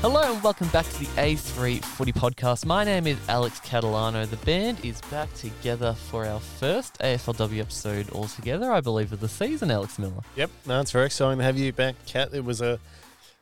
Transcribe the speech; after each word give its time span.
Hello 0.00 0.32
and 0.32 0.40
welcome 0.44 0.68
back 0.68 0.86
to 0.86 0.98
the 1.00 1.06
A3 1.16 1.84
Footy 1.84 2.12
Podcast. 2.12 2.64
My 2.64 2.84
name 2.84 3.08
is 3.08 3.18
Alex 3.28 3.58
Catalano. 3.58 4.30
The 4.30 4.36
band 4.36 4.84
is 4.84 5.00
back 5.10 5.32
together 5.34 5.92
for 5.92 6.24
our 6.24 6.38
first 6.38 6.96
AFLW 7.00 7.60
episode 7.60 8.08
altogether, 8.12 8.70
I 8.70 8.80
believe, 8.80 9.12
of 9.12 9.18
the 9.18 9.28
season, 9.28 9.72
Alex 9.72 9.98
Miller. 9.98 10.22
Yep, 10.36 10.50
no, 10.66 10.80
it's 10.80 10.92
very 10.92 11.06
exciting 11.06 11.38
to 11.38 11.44
have 11.44 11.58
you 11.58 11.72
back, 11.72 11.96
Cat. 12.06 12.28
It 12.32 12.44
was 12.44 12.60
a 12.60 12.78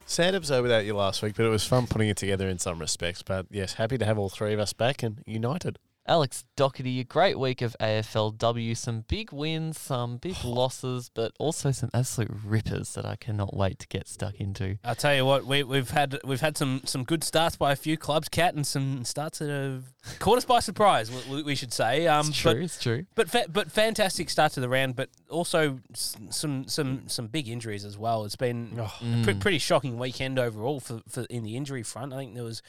sad 0.06 0.34
episode 0.34 0.62
without 0.62 0.86
you 0.86 0.96
last 0.96 1.20
week, 1.20 1.34
but 1.36 1.44
it 1.44 1.50
was 1.50 1.66
fun 1.66 1.86
putting 1.88 2.08
it 2.08 2.16
together 2.16 2.48
in 2.48 2.58
some 2.58 2.78
respects. 2.78 3.20
But 3.22 3.44
yes, 3.50 3.74
happy 3.74 3.98
to 3.98 4.06
have 4.06 4.16
all 4.16 4.30
three 4.30 4.54
of 4.54 4.58
us 4.58 4.72
back 4.72 5.02
and 5.02 5.22
united. 5.26 5.78
Alex 6.08 6.44
Doherty, 6.56 7.00
a 7.00 7.04
great 7.04 7.38
week 7.38 7.62
of 7.62 7.74
AFLW, 7.80 8.76
some 8.76 9.04
big 9.08 9.32
wins, 9.32 9.78
some 9.80 10.18
big 10.18 10.36
losses, 10.44 11.10
but 11.12 11.32
also 11.38 11.72
some 11.72 11.90
absolute 11.92 12.30
rippers 12.44 12.94
that 12.94 13.04
I 13.04 13.16
cannot 13.16 13.56
wait 13.56 13.78
to 13.80 13.88
get 13.88 14.08
stuck 14.08 14.40
into. 14.40 14.78
I'll 14.84 14.94
tell 14.94 15.14
you 15.14 15.24
what, 15.24 15.44
we, 15.46 15.62
we've 15.62 15.90
had 15.90 16.18
we've 16.24 16.40
had 16.40 16.56
some, 16.56 16.82
some 16.84 17.04
good 17.04 17.24
starts 17.24 17.56
by 17.56 17.72
a 17.72 17.76
few 17.76 17.96
clubs, 17.96 18.28
Cat, 18.28 18.54
and 18.54 18.66
some 18.66 19.04
starts 19.04 19.40
that 19.40 19.48
have 19.50 19.84
caught 20.18 20.38
us 20.38 20.44
by 20.44 20.60
surprise. 20.60 21.10
We, 21.28 21.42
we 21.42 21.54
should 21.54 21.72
say. 21.72 22.06
Um, 22.06 22.28
It's 22.28 22.38
true, 22.38 22.52
But, 22.54 22.62
it's 22.62 22.80
true. 22.82 23.06
but 23.14 23.28
fa- 23.30 23.46
but 23.52 23.72
fantastic 23.72 24.30
start 24.30 24.52
to 24.52 24.60
the 24.60 24.68
round, 24.68 24.96
but 24.96 25.08
also 25.28 25.80
some 25.94 26.68
some 26.68 27.08
some 27.08 27.26
big 27.26 27.48
injuries 27.48 27.84
as 27.84 27.98
well. 27.98 28.24
It's 28.24 28.36
been 28.36 28.78
Oh. 28.78 28.92
a 29.02 29.24
pre- 29.24 29.34
pretty 29.34 29.58
shocking 29.58 29.98
weekend 29.98 30.38
overall 30.38 30.80
for, 30.80 31.00
for 31.08 31.22
in 31.30 31.42
the 31.42 31.56
injury 31.56 31.82
front. 31.82 32.12
I 32.12 32.16
think 32.18 32.34
there 32.34 32.44
was, 32.44 32.62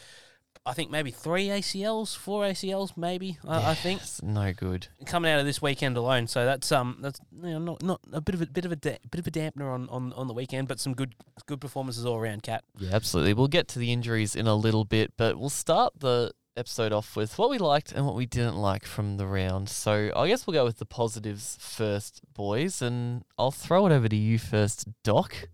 I 0.68 0.74
think 0.74 0.92
maybe 0.92 1.12
three 1.12 1.48
ACLs, 1.48 2.14
four 2.16 2.44
ACLs, 2.44 2.98
maybe. 2.98 3.38
I, 3.48 3.72
I 3.72 3.74
think 3.74 4.02
no 4.22 4.52
good. 4.52 4.90
coming 5.06 5.32
out 5.32 5.40
of 5.40 5.46
this 5.46 5.62
weekend 5.62 5.96
alone. 5.96 6.28
So 6.28 6.44
that's 6.44 6.70
um 6.74 6.98
that's 7.00 7.22
you 7.42 7.52
know 7.52 7.60
not 7.60 7.82
not 7.84 8.02
a 8.12 8.20
bit 8.20 8.36
of 8.36 8.42
a 8.42 8.48
bit 8.48 8.66
of 8.66 8.74
a 8.74 8.76
da- 8.76 9.00
bit 9.10 9.20
of 9.20 9.28
a 9.28 9.32
dampener 9.32 9.74
on, 9.74 9.88
on, 9.88 10.12
on 10.12 10.28
the 10.28 10.34
weekend, 10.34 10.68
but 10.68 10.82
some 10.82 10.94
good 10.94 11.16
good 11.46 11.62
performances 11.62 12.06
all 12.06 12.18
around. 12.18 12.44
Cat. 12.44 12.66
Yeah, 12.78 12.94
absolutely. 12.94 13.34
We'll 13.34 13.48
get 13.48 13.70
to 13.70 13.80
the 13.80 13.94
injuries 13.94 14.36
in 14.36 14.46
a 14.46 14.56
little 14.56 14.84
bit, 14.84 15.14
but 15.16 15.40
we'll 15.40 15.50
start 15.50 15.94
the 16.00 16.34
episode 16.58 16.92
off 16.92 17.16
with 17.16 17.38
what 17.38 17.50
we 17.50 17.58
liked 17.58 17.94
and 17.94 18.06
what 18.06 18.16
we 18.16 18.26
didn't 18.26 18.58
like 18.58 18.86
from 18.86 19.16
the 19.16 19.26
round. 19.26 19.70
So 19.70 20.12
I 20.14 20.28
guess 20.28 20.46
we'll 20.46 20.54
go 20.54 20.66
with 20.66 20.80
the 20.80 20.86
positives 20.86 21.58
first, 21.62 22.20
boys, 22.34 22.82
and 22.82 23.24
I'll 23.38 23.52
throw 23.52 23.86
it 23.86 23.94
over 23.94 24.10
to 24.10 24.16
you 24.18 24.38
first, 24.38 24.86
Doc. 25.04 25.48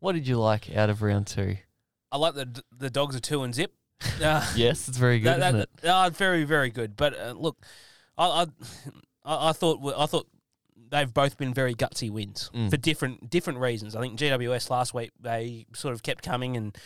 What 0.00 0.12
did 0.12 0.28
you 0.28 0.36
like 0.36 0.76
out 0.76 0.90
of 0.90 1.00
round 1.00 1.26
two? 1.26 1.56
I 2.12 2.18
like 2.18 2.34
the 2.34 2.62
the 2.76 2.90
dogs 2.90 3.16
are 3.16 3.20
two 3.20 3.42
and 3.42 3.54
zip. 3.54 3.72
Uh, 4.22 4.44
Yes, 4.56 4.88
it's 4.88 4.98
very 4.98 5.18
good, 5.20 5.40
that- 5.40 5.54
isn't 5.54 5.68
that- 5.82 5.90
uh, 5.90 6.10
very 6.10 6.44
very 6.44 6.70
good. 6.70 6.96
But 6.96 7.18
uh, 7.18 7.32
look, 7.36 7.56
I, 8.16 8.26
I 8.26 8.46
I 9.24 9.48
I 9.50 9.52
thought 9.52 9.80
I 9.96 10.06
thought 10.06 10.26
they've 10.90 11.12
both 11.12 11.36
been 11.36 11.52
very 11.52 11.74
gutsy 11.74 12.10
wins 12.10 12.50
Mm. 12.54 12.70
for 12.70 12.76
different 12.76 13.28
different 13.30 13.58
reasons. 13.58 13.94
I 13.96 14.00
think 14.00 14.18
GWS 14.18 14.70
last 14.70 14.94
week 14.94 15.10
they 15.20 15.66
sort 15.74 15.94
of 15.94 16.02
kept 16.02 16.22
coming 16.22 16.56
and. 16.56 16.76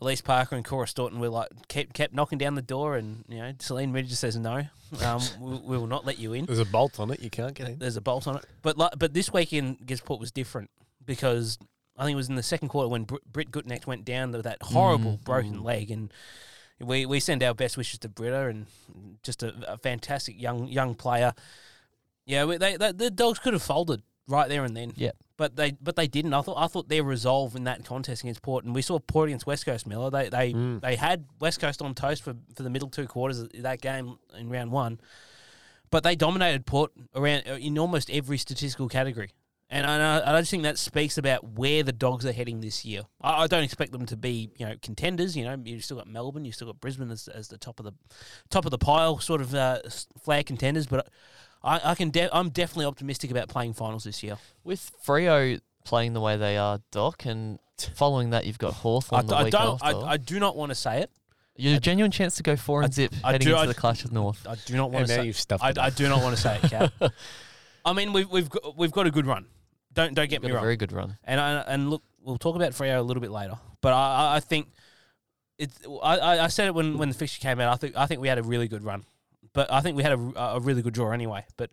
Elise 0.00 0.20
Parker 0.20 0.54
and 0.54 0.64
Cora 0.64 0.86
Staunton 0.86 1.18
were 1.18 1.28
like 1.28 1.48
kept 1.66 1.92
kept 1.92 2.14
knocking 2.14 2.38
down 2.38 2.54
the 2.54 2.62
door, 2.62 2.94
and 2.96 3.24
you 3.28 3.38
know 3.38 3.52
Celine 3.58 3.90
Reed 3.92 4.06
just 4.06 4.20
says 4.20 4.36
no, 4.36 4.62
um, 5.04 5.20
we, 5.40 5.56
we 5.56 5.76
will 5.76 5.88
not 5.88 6.06
let 6.06 6.20
you 6.20 6.34
in. 6.34 6.46
There's 6.46 6.60
a 6.60 6.64
bolt 6.64 7.00
on 7.00 7.10
it; 7.10 7.18
you 7.18 7.30
can't 7.30 7.52
get 7.52 7.66
in. 7.68 7.80
There's 7.80 7.96
a 7.96 8.00
bolt 8.00 8.28
on 8.28 8.36
it. 8.36 8.44
But 8.62 8.78
like, 8.78 8.92
but 8.96 9.12
this 9.12 9.32
weekend, 9.32 9.78
Gisport 9.84 10.20
was 10.20 10.30
different 10.30 10.70
because 11.04 11.58
I 11.96 12.04
think 12.04 12.12
it 12.12 12.16
was 12.16 12.28
in 12.28 12.36
the 12.36 12.44
second 12.44 12.68
quarter 12.68 12.86
when 12.88 13.02
Br- 13.06 13.16
Britt 13.28 13.50
Gutknecht 13.50 13.88
went 13.88 14.04
down 14.04 14.30
with 14.30 14.44
that 14.44 14.58
horrible 14.62 15.14
Mm. 15.14 15.24
broken 15.24 15.64
leg, 15.64 15.90
and 15.90 16.12
we, 16.80 17.06
we 17.06 17.20
send 17.20 17.42
our 17.42 17.54
best 17.54 17.76
wishes 17.76 17.98
to 18.00 18.08
Britta 18.08 18.46
and 18.46 18.66
just 19.22 19.42
a, 19.42 19.54
a 19.72 19.78
fantastic 19.78 20.40
young 20.40 20.68
young 20.68 20.94
player. 20.94 21.32
Yeah, 22.26 22.44
we, 22.44 22.56
they, 22.58 22.76
they 22.76 22.92
the 22.92 23.10
dogs 23.10 23.38
could 23.38 23.52
have 23.54 23.62
folded 23.62 24.02
right 24.26 24.48
there 24.48 24.64
and 24.64 24.76
then. 24.76 24.92
Yep. 24.96 25.16
But 25.36 25.56
they 25.56 25.70
but 25.80 25.94
they 25.96 26.08
didn't. 26.08 26.34
I 26.34 26.42
thought 26.42 26.56
I 26.58 26.66
thought 26.66 26.88
their 26.88 27.04
resolve 27.04 27.54
in 27.54 27.64
that 27.64 27.84
contest 27.84 28.22
against 28.22 28.42
Port, 28.42 28.64
and 28.64 28.74
we 28.74 28.82
saw 28.82 28.98
Port 28.98 29.28
against 29.28 29.46
West 29.46 29.64
Coast 29.66 29.86
Miller. 29.86 30.10
They 30.10 30.28
they 30.28 30.52
Mm. 30.52 30.80
they 30.80 30.96
had 30.96 31.26
West 31.40 31.60
Coast 31.60 31.80
on 31.80 31.94
toast 31.94 32.22
for, 32.24 32.34
for 32.54 32.62
the 32.64 32.70
middle 32.70 32.88
two 32.88 33.06
quarters 33.06 33.38
of 33.40 33.50
that 33.54 33.80
game 33.80 34.18
in 34.36 34.50
round 34.50 34.72
one, 34.72 35.00
but 35.90 36.02
they 36.02 36.16
dominated 36.16 36.66
Port 36.66 36.90
around 37.14 37.44
uh, 37.48 37.52
in 37.54 37.78
almost 37.78 38.10
every 38.10 38.36
statistical 38.36 38.88
category. 38.88 39.30
And 39.70 39.84
I, 39.86 40.34
I 40.36 40.40
just 40.40 40.50
think 40.50 40.62
that 40.62 40.78
speaks 40.78 41.18
about 41.18 41.44
where 41.44 41.82
the 41.82 41.92
dogs 41.92 42.24
are 42.24 42.32
heading 42.32 42.60
this 42.60 42.86
year. 42.86 43.02
I, 43.20 43.42
I 43.42 43.46
don't 43.48 43.64
expect 43.64 43.92
them 43.92 44.06
to 44.06 44.16
be, 44.16 44.50
you 44.56 44.64
know, 44.66 44.74
contenders. 44.80 45.36
You 45.36 45.44
know, 45.44 45.56
you've 45.62 45.84
still 45.84 45.98
got 45.98 46.06
Melbourne, 46.06 46.46
you've 46.46 46.54
still 46.54 46.68
got 46.68 46.80
Brisbane 46.80 47.10
as, 47.10 47.28
as 47.28 47.48
the 47.48 47.58
top 47.58 47.78
of 47.78 47.84
the 47.84 47.92
top 48.48 48.64
of 48.64 48.70
the 48.70 48.78
pile, 48.78 49.18
sort 49.18 49.42
of 49.42 49.54
uh, 49.54 49.80
s- 49.84 50.06
flag 50.22 50.46
contenders. 50.46 50.86
But 50.86 51.08
I, 51.62 51.80
I 51.84 51.94
can, 51.96 52.08
de- 52.08 52.34
I'm 52.34 52.48
definitely 52.48 52.86
optimistic 52.86 53.30
about 53.30 53.48
playing 53.48 53.74
finals 53.74 54.04
this 54.04 54.22
year. 54.22 54.38
With 54.64 54.90
Freo 55.06 55.60
playing 55.84 56.14
the 56.14 56.20
way 56.22 56.38
they 56.38 56.56
are, 56.56 56.80
Doc, 56.90 57.26
and 57.26 57.58
following 57.94 58.30
that, 58.30 58.46
you've 58.46 58.58
got 58.58 58.70
I, 58.72 58.76
Hawthorn 58.76 59.26
the 59.26 59.36
I 59.36 59.42
week 59.44 59.52
don't, 59.52 59.82
after. 59.82 60.06
I, 60.06 60.12
I 60.12 60.16
do 60.16 60.40
not 60.40 60.56
want 60.56 60.70
to 60.70 60.74
say 60.76 61.02
it. 61.02 61.10
you 61.56 61.72
a 61.72 61.74
I- 61.74 61.78
genuine 61.78 62.10
chance 62.10 62.36
to 62.36 62.42
go 62.42 62.56
four 62.56 62.80
and 62.80 62.90
I- 62.90 62.94
zip 62.94 63.12
I 63.22 63.32
heading 63.32 63.48
do- 63.48 63.50
into 63.52 63.62
I- 63.64 63.66
the 63.66 63.74
Clash 63.74 64.02
of 64.06 64.12
North. 64.12 64.46
I 64.48 64.54
do 64.64 64.76
not 64.76 64.90
want 64.90 65.00
And 65.02 65.08
to 65.08 65.16
now 65.16 65.20
say. 65.22 65.26
you've 65.26 65.38
stuffed 65.38 65.62
I, 65.62 65.70
it. 65.70 65.78
I 65.78 65.90
do 65.90 66.08
not 66.08 66.22
want 66.22 66.36
to 66.36 66.40
say 66.40 66.58
it, 66.62 66.70
Cat. 66.70 66.92
I 67.84 67.92
mean, 67.92 68.14
we've 68.14 68.30
we've 68.30 68.48
got, 68.48 68.78
we've 68.78 68.92
got 68.92 69.06
a 69.06 69.10
good 69.10 69.26
run. 69.26 69.44
Don't 69.98 70.14
don't 70.14 70.30
get 70.30 70.42
me 70.42 70.50
a 70.50 70.54
wrong. 70.54 70.62
very 70.62 70.76
good 70.76 70.92
run. 70.92 71.16
And 71.24 71.40
I, 71.40 71.60
and 71.66 71.90
look, 71.90 72.02
we'll 72.22 72.38
talk 72.38 72.56
about 72.56 72.72
Freo 72.72 72.98
a 72.98 73.02
little 73.02 73.20
bit 73.20 73.30
later. 73.30 73.58
But 73.80 73.92
I, 73.92 74.36
I- 74.36 74.40
think 74.40 74.68
it's. 75.58 75.76
I, 76.02 76.18
I- 76.18 76.44
I 76.44 76.48
said 76.48 76.66
it 76.68 76.74
when, 76.74 76.98
when 76.98 77.08
the 77.08 77.14
fixture 77.14 77.40
came 77.40 77.58
out. 77.60 77.72
I 77.72 77.76
think 77.76 77.96
I 77.96 78.06
think 78.06 78.20
we 78.20 78.28
had 78.28 78.38
a 78.38 78.42
really 78.42 78.68
good 78.68 78.84
run, 78.84 79.04
but 79.52 79.70
I 79.72 79.80
think 79.80 79.96
we 79.96 80.02
had 80.04 80.12
a, 80.12 80.40
a 80.56 80.60
really 80.60 80.82
good 80.82 80.94
draw 80.94 81.10
anyway. 81.10 81.44
But 81.56 81.70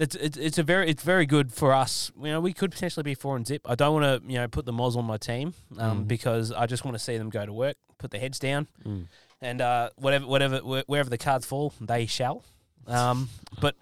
it's, 0.00 0.14
it's 0.16 0.36
it's 0.36 0.58
a 0.58 0.62
very 0.62 0.88
it's 0.90 1.02
very 1.02 1.26
good 1.26 1.52
for 1.52 1.72
us. 1.72 2.10
You 2.20 2.28
know, 2.32 2.40
we 2.40 2.52
could 2.52 2.70
potentially 2.72 3.04
be 3.04 3.14
four 3.14 3.36
and 3.36 3.46
zip. 3.46 3.62
I 3.70 3.74
don't 3.76 3.94
want 4.00 4.04
to 4.24 4.28
you 4.32 4.38
know 4.38 4.48
put 4.48 4.64
the 4.64 4.72
moz 4.72 4.96
on 4.96 5.04
my 5.04 5.16
team 5.16 5.54
um, 5.78 6.04
Mm. 6.04 6.08
because 6.08 6.50
I 6.52 6.66
just 6.66 6.84
want 6.84 6.96
to 6.96 7.02
see 7.02 7.16
them 7.18 7.30
go 7.30 7.44
to 7.46 7.52
work, 7.52 7.76
put 7.98 8.10
their 8.10 8.20
heads 8.20 8.38
down, 8.40 8.66
Mm. 8.84 9.06
and 9.40 9.60
uh, 9.60 9.90
whatever 9.96 10.26
whatever 10.26 10.58
wherever 10.58 11.10
the 11.10 11.18
cards 11.18 11.46
fall, 11.46 11.72
they 11.80 12.06
shall. 12.06 12.42
Um, 12.88 13.28
but 13.60 13.76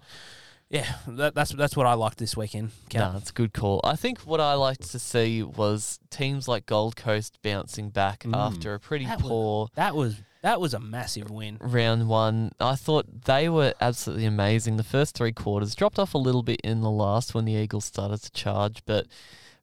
yeah, 0.69 0.87
that, 1.07 1.35
that's 1.35 1.53
that's 1.53 1.77
what 1.77 1.87
I 1.87 1.95
liked 1.95 2.19
this 2.19 2.37
weekend. 2.37 2.73
Cal. 2.89 3.13
No, 3.13 3.19
it's 3.19 3.31
a 3.31 3.33
good 3.33 3.53
call. 3.53 3.81
I 3.85 3.97
think 3.97 4.21
what 4.21 4.41
I 4.41 4.55
liked 4.55 4.91
to 4.91 4.99
see 4.99 5.43
was 5.43 5.99
teams 6.11 6.49
like 6.49 6.67
Gold 6.67 6.97
Coast 6.97 7.39
bouncing 7.43 7.91
back 7.91 8.21
Mm. 8.25 8.35
after 8.37 8.75
a 8.75 8.81
pretty 8.81 9.05
That 9.07 9.23
was- 9.23 9.29
poor 9.31 9.69
That 9.75 9.95
was 9.95 10.17
that 10.43 10.61
was 10.61 10.75
a 10.75 10.79
massive 10.81 11.31
win. 11.31 11.59
round 11.61 12.09
one. 12.09 12.53
I 12.61 12.77
thought 12.77 13.25
they 13.25 13.49
were 13.49 13.75
absolutely 13.81 14.27
amazing. 14.27 14.77
The 14.77 14.85
first 14.85 15.17
three 15.17 15.33
quarters 15.33 15.75
dropped 15.75 15.99
off 15.99 16.15
a 16.15 16.19
little 16.19 16.43
bit 16.45 16.61
in 16.63 16.83
the 16.83 16.91
last 16.91 17.35
when 17.35 17.45
the 17.47 17.55
Eagles 17.55 17.85
started 17.87 18.23
to 18.23 18.31
charge, 18.31 18.83
but 18.87 19.07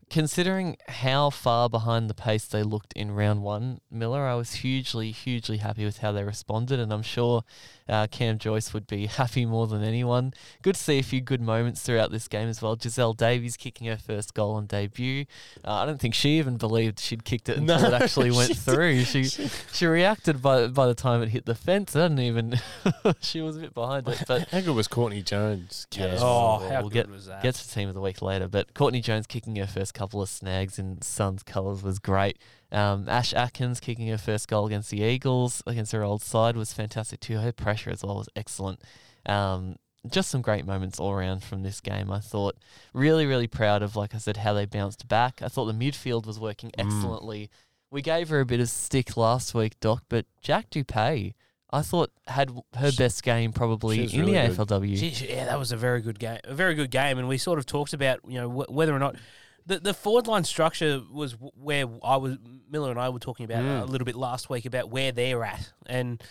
considering 0.09 0.77
how 0.87 1.29
far 1.29 1.69
behind 1.69 2.09
the 2.09 2.13
pace 2.13 2.45
they 2.45 2.63
looked 2.63 2.93
in 2.93 3.11
round 3.11 3.41
one, 3.43 3.79
Miller, 3.91 4.21
I 4.25 4.35
was 4.35 4.53
hugely, 4.55 5.11
hugely 5.11 5.57
happy 5.57 5.85
with 5.85 5.99
how 5.99 6.11
they 6.11 6.23
responded, 6.23 6.79
and 6.79 6.91
I'm 6.93 7.01
sure 7.03 7.43
uh, 7.89 8.07
Cam 8.07 8.37
Joyce 8.37 8.73
would 8.73 8.87
be 8.87 9.05
happy 9.19 9.45
more 9.45 9.67
than 9.67 9.83
anyone. 9.83 10.33
Good 10.61 10.75
to 10.75 10.81
see 10.81 10.99
a 10.99 11.03
few 11.03 11.21
good 11.21 11.41
moments 11.41 11.81
throughout 11.81 12.11
this 12.11 12.27
game 12.27 12.47
as 12.47 12.61
well. 12.61 12.77
Giselle 12.79 13.13
Davies 13.13 13.57
kicking 13.57 13.87
her 13.87 13.97
first 13.97 14.33
goal 14.33 14.53
on 14.55 14.65
debut. 14.67 15.25
Uh, 15.65 15.73
I 15.73 15.85
don't 15.85 15.99
think 15.99 16.13
she 16.15 16.37
even 16.37 16.57
believed 16.57 16.99
she'd 16.99 17.23
kicked 17.25 17.49
it 17.49 17.57
until 17.57 17.79
No, 17.79 17.87
it 17.87 17.93
actually 18.01 18.31
went 18.31 18.49
she 18.49 18.53
through. 18.55 19.03
She 19.03 19.23
she 19.25 19.85
reacted 19.85 20.41
by 20.41 20.67
by 20.67 20.87
the 20.87 20.95
time 20.95 21.21
it 21.21 21.29
hit 21.29 21.45
the 21.45 21.55
fence. 21.55 21.95
I 21.95 22.03
didn't 22.03 22.19
even. 22.19 22.59
she 23.21 23.41
was 23.41 23.57
a 23.57 23.61
bit 23.61 23.73
behind 23.73 24.07
it, 24.07 24.23
but 24.27 24.47
How 24.49 24.61
good 24.61 24.75
was 24.75 24.87
Courtney 24.87 25.21
Jones? 25.21 25.87
Yeah. 25.93 26.17
Oh, 26.19 26.59
well? 26.59 26.59
how 26.69 26.79
we'll 26.81 26.89
good 26.89 26.93
get- 26.93 27.09
was 27.09 27.25
that? 27.25 27.43
gets 27.43 27.65
to 27.65 27.73
team 27.73 27.89
of 27.89 27.95
the 27.95 28.01
week 28.01 28.21
later. 28.21 28.47
But 28.47 28.73
Courtney 28.73 29.01
Jones 29.01 29.27
kicking 29.27 29.55
her 29.57 29.67
first 29.67 29.92
couple 29.93 30.21
of 30.21 30.29
snags 30.29 30.77
in 30.79 31.01
Suns 31.01 31.43
colours 31.43 31.81
was 31.83 31.99
great. 31.99 32.37
Um, 32.71 33.07
Ash 33.07 33.33
Atkins 33.33 33.79
kicking 33.79 34.07
her 34.07 34.17
first 34.17 34.47
goal 34.47 34.65
against 34.67 34.89
the 34.89 35.01
Eagles 35.01 35.61
against 35.67 35.91
her 35.91 36.03
old 36.03 36.21
side 36.21 36.55
was 36.57 36.73
fantastic 36.73 37.19
too. 37.19 37.37
Her 37.37 37.51
pressure 37.51 37.91
as 37.91 38.03
well 38.03 38.15
was 38.17 38.29
excellent. 38.35 38.81
Um, 39.25 39.75
just 40.09 40.29
some 40.29 40.41
great 40.41 40.65
moments 40.65 40.99
all 40.99 41.11
around 41.11 41.43
from 41.43 41.63
this 41.63 41.79
game. 41.79 42.11
I 42.11 42.19
thought 42.19 42.57
really, 42.93 43.25
really 43.25 43.47
proud 43.47 43.81
of, 43.81 43.95
like 43.95 44.13
I 44.13 44.17
said, 44.17 44.37
how 44.37 44.53
they 44.53 44.65
bounced 44.65 45.07
back. 45.07 45.41
I 45.41 45.47
thought 45.47 45.65
the 45.65 45.73
midfield 45.73 46.25
was 46.25 46.39
working 46.39 46.71
Mm. 46.71 46.85
excellently. 46.85 47.49
We 47.89 48.01
gave 48.01 48.27
her 48.29 48.39
a 48.41 48.45
bit 48.45 48.59
of 48.59 48.69
stick 48.69 49.15
last 49.15 49.53
week, 49.53 49.79
Doc, 49.79 50.03
but 50.09 50.25
Jac 50.41 50.69
Dupuy, 50.71 51.35
I 51.71 51.81
thought 51.83 52.11
had 52.27 52.51
her 52.75 52.91
She- 52.91 52.97
best 52.97 53.23
game 53.23 53.53
probably 53.53 53.97
in 53.97 54.03
was 54.03 54.11
the 54.11 54.17
good. 54.17 54.35
AFLW. 54.35 54.97
She- 54.97 55.11
she- 55.11 55.29
yeah, 55.29 55.45
that 55.45 55.57
was 55.57 55.71
a 55.71 55.77
very 55.77 56.01
good 56.01 56.19
game. 56.19 56.39
A 56.43 56.53
very 56.53 56.73
good 56.75 56.91
game, 56.91 57.17
and 57.17 57.27
we 57.27 57.37
sort 57.37 57.57
of 57.59 57.65
talked 57.65 57.93
about 57.93 58.19
you 58.27 58.35
know 58.41 58.49
wh- 58.49 58.69
whether 58.71 58.93
or 58.95 58.99
not 58.99 59.15
the 59.65 59.79
the 59.79 59.93
forward 59.93 60.27
line 60.27 60.43
structure 60.43 61.01
was 61.11 61.35
where 61.55 61.85
I 62.03 62.17
was 62.17 62.37
Miller 62.69 62.91
and 62.91 62.99
I 62.99 63.09
were 63.09 63.19
talking 63.19 63.45
about 63.45 63.63
Mm. 63.63 63.81
a 63.81 63.85
little 63.85 64.05
bit 64.05 64.15
last 64.15 64.49
week 64.49 64.65
about 64.65 64.89
where 64.89 65.11
they're 65.11 65.43
at, 65.43 65.71
and 65.85 66.21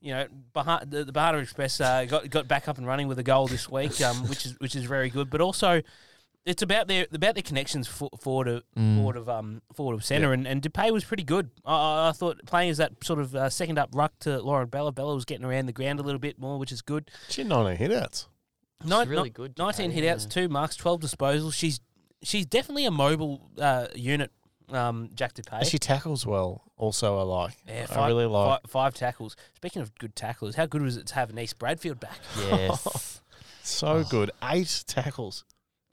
you 0.00 0.12
know 0.12 0.26
Bah- 0.52 0.84
the, 0.86 1.04
the 1.04 1.12
Bahana 1.12 1.42
Express 1.42 1.80
uh, 1.80 2.04
got 2.06 2.30
got 2.30 2.48
back 2.48 2.68
up 2.68 2.78
and 2.78 2.86
running 2.86 3.08
with 3.08 3.18
a 3.18 3.22
goal 3.22 3.46
this 3.46 3.68
week, 3.68 4.00
um, 4.00 4.16
which 4.28 4.46
is 4.46 4.58
which 4.60 4.74
is 4.76 4.84
very 4.84 5.10
good, 5.10 5.30
but 5.30 5.40
also. 5.40 5.82
It's 6.46 6.62
about 6.62 6.88
their 6.88 7.06
about 7.12 7.34
their 7.34 7.42
connections 7.42 7.86
for, 7.86 8.08
forward 8.18 8.48
of 8.48 8.62
Mm. 8.74 8.96
forward 8.96 9.16
of 9.18 9.28
um 9.28 9.60
forward 9.74 9.92
of 9.94 10.02
centre, 10.02 10.32
and 10.32 10.46
and 10.48 10.62
Dupuy 10.62 10.90
was 10.90 11.04
pretty 11.04 11.22
good. 11.22 11.50
I, 11.66 11.74
I- 11.74 12.08
I 12.08 12.12
thought 12.12 12.40
playing 12.46 12.70
as 12.70 12.78
that 12.78 12.92
sort 13.04 13.18
of 13.20 13.36
uh, 13.36 13.50
second 13.50 13.78
up 13.78 13.90
ruck 13.92 14.18
to 14.20 14.40
Lauren 14.40 14.68
Bella. 14.70 14.90
Bella 14.90 15.14
was 15.14 15.26
getting 15.26 15.44
around 15.44 15.66
the 15.66 15.72
ground 15.74 16.00
a 16.00 16.02
little 16.02 16.18
bit 16.18 16.38
more, 16.38 16.58
which 16.58 16.72
is 16.72 16.80
good. 16.80 17.10
She 17.28 17.42
had 17.42 17.48
19 17.50 17.76
hitouts. 17.90 18.26
Nine, 18.82 19.10
really 19.10 19.24
ni- 19.24 19.30
good, 19.30 19.58
Nineteen 19.58 19.92
hitouts, 19.92 20.22
yeah. 20.24 20.28
two 20.30 20.48
marks, 20.48 20.76
twelve 20.76 21.00
disposals. 21.02 21.52
She's 21.52 21.78
she's 22.22 22.46
definitely 22.46 22.84
a 22.86 22.90
mobile 22.90 23.50
uh, 23.58 23.86
unit. 23.94 24.30
um, 24.70 25.10
Jac 25.14 25.34
Dupuy. 25.34 25.64
She 25.64 25.78
tackles 25.78 26.24
well. 26.26 26.62
Also, 26.76 27.18
I 27.18 27.22
like. 27.22 27.56
yeah, 27.66 27.82
I 27.90 27.94
five, 27.94 28.08
really 28.08 28.24
like. 28.26 28.62
five, 28.62 28.70
five 28.70 28.94
tackles. 28.94 29.36
Speaking 29.56 29.82
of 29.82 29.94
good 29.98 30.14
tacklers, 30.16 30.54
how 30.54 30.66
good 30.66 30.80
was 30.82 30.96
it 30.96 31.06
to 31.08 31.14
have 31.16 31.32
Nice 31.34 31.52
Bradfield 31.52 32.00
back? 32.00 32.18
Yes. 32.38 33.20
So 33.62 33.88
Oh. 33.88 34.04
good. 34.04 34.30
Eight 34.42 34.84
tackles. 34.86 35.44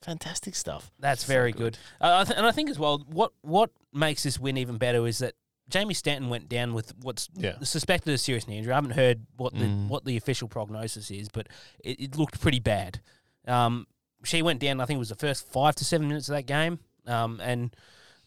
Fantastic 0.03 0.55
stuff. 0.55 0.91
That's 0.99 1.25
So 1.25 1.33
very 1.33 1.51
good. 1.51 1.73
good. 1.73 1.77
Uh, 1.99 2.19
I 2.19 2.23
th- 2.23 2.37
and 2.37 2.45
I 2.45 2.51
think 2.51 2.69
as 2.69 2.77
well, 2.79 3.03
what 3.07 3.31
what 3.41 3.71
makes 3.93 4.23
this 4.23 4.39
win 4.39 4.57
even 4.57 4.77
better 4.77 5.05
is 5.07 5.17
that 5.19 5.33
Jamie 5.69 5.93
Stanton 5.95 6.29
went 6.29 6.47
down 6.47 6.73
with 6.73 6.93
what's 7.01 7.27
Yeah. 7.35 7.57
suspected 7.63 8.13
a 8.13 8.17
serious 8.17 8.47
knee 8.47 8.59
injury. 8.59 8.71
I 8.71 8.75
haven't 8.75 8.91
heard 8.91 9.25
what 9.35 9.53
the 9.53 9.65
Mm. 9.65 9.87
what 9.89 10.05
the 10.05 10.15
official 10.15 10.47
prognosis 10.47 11.11
is, 11.11 11.27
but 11.29 11.47
it, 11.83 11.99
it 11.99 12.15
looked 12.17 12.39
pretty 12.39 12.59
bad. 12.59 13.01
Um, 13.47 13.85
she 14.23 14.41
went 14.41 14.59
down. 14.59 14.79
I 14.81 14.85
think 14.85 14.97
it 14.97 14.99
was 14.99 15.09
the 15.09 15.15
first 15.15 15.47
five 15.51 15.75
to 15.75 15.85
seven 15.85 16.07
minutes 16.07 16.29
of 16.29 16.35
that 16.35 16.43
game, 16.45 16.79
um, 17.05 17.39
and 17.41 17.75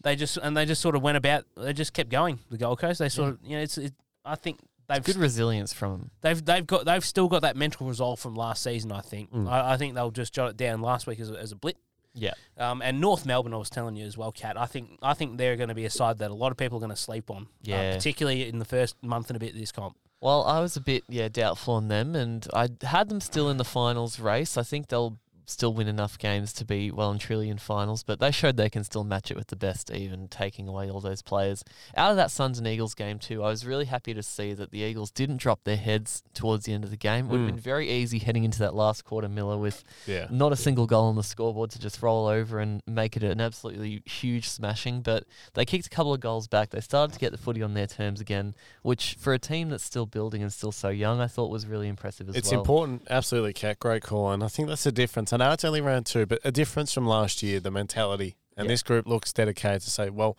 they 0.03 0.17
just 0.17 0.37
and 0.39 0.57
they 0.57 0.65
just 0.67 0.81
sort 0.81 0.97
of 0.97 1.03
went 1.03 1.17
about. 1.17 1.45
They 1.57 1.73
just 1.73 1.93
kept 1.93 2.11
going. 2.11 2.39
The 2.51 2.59
Gold 2.59 2.79
Coast. 2.81 2.99
They 3.01 3.09
sort 3.09 3.31
of 3.31 3.39
you 3.45 3.57
know 3.57 3.63
it's. 3.63 3.79
It, 3.79 3.93
I 4.25 4.35
think 4.35 4.59
they've 4.89 5.03
Good 5.03 5.17
resilience 5.17 5.73
from 5.73 5.93
them. 5.93 6.11
they've 6.21 6.45
they've 6.45 6.67
got 6.67 6.85
they've 6.85 7.05
still 7.05 7.29
got 7.29 7.43
that 7.43 7.57
mental 7.57 7.87
resolve 7.87 8.21
from 8.21 8.35
last 8.35 8.63
season. 8.63 8.93
I 8.93 9.01
think. 9.01 9.33
Mm. 9.33 9.49
I, 9.49 9.73
I 9.73 9.77
think 9.77 9.95
they'll 9.95 10.11
just 10.11 10.33
jot 10.35 10.51
it 10.51 10.57
down 10.57 10.81
last 10.81 11.07
week 11.07 11.21
as 11.21 11.31
a, 11.31 11.35
as 11.35 11.53
a 11.53 11.57
blip. 11.57 11.77
Yeah. 12.13 12.33
Um, 12.59 12.83
and 12.83 13.01
North 13.01 13.25
Melbourne, 13.25 13.55
I 13.55 13.57
was 13.57 13.71
telling 13.71 13.95
you 13.95 14.05
as 14.05 14.19
well, 14.19 14.33
Kat. 14.33 14.57
I 14.59 14.67
think 14.67 14.99
I 15.03 15.15
think 15.15 15.39
they're 15.39 15.57
going 15.57 15.69
to 15.69 15.75
be 15.77 15.85
a 15.85 15.91
side 15.91 16.19
that 16.19 16.31
a 16.31 16.35
lot 16.35 16.51
of 16.51 16.59
people 16.59 16.79
are 16.79 16.81
going 16.81 16.91
to 16.91 16.97
sleep 16.97 17.31
on. 17.31 17.43
uh, 17.43 17.47
Yeah. 17.63 17.95
particularly 17.95 18.49
in 18.49 18.59
the 18.59 18.65
first 18.65 19.01
month 19.03 19.31
and 19.31 19.37
a 19.37 19.41
bit 19.41 19.53
of 19.53 19.59
this 19.59 19.71
comp. 19.73 19.97
Well, 20.21 20.43
I 20.45 20.61
was 20.61 20.77
a 20.77 20.81
bit 20.81 21.05
yeah 21.09 21.29
doubtful 21.29 21.75
on 21.75 21.89
them, 21.89 22.15
and 22.17 22.47
I 22.53 22.69
had 22.83 23.09
them 23.09 23.21
still 23.21 23.49
in 23.49 23.57
the 23.59 23.65
finals 23.65 24.19
race. 24.19 24.57
I 24.59 24.63
think 24.65 24.89
they'll 24.89 25.19
still 25.47 25.73
win 25.75 25.89
enough 25.89 26.19
games 26.19 26.53
to 26.53 26.65
be 26.65 26.91
well 26.91 27.11
and 27.11 27.21
truly 27.21 27.49
in 27.49 27.59
finals, 27.59 28.03
but 28.03 28.21
they 28.21 28.31
showed 28.31 28.57
they 28.57 28.71
can 28.71 28.85
still 28.85 29.05
match 29.05 29.31
it 29.31 29.37
with 29.37 29.49
the 29.49 29.57
best, 29.57 29.91
even 29.91 30.29
taking 30.29 30.69
away 30.69 30.89
all 30.91 31.01
those 31.01 31.23
players 31.23 31.65
out 31.97 32.11
of 32.11 32.17
that 32.17 32.31
Suns 32.31 32.59
and 32.59 32.67
Eagles 32.69 32.95
game 32.95 33.19
too. 33.19 33.43
I 33.43 33.49
was 33.49 33.67
really 33.67 33.87
happy 33.87 34.15
to 34.15 34.23
see 34.23 34.53
that 34.55 34.71
the 34.71 34.79
Eagles 34.81 35.11
didn't 35.11 35.39
drop 35.39 35.65
their 35.65 35.77
heads 35.77 36.23
towards 36.35 36.65
the 36.67 36.73
end 36.73 36.85
of 36.85 36.91
the 36.91 36.97
game. 36.97 37.27
It 37.27 37.31
would 37.31 37.41
have 37.41 37.49
Mm. 37.51 37.55
been 37.55 37.61
very 37.61 37.91
easy 37.91 38.19
heading 38.19 38.45
into 38.45 38.59
that 38.61 38.75
last 38.75 39.05
quarter, 39.05 39.29
Miller, 39.29 39.59
with 39.59 39.83
Yeah. 40.07 40.27
not 40.31 40.53
a 40.53 40.57
single 40.57 40.87
goal 40.87 41.07
on 41.07 41.17
the 41.17 41.23
scoreboard 41.25 41.71
to 41.73 41.79
just 41.81 42.01
roll 42.03 42.27
over 42.27 42.61
and 42.61 42.81
make 42.87 43.17
it 43.17 43.23
an 43.23 43.41
absolutely 43.41 44.03
huge 44.07 44.49
smashing. 44.49 45.03
But 45.03 45.25
they 45.55 45.65
kicked 45.65 45.87
a 45.87 45.91
couple 45.91 46.15
of 46.15 46.21
goals 46.21 46.47
back. 46.49 46.71
They 46.71 46.81
started 46.81 47.13
to 47.15 47.19
get 47.19 47.33
the 47.33 47.39
footy 47.39 47.63
on 47.63 47.75
their 47.75 47.87
terms 47.87 48.21
again, 48.21 48.55
which 48.83 49.15
for 49.19 49.33
a 49.33 49.39
team 49.39 49.71
that's 49.71 49.85
still 49.85 50.07
building 50.07 50.43
and 50.43 50.53
still 50.53 50.73
so 50.73 50.89
young, 50.91 51.21
I 51.21 51.27
thought 51.27 51.51
was 51.51 51.67
really 51.67 51.89
impressive 51.89 52.29
as 52.29 52.37
It's 52.37 52.51
well. 52.51 52.61
It's 52.61 52.69
important, 52.69 53.03
absolutely, 53.11 53.53
Cat. 53.53 53.79
Great 53.81 54.03
call, 54.03 54.31
and 54.31 54.45
I 54.45 54.49
think 54.49 54.69
that's 54.69 54.85
the 54.85 54.93
difference. 54.93 55.30
I 55.33 55.37
know 55.39 55.53
it's 55.53 55.65
only 55.65 55.81
round 55.81 56.07
two, 56.07 56.27
but 56.27 56.41
a 56.45 56.53
difference 56.53 56.93
from 56.93 57.07
last 57.07 57.43
year, 57.43 57.61
the 57.61 57.71
mentality, 57.71 58.37
and 58.57 58.67
Yeah. 58.67 58.73
this 58.73 58.83
group 58.83 59.07
looks 59.07 59.33
dedicated 59.33 59.83
to 59.83 59.91
say, 59.91 60.11
well, 60.11 60.37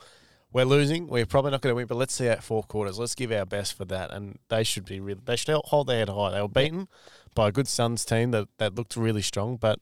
we're 0.53 0.65
losing, 0.65 1.07
we're 1.07 1.25
probably 1.25 1.51
not 1.51 1.61
going 1.61 1.71
to 1.71 1.75
win, 1.75 1.87
but 1.87 1.95
let's 1.95 2.13
see 2.13 2.27
out 2.27 2.43
four 2.43 2.63
quarters. 2.63 2.99
Let's 2.99 3.15
give 3.15 3.31
our 3.31 3.45
best 3.45 3.73
for 3.77 3.85
that, 3.85 4.11
and 4.11 4.37
they 4.49 4.63
should 4.63 4.85
be 4.85 4.99
really, 4.99 5.21
they 5.23 5.35
should 5.37 5.55
hold 5.65 5.87
their 5.87 5.99
head 5.99 6.09
high. 6.09 6.31
They 6.31 6.41
were 6.41 6.47
beaten 6.49 6.87
by 7.35 7.47
a 7.47 7.51
good 7.51 7.67
Suns 7.69 8.03
team 8.03 8.31
that 8.31 8.47
that 8.57 8.75
looked 8.75 8.95
really 8.97 9.21
strong, 9.21 9.57
but. 9.57 9.79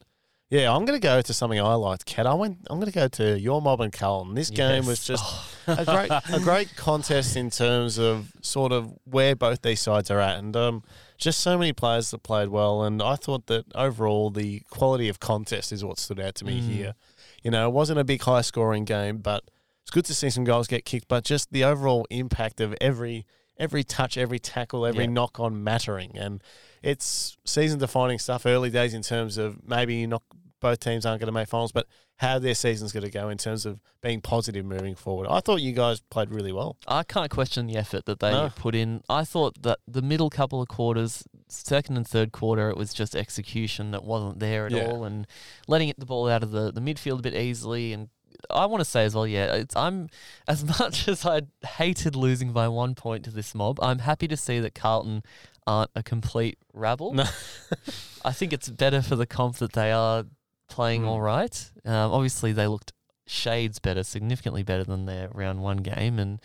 Yeah, 0.51 0.73
I'm 0.75 0.83
going 0.83 0.99
to 0.99 1.07
go 1.07 1.21
to 1.21 1.31
something 1.31 1.59
I 1.59 1.75
liked, 1.75 2.07
Cat. 2.07 2.25
I 2.25 2.33
went. 2.33 2.57
I'm 2.71 2.79
going 2.79 2.91
to 2.91 2.95
go 2.99 3.07
to 3.07 3.39
your 3.39 3.61
mob 3.61 3.81
and 3.81 3.93
Carlton. 3.93 4.33
This 4.33 4.49
game 4.49 4.87
was 4.87 5.05
just 5.05 5.23
Oh, 5.23 5.75
a 5.77 5.85
great 5.85 6.09
a 6.09 6.39
great 6.43 6.75
contest 6.75 7.35
in 7.37 7.51
terms 7.51 7.99
of 7.99 8.31
sort 8.41 8.71
of 8.71 8.91
where 9.03 9.35
both 9.35 9.61
these 9.61 9.79
sides 9.79 10.09
are 10.09 10.19
at, 10.19 10.39
and 10.39 10.55
um, 10.55 10.81
just 11.19 11.39
so 11.41 11.57
many 11.57 11.73
players 11.73 12.09
that 12.11 12.23
played 12.23 12.49
well. 12.49 12.81
And 12.83 13.01
I 13.01 13.15
thought 13.15 13.45
that 13.47 13.65
overall 13.75 14.29
the 14.31 14.61
quality 14.69 15.09
of 15.09 15.19
contest 15.19 15.71
is 15.71 15.83
what 15.83 15.99
stood 15.99 16.19
out 16.19 16.35
to 16.35 16.45
me 16.45 16.59
Mm. 16.61 16.69
here. 16.69 16.93
You 17.43 17.51
know, 17.51 17.67
it 17.67 17.73
wasn't 17.73 17.99
a 17.99 18.03
big 18.03 18.21
high 18.23 18.41
scoring 18.41 18.85
game, 18.85 19.17
but 19.19 19.43
it's 19.83 19.91
good 19.91 20.05
to 20.05 20.15
see 20.15 20.29
some 20.29 20.43
goals 20.45 20.67
get 20.67 20.85
kicked. 20.85 21.07
But 21.07 21.23
just 21.25 21.51
the 21.51 21.63
overall 21.63 22.07
impact 22.09 22.59
of 22.61 22.73
every 22.81 23.25
every 23.57 23.83
touch, 23.83 24.17
every 24.17 24.39
tackle, 24.39 24.85
every 24.85 25.03
Yeah. 25.03 25.09
knock 25.09 25.37
on 25.37 25.61
mattering, 25.61 26.17
and 26.17 26.41
it's 26.81 27.35
season 27.45 27.77
defining 27.77 28.17
stuff. 28.17 28.45
Early 28.45 28.69
days 28.69 28.93
in 28.93 29.01
terms 29.01 29.37
of 29.37 29.67
maybe 29.67 29.95
you're 29.95 30.07
not 30.07 30.23
both 30.59 30.79
teams 30.79 31.05
aren't 31.05 31.19
going 31.21 31.27
to 31.27 31.31
make 31.33 31.47
finals, 31.47 31.71
but 31.71 31.87
how 32.17 32.37
their 32.37 32.53
season's 32.55 32.91
going 32.91 33.05
to 33.05 33.09
go 33.11 33.29
in 33.29 33.37
terms 33.37 33.65
of 33.65 33.79
being 34.01 34.19
positive 34.19 34.65
moving 34.65 34.93
forward. 34.95 35.27
I 35.29 35.39
thought 35.39 35.61
you 35.61 35.71
guys 35.71 36.01
played 36.11 36.31
really 36.31 36.51
well. 36.51 36.75
I 36.87 37.03
can't 37.03 37.31
question 37.31 37.65
the 37.67 37.77
effort 37.77 38.05
that 38.05 38.19
they 38.19 38.31
No. 38.31 38.51
put 38.55 38.75
in. 38.75 39.01
I 39.09 39.23
thought 39.23 39.61
that 39.61 39.79
the 39.87 40.01
middle 40.01 40.29
couple 40.29 40.61
of 40.61 40.67
quarters, 40.67 41.23
second 41.47 41.95
and 41.97 42.05
third 42.07 42.31
quarter, 42.33 42.69
it 42.69 42.75
was 42.77 42.93
just 42.93 43.15
execution 43.15 43.91
that 43.91 44.03
wasn't 44.03 44.39
there 44.39 44.65
at 44.65 44.73
Yeah. 44.73 44.85
all, 44.87 45.05
and 45.05 45.25
letting 45.67 45.87
it, 45.89 45.97
the 45.99 46.05
ball 46.05 46.27
out 46.29 46.43
of 46.43 46.51
the, 46.51 46.71
the 46.73 46.81
midfield 46.81 47.19
a 47.19 47.21
bit 47.21 47.35
easily. 47.35 47.93
And 47.93 48.09
I 48.49 48.65
want 48.65 48.81
to 48.81 48.85
say 48.89 49.05
as 49.05 49.15
well, 49.15 49.25
yeah, 49.27 49.53
it's, 49.53 49.75
I'm 49.77 50.09
as 50.47 50.65
much 50.79 51.07
as 51.07 51.25
I 51.25 51.43
hated 51.65 52.15
losing 52.17 52.51
by 52.51 52.67
one 52.67 52.95
point 52.95 53.23
to 53.25 53.31
this 53.31 53.55
mob. 53.55 53.79
I'm 53.81 53.99
happy 53.99 54.27
to 54.27 54.35
see 54.37 54.59
that 54.59 54.75
Carlton 54.75 55.23
aren't 55.65 55.91
a 55.95 56.03
complete 56.03 56.57
rabble. 56.73 57.13
No. 57.13 57.25
I 58.25 58.31
think 58.33 58.51
it's 58.51 58.67
better 58.69 59.01
for 59.01 59.15
the 59.15 59.25
comp 59.25 59.57
that 59.57 59.73
they 59.73 59.91
are 59.91 60.25
playing 60.69 61.03
Mm. 61.03 61.07
all 61.07 61.21
right. 61.21 61.71
Um, 61.85 62.11
obviously, 62.11 62.51
they 62.53 62.67
looked 62.67 62.93
shades 63.25 63.77
better, 63.79 64.03
significantly 64.03 64.63
better 64.63 64.83
than 64.83 65.05
their 65.05 65.29
round 65.33 65.61
one 65.61 65.77
game, 65.77 66.17
and 66.17 66.39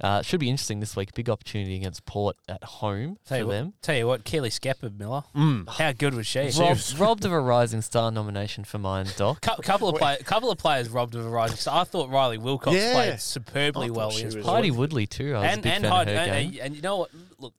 uh, 0.00 0.22
should 0.22 0.40
be 0.40 0.48
interesting 0.48 0.80
this 0.80 0.96
week. 0.96 1.12
Big 1.14 1.28
opportunity 1.28 1.76
against 1.76 2.04
Port 2.06 2.36
at 2.48 2.64
home 2.64 3.18
Tell 3.26 3.36
for 3.36 3.40
you 3.42 3.46
what- 3.46 3.52
them. 3.52 3.72
Tell 3.82 3.94
you 3.96 4.06
what, 4.06 4.24
Keely 4.24 4.48
Skepper 4.48 4.88
Miller, 4.90 5.24
Mm. 5.36 5.68
how 5.68 5.92
good 5.92 6.14
was 6.14 6.26
she? 6.26 6.50
Rob, 6.58 6.78
robbed 6.96 7.24
of 7.26 7.32
a 7.32 7.38
Rising 7.38 7.82
Star 7.82 8.10
nomination 8.10 8.64
for 8.64 8.78
mine, 8.78 9.06
Doc. 9.18 9.42
Cou- 9.42 9.60
couple 9.62 9.90
of 9.90 9.96
play, 9.96 10.16
couple 10.24 10.50
of 10.50 10.56
players 10.56 10.88
robbed 10.88 11.14
of 11.14 11.24
a 11.26 11.28
rising 11.28 11.56
star. 11.58 11.82
I 11.82 11.84
thought 11.84 12.08
Riley 12.08 12.38
Wilcox 12.38 12.74
Yeah. 12.74 12.94
played 12.94 13.20
superbly 13.20 13.88
I 13.88 13.90
well. 13.90 14.10
she 14.10 14.24
against. 14.24 14.48
Heidi 14.48 14.70
Woodley 14.70 15.06
too. 15.06 15.34
I 15.34 15.38
was 15.40 15.44
a 15.44 15.50
and 15.52 15.62
big 15.62 15.72
and, 15.72 15.82
fan 15.84 15.92
Heidi, 15.92 16.10
of 16.12 16.16
her 16.16 16.22
and, 16.24 16.52
game. 16.52 16.60
and 16.64 16.74
you 16.76 16.82
know 16.82 16.96
what? 16.96 17.10
Look, 17.42 17.54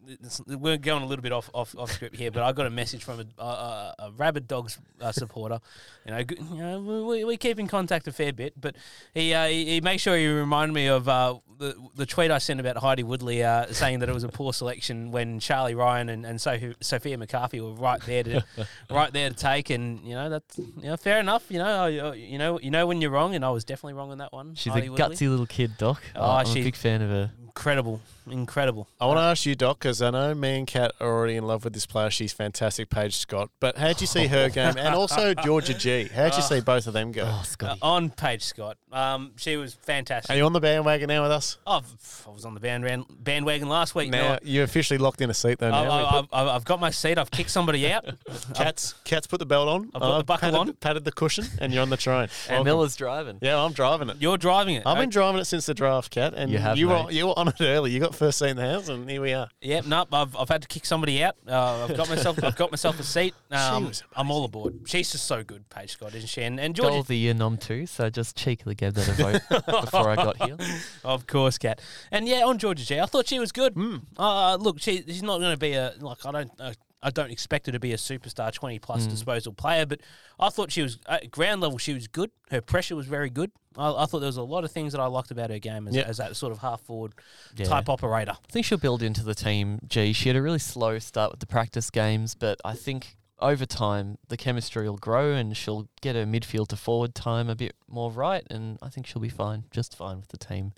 we're 0.47 0.77
going 0.77 1.03
a 1.03 1.05
little 1.05 1.21
bit 1.21 1.31
off 1.33 1.49
off, 1.53 1.75
off 1.77 1.91
script 1.91 2.15
here, 2.15 2.31
but 2.31 2.41
I 2.41 2.51
got 2.53 2.65
a 2.65 2.69
message 2.69 3.03
from 3.03 3.19
a, 3.19 3.41
a, 3.41 3.95
a 3.99 4.11
rabid 4.17 4.47
dogs 4.47 4.79
uh, 5.01 5.11
supporter. 5.11 5.59
You 6.05 6.11
know, 6.11 6.17
you 6.19 6.57
know, 6.57 7.05
we, 7.07 7.23
we 7.25 7.37
keep 7.37 7.59
in 7.59 7.67
contact 7.67 8.07
a 8.07 8.11
fair 8.11 8.33
bit, 8.33 8.53
but 8.59 8.75
he 9.13 9.33
uh, 9.33 9.47
he, 9.47 9.65
he 9.65 9.81
makes 9.81 10.01
sure 10.01 10.15
he 10.17 10.27
reminded 10.27 10.73
me 10.73 10.87
of 10.87 11.07
uh, 11.07 11.35
the 11.59 11.75
the 11.95 12.05
tweet 12.05 12.31
I 12.31 12.37
sent 12.39 12.59
about 12.59 12.77
Heidi 12.77 13.03
Woodley 13.03 13.43
uh, 13.43 13.67
saying 13.73 13.99
that 13.99 14.09
it 14.09 14.13
was 14.13 14.23
a 14.23 14.29
poor 14.29 14.53
selection 14.53 15.11
when 15.11 15.39
Charlie 15.39 15.75
Ryan 15.75 16.09
and 16.09 16.25
and 16.25 16.39
Sophia 16.41 17.17
McCarthy 17.17 17.59
were 17.61 17.73
right 17.73 18.01
there 18.05 18.23
to 18.23 18.43
right 18.89 19.11
there 19.11 19.29
to 19.29 19.35
take, 19.35 19.69
and 19.69 19.99
you 20.05 20.15
know 20.15 20.29
that's 20.29 20.57
you 20.57 20.83
know 20.83 20.97
fair 20.97 21.19
enough. 21.19 21.43
You 21.49 21.59
know, 21.59 21.83
I- 21.83 22.13
you 22.13 22.37
know, 22.37 22.59
you 22.59 22.71
know 22.71 22.87
when 22.87 23.01
you're 23.01 23.11
wrong, 23.11 23.35
and 23.35 23.43
I 23.43 23.49
was 23.49 23.63
definitely 23.65 23.93
wrong 23.93 24.11
on 24.11 24.17
that 24.19 24.31
one. 24.33 24.55
She's 24.55 24.71
Heidi 24.73 24.87
a 24.87 24.91
Woodley. 24.91 25.15
gutsy 25.15 25.29
little 25.29 25.45
kid, 25.45 25.77
Doc. 25.77 26.01
Oh, 26.15 26.31
I'm 26.31 26.45
she- 26.45 26.61
a 26.61 26.63
big 26.63 26.75
fan 26.75 27.01
of 27.01 27.09
her. 27.09 27.31
Incredible, 27.55 28.01
incredible. 28.29 28.87
I 28.99 29.05
want 29.05 29.17
to 29.17 29.21
ask 29.21 29.45
you, 29.45 29.53
Doc, 29.55 29.79
because 29.79 30.01
I 30.01 30.09
know 30.09 30.33
me 30.33 30.57
and 30.57 30.67
Kat 30.67 30.91
are 30.99 31.07
already 31.07 31.35
in 31.35 31.45
love 31.45 31.63
with 31.63 31.73
this 31.73 31.85
player. 31.85 32.09
She's 32.09 32.33
fantastic, 32.33 32.89
Paige 32.89 33.15
Scott. 33.15 33.49
But 33.59 33.77
how'd 33.77 34.01
you 34.01 34.07
see 34.07 34.25
her 34.27 34.49
game? 34.49 34.75
And 34.77 34.95
also 34.95 35.33
Georgia 35.43 35.73
G. 35.75 36.05
How'd 36.13 36.35
you 36.35 36.41
see 36.41 36.61
both 36.61 36.87
of 36.87 36.93
them 36.93 37.11
go? 37.11 37.23
Oh, 37.25 37.43
Uh, 37.61 37.75
on 37.81 38.09
Paige 38.09 38.41
Scott. 38.43 38.77
Um, 38.91 39.31
she 39.37 39.55
was 39.57 39.75
fantastic. 39.75 40.31
Are 40.31 40.37
you 40.37 40.45
on 40.45 40.53
the 40.53 40.59
bandwagon 40.59 41.07
now 41.07 41.21
with 41.23 41.31
us? 41.31 41.57
Oh, 41.67 41.77
f- 41.77 42.25
I 42.27 42.31
was 42.31 42.43
on 42.45 42.53
the 42.55 42.59
bandwagon, 42.59 43.05
bandwagon 43.19 43.69
last 43.69 43.93
week. 43.95 44.09
Now 44.09 44.33
Now, 44.33 44.39
you're 44.43 44.63
officially 44.63 44.97
locked 44.97 45.21
in 45.21 45.29
a 45.29 45.33
seat 45.33 45.59
though. 45.59 45.67
I, 45.67 45.83
Now 45.83 45.83
We 45.83 46.03
I, 46.05 46.21
put- 46.21 46.29
I've, 46.33 46.47
I've 46.47 46.65
got 46.65 46.79
my 46.79 46.89
seat. 46.89 47.17
I've 47.19 47.31
kicked 47.31 47.49
somebody 47.51 47.91
out. 47.91 48.05
Cats, 48.55 48.95
cats, 49.03 49.27
put 49.27 49.39
the 49.39 49.45
belt 49.45 49.67
on. 49.69 49.91
I've 49.93 50.01
got 50.01 50.17
the 50.19 50.23
buckle 50.23 50.49
patted, 50.51 50.57
on. 50.59 50.73
patted 50.73 51.05
the 51.05 51.11
cushion, 51.11 51.45
and 51.59 51.71
you're 51.73 51.81
on 51.83 51.89
the 51.89 51.97
train. 51.97 52.13
and 52.23 52.29
Welcome. 52.49 52.65
Miller's 52.65 52.95
driving. 52.95 53.37
Yeah, 53.41 53.59
I'm 53.63 53.73
driving 53.73 54.09
it. 54.09 54.17
You're 54.19 54.37
driving 54.37 54.75
it. 54.75 54.83
I've 54.85 54.97
been 54.97 55.09
driving 55.09 55.39
it 55.41 55.45
since 55.45 55.65
the 55.67 55.73
draft, 55.73 56.09
Cat, 56.11 56.33
and 56.35 56.51
You 56.51 56.57
have, 56.59 56.77
you 56.77 56.87
were 56.89 57.11
you 57.11 57.27
were 57.27 57.33
on 57.47 57.53
it 57.53 57.61
early. 57.61 57.91
You 57.91 57.99
got 57.99 58.15
first 58.15 58.39
seat 58.39 58.49
in 58.49 58.57
the 58.57 58.69
house, 58.69 58.87
and 58.89 59.09
here 59.09 59.21
we 59.21 59.33
are. 59.33 59.49
Yep. 59.61 59.85
Nope. 59.85 60.07
I've, 60.13 60.35
I've 60.35 60.49
had 60.49 60.61
to 60.61 60.67
kick 60.67 60.85
somebody 60.85 61.23
out. 61.23 61.35
Uh, 61.47 61.85
I've 61.85 61.97
got 61.97 62.09
myself. 62.09 62.41
I've 62.43 62.55
got 62.55 62.71
myself 62.71 62.99
a 62.99 63.03
seat. 63.03 63.33
Um, 63.53 63.85
was 63.85 64.03
I'm 64.15 64.31
all 64.31 64.45
aboard. 64.45 64.79
She's 64.85 65.11
just 65.11 65.25
so 65.25 65.43
good, 65.43 65.69
Paige 65.69 65.91
Scott, 65.91 66.15
isn't 66.15 66.27
she? 66.27 66.41
And, 66.41 66.59
and 66.59 66.75
Goal 66.75 66.87
Georgia, 66.87 66.99
of 67.01 67.07
the 67.07 67.17
year 67.17 67.35
nom 67.35 67.57
too, 67.57 67.85
so 67.85 68.05
I 68.05 68.09
just 68.09 68.35
cheekily 68.35 68.73
gave 68.73 68.95
that 68.95 69.07
a 69.07 69.11
vote 69.11 69.65
before 69.83 70.09
I 70.09 70.15
got 70.15 70.41
here. 70.41 70.57
of 71.03 71.27
course, 71.27 71.59
Kat. 71.59 71.79
And 72.11 72.27
yeah, 72.27 72.45
on 72.45 72.57
Georgia 72.57 72.83
G, 72.83 72.99
I 72.99 73.05
thought 73.05 73.27
she 73.27 73.37
was 73.37 73.51
good. 73.51 73.73
Hmm. 73.73 73.97
Uh, 74.17 74.55
look, 74.55 74.79
she, 74.79 75.03
she's 75.03 75.21
not 75.21 75.37
going 75.37 75.51
to 75.51 75.59
be 75.59 75.73
a 75.73 75.93
like 75.99 76.25
I 76.25 76.31
don't. 76.31 76.51
Uh, 76.59 76.73
I 77.03 77.09
don't 77.09 77.31
expect 77.31 77.65
her 77.67 77.71
to 77.71 77.79
be 77.79 77.91
a 77.93 77.97
superstar, 77.97 78.51
twenty 78.51 78.79
plus 78.79 79.05
Mm. 79.05 79.09
disposal 79.11 79.53
player, 79.53 79.85
but 79.85 79.99
I 80.39 80.49
thought 80.49 80.71
she 80.71 80.81
was 80.81 80.97
at 81.07 81.29
ground 81.29 81.61
level. 81.61 81.77
She 81.77 81.93
was 81.93 82.07
good. 82.07 82.31
Her 82.49 82.61
pressure 82.61 82.95
was 82.95 83.05
very 83.07 83.29
good. 83.29 83.51
I, 83.77 83.91
I 83.91 84.05
thought 84.05 84.19
there 84.19 84.27
was 84.27 84.37
a 84.37 84.43
lot 84.43 84.63
of 84.63 84.71
things 84.71 84.93
that 84.93 85.01
I 85.01 85.05
liked 85.07 85.31
about 85.31 85.49
her 85.49 85.59
game 85.59 85.87
as, 85.87 85.95
Yeah. 85.95 86.03
as 86.03 86.17
that 86.17 86.35
sort 86.35 86.51
of 86.53 86.59
half 86.59 86.81
forward 86.81 87.13
Yeah. 87.55 87.65
type 87.65 87.89
operator. 87.89 88.31
I 88.33 88.51
think 88.51 88.65
she'll 88.65 88.77
build 88.77 89.03
into 89.03 89.23
the 89.23 89.35
team. 89.35 89.79
Gee, 89.87 90.13
she 90.13 90.29
had 90.29 90.35
a 90.35 90.41
really 90.41 90.59
slow 90.59 90.97
start 90.99 91.31
with 91.31 91.39
the 91.39 91.47
practice 91.47 91.89
games, 91.89 92.35
but 92.35 92.59
I 92.63 92.73
think 92.75 93.17
over 93.39 93.65
time 93.65 94.17
the 94.29 94.37
chemistry 94.37 94.87
will 94.87 94.97
grow 94.97 95.33
and 95.33 95.57
she'll 95.57 95.89
get 96.01 96.15
her 96.15 96.25
midfield 96.25 96.67
to 96.69 96.77
forward 96.77 97.13
time 97.15 97.49
a 97.49 97.55
bit 97.55 97.75
more 97.89 98.11
right, 98.11 98.45
and 98.49 98.77
I 98.81 98.89
think 98.89 99.05
she'll 99.07 99.21
be 99.21 99.27
fine, 99.29 99.65
just 99.71 99.95
fine 99.97 100.17
with 100.17 100.29
the 100.29 100.37
team. 100.37 100.73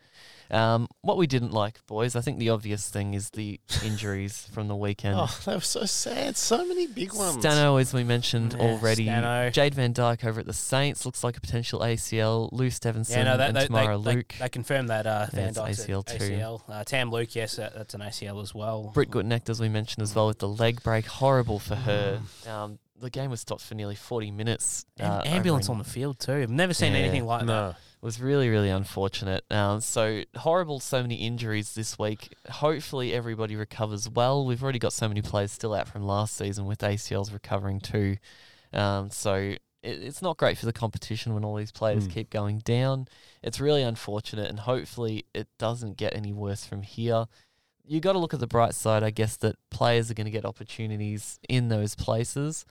Um, 0.52 0.88
what 1.02 1.18
we 1.18 1.28
didn't 1.28 1.52
like, 1.52 1.86
boys, 1.88 2.16
I 2.16 2.22
think 2.22 2.40
the 2.40 2.50
obvious 2.50 2.90
thing 2.90 3.14
is 3.14 3.30
the 3.32 3.60
injuries 3.84 4.48
from 4.54 4.68
the 4.68 4.76
weekend. 4.76 5.16
Oh, 5.20 5.40
that 5.46 5.56
was 5.56 5.68
so 5.68 5.86
sad. 5.86 6.38
So 6.38 6.66
many 6.66 6.88
big 6.88 7.14
ones. 7.14 7.44
Stano, 7.44 7.80
as 7.82 7.94
we 7.94 8.04
mentioned 8.04 8.56
Yeah, 8.58 8.64
already. 8.66 9.06
Stano. 9.08 9.52
Jade 9.52 9.74
Van 9.76 9.94
Dyk 9.94 10.24
over 10.26 10.40
at 10.40 10.46
the 10.46 10.54
Saints 10.54 11.06
looks 11.06 11.24
like 11.24 11.38
a 11.38 11.42
potential 11.42 11.80
ACL. 11.80 12.50
Lou 12.52 12.70
Stevenson 12.70 13.18
Yeah, 13.20 13.24
no, 13.24 13.38
that, 13.38 13.48
and 13.50 13.58
they, 13.58 13.66
Tamara 13.68 13.98
they, 13.98 14.16
Luke. 14.16 14.34
they, 14.38 14.46
they 14.46 14.50
confirmed 14.50 14.90
that 14.90 15.08
uh, 15.08 15.28
Van 15.32 15.50
it's 15.50 15.58
Dijk's 15.58 15.86
ACL 15.86 16.06
too. 16.06 16.18
ACL. 16.18 16.62
Uh, 16.70 16.84
Tam 16.84 17.12
Luke, 17.12 17.34
yes, 17.36 17.56
that, 17.56 17.74
that's 17.74 17.94
an 17.94 18.02
ACL 18.02 18.42
as 18.42 18.54
well. 18.54 18.92
Britt 18.94 19.10
Gutknecht, 19.12 19.50
as 19.50 19.60
we 19.60 19.70
mentioned 19.70 20.04
as 20.04 20.16
well, 20.16 20.28
with 20.28 20.40
the 20.40 20.48
leg 20.48 20.84
break. 20.84 21.06
Horrible 21.06 21.60
for 21.60 21.76
her. 21.76 22.22
Mm. 22.46 22.50
Um, 22.50 22.80
the 23.00 23.10
game 23.10 23.30
was 23.30 23.42
stopped 23.42 23.62
for 23.62 23.76
nearly 23.76 23.96
40 23.96 24.32
minutes. 24.32 24.86
Am- 25.00 25.12
uh, 25.12 25.22
ambulance 25.26 25.68
on 25.70 25.78
the 25.78 25.84
field 25.84 26.20
too. 26.20 26.34
I've 26.34 26.50
never 26.50 26.74
seen 26.74 26.94
Yeah. 26.94 27.00
anything 27.00 27.26
like 27.26 27.42
that. 27.42 27.46
No. 27.46 27.76
was 28.02 28.22
really, 28.22 28.50
really 28.50 28.70
unfortunate. 28.70 29.44
Um, 29.50 29.82
so 29.82 30.22
horrible, 30.38 30.80
so 30.80 31.02
many 31.02 31.16
injuries 31.16 31.74
this 31.74 31.98
week. 31.98 32.36
Hopefully, 32.50 33.14
everybody 33.14 33.56
recovers 33.56 34.08
well. 34.08 34.46
We've 34.46 34.62
already 34.62 34.78
got 34.80 34.94
so 34.94 35.08
many 35.08 35.24
players 35.24 35.52
still 35.52 35.74
out 35.74 35.88
from 35.88 36.04
last 36.04 36.38
season 36.38 36.66
with 36.68 36.80
ACLs 36.84 37.34
recovering 37.34 37.80
too. 37.80 38.18
Um, 38.74 39.10
so 39.10 39.34
it, 39.36 39.58
it's 39.82 40.22
not 40.22 40.38
great 40.38 40.58
for 40.58 40.68
the 40.68 40.74
competition 40.74 41.34
when 41.34 41.44
all 41.44 41.56
these 41.56 41.72
players 41.72 42.08
Mm. 42.08 42.12
keep 42.14 42.30
going 42.30 42.60
down. 42.60 43.08
It's 43.42 43.60
really 43.60 43.82
unfortunate, 43.82 44.50
and 44.50 44.60
hopefully, 44.60 45.26
it 45.34 45.48
doesn't 45.58 45.98
get 45.98 46.16
any 46.16 46.32
worse 46.34 46.64
from 46.64 46.84
here. 46.84 47.26
You 47.88 48.00
got 48.00 48.14
to 48.14 48.20
look 48.20 48.34
at 48.34 48.40
the 48.40 48.48
bright 48.48 48.74
side, 48.74 49.04
I 49.04 49.12
guess, 49.12 49.38
that 49.38 49.58
players 49.70 50.10
are 50.10 50.14
going 50.16 50.26
to 50.26 50.32
get 50.32 50.46
opportunities 50.46 51.40
in 51.48 51.70
those 51.70 51.96
places. 51.96 52.66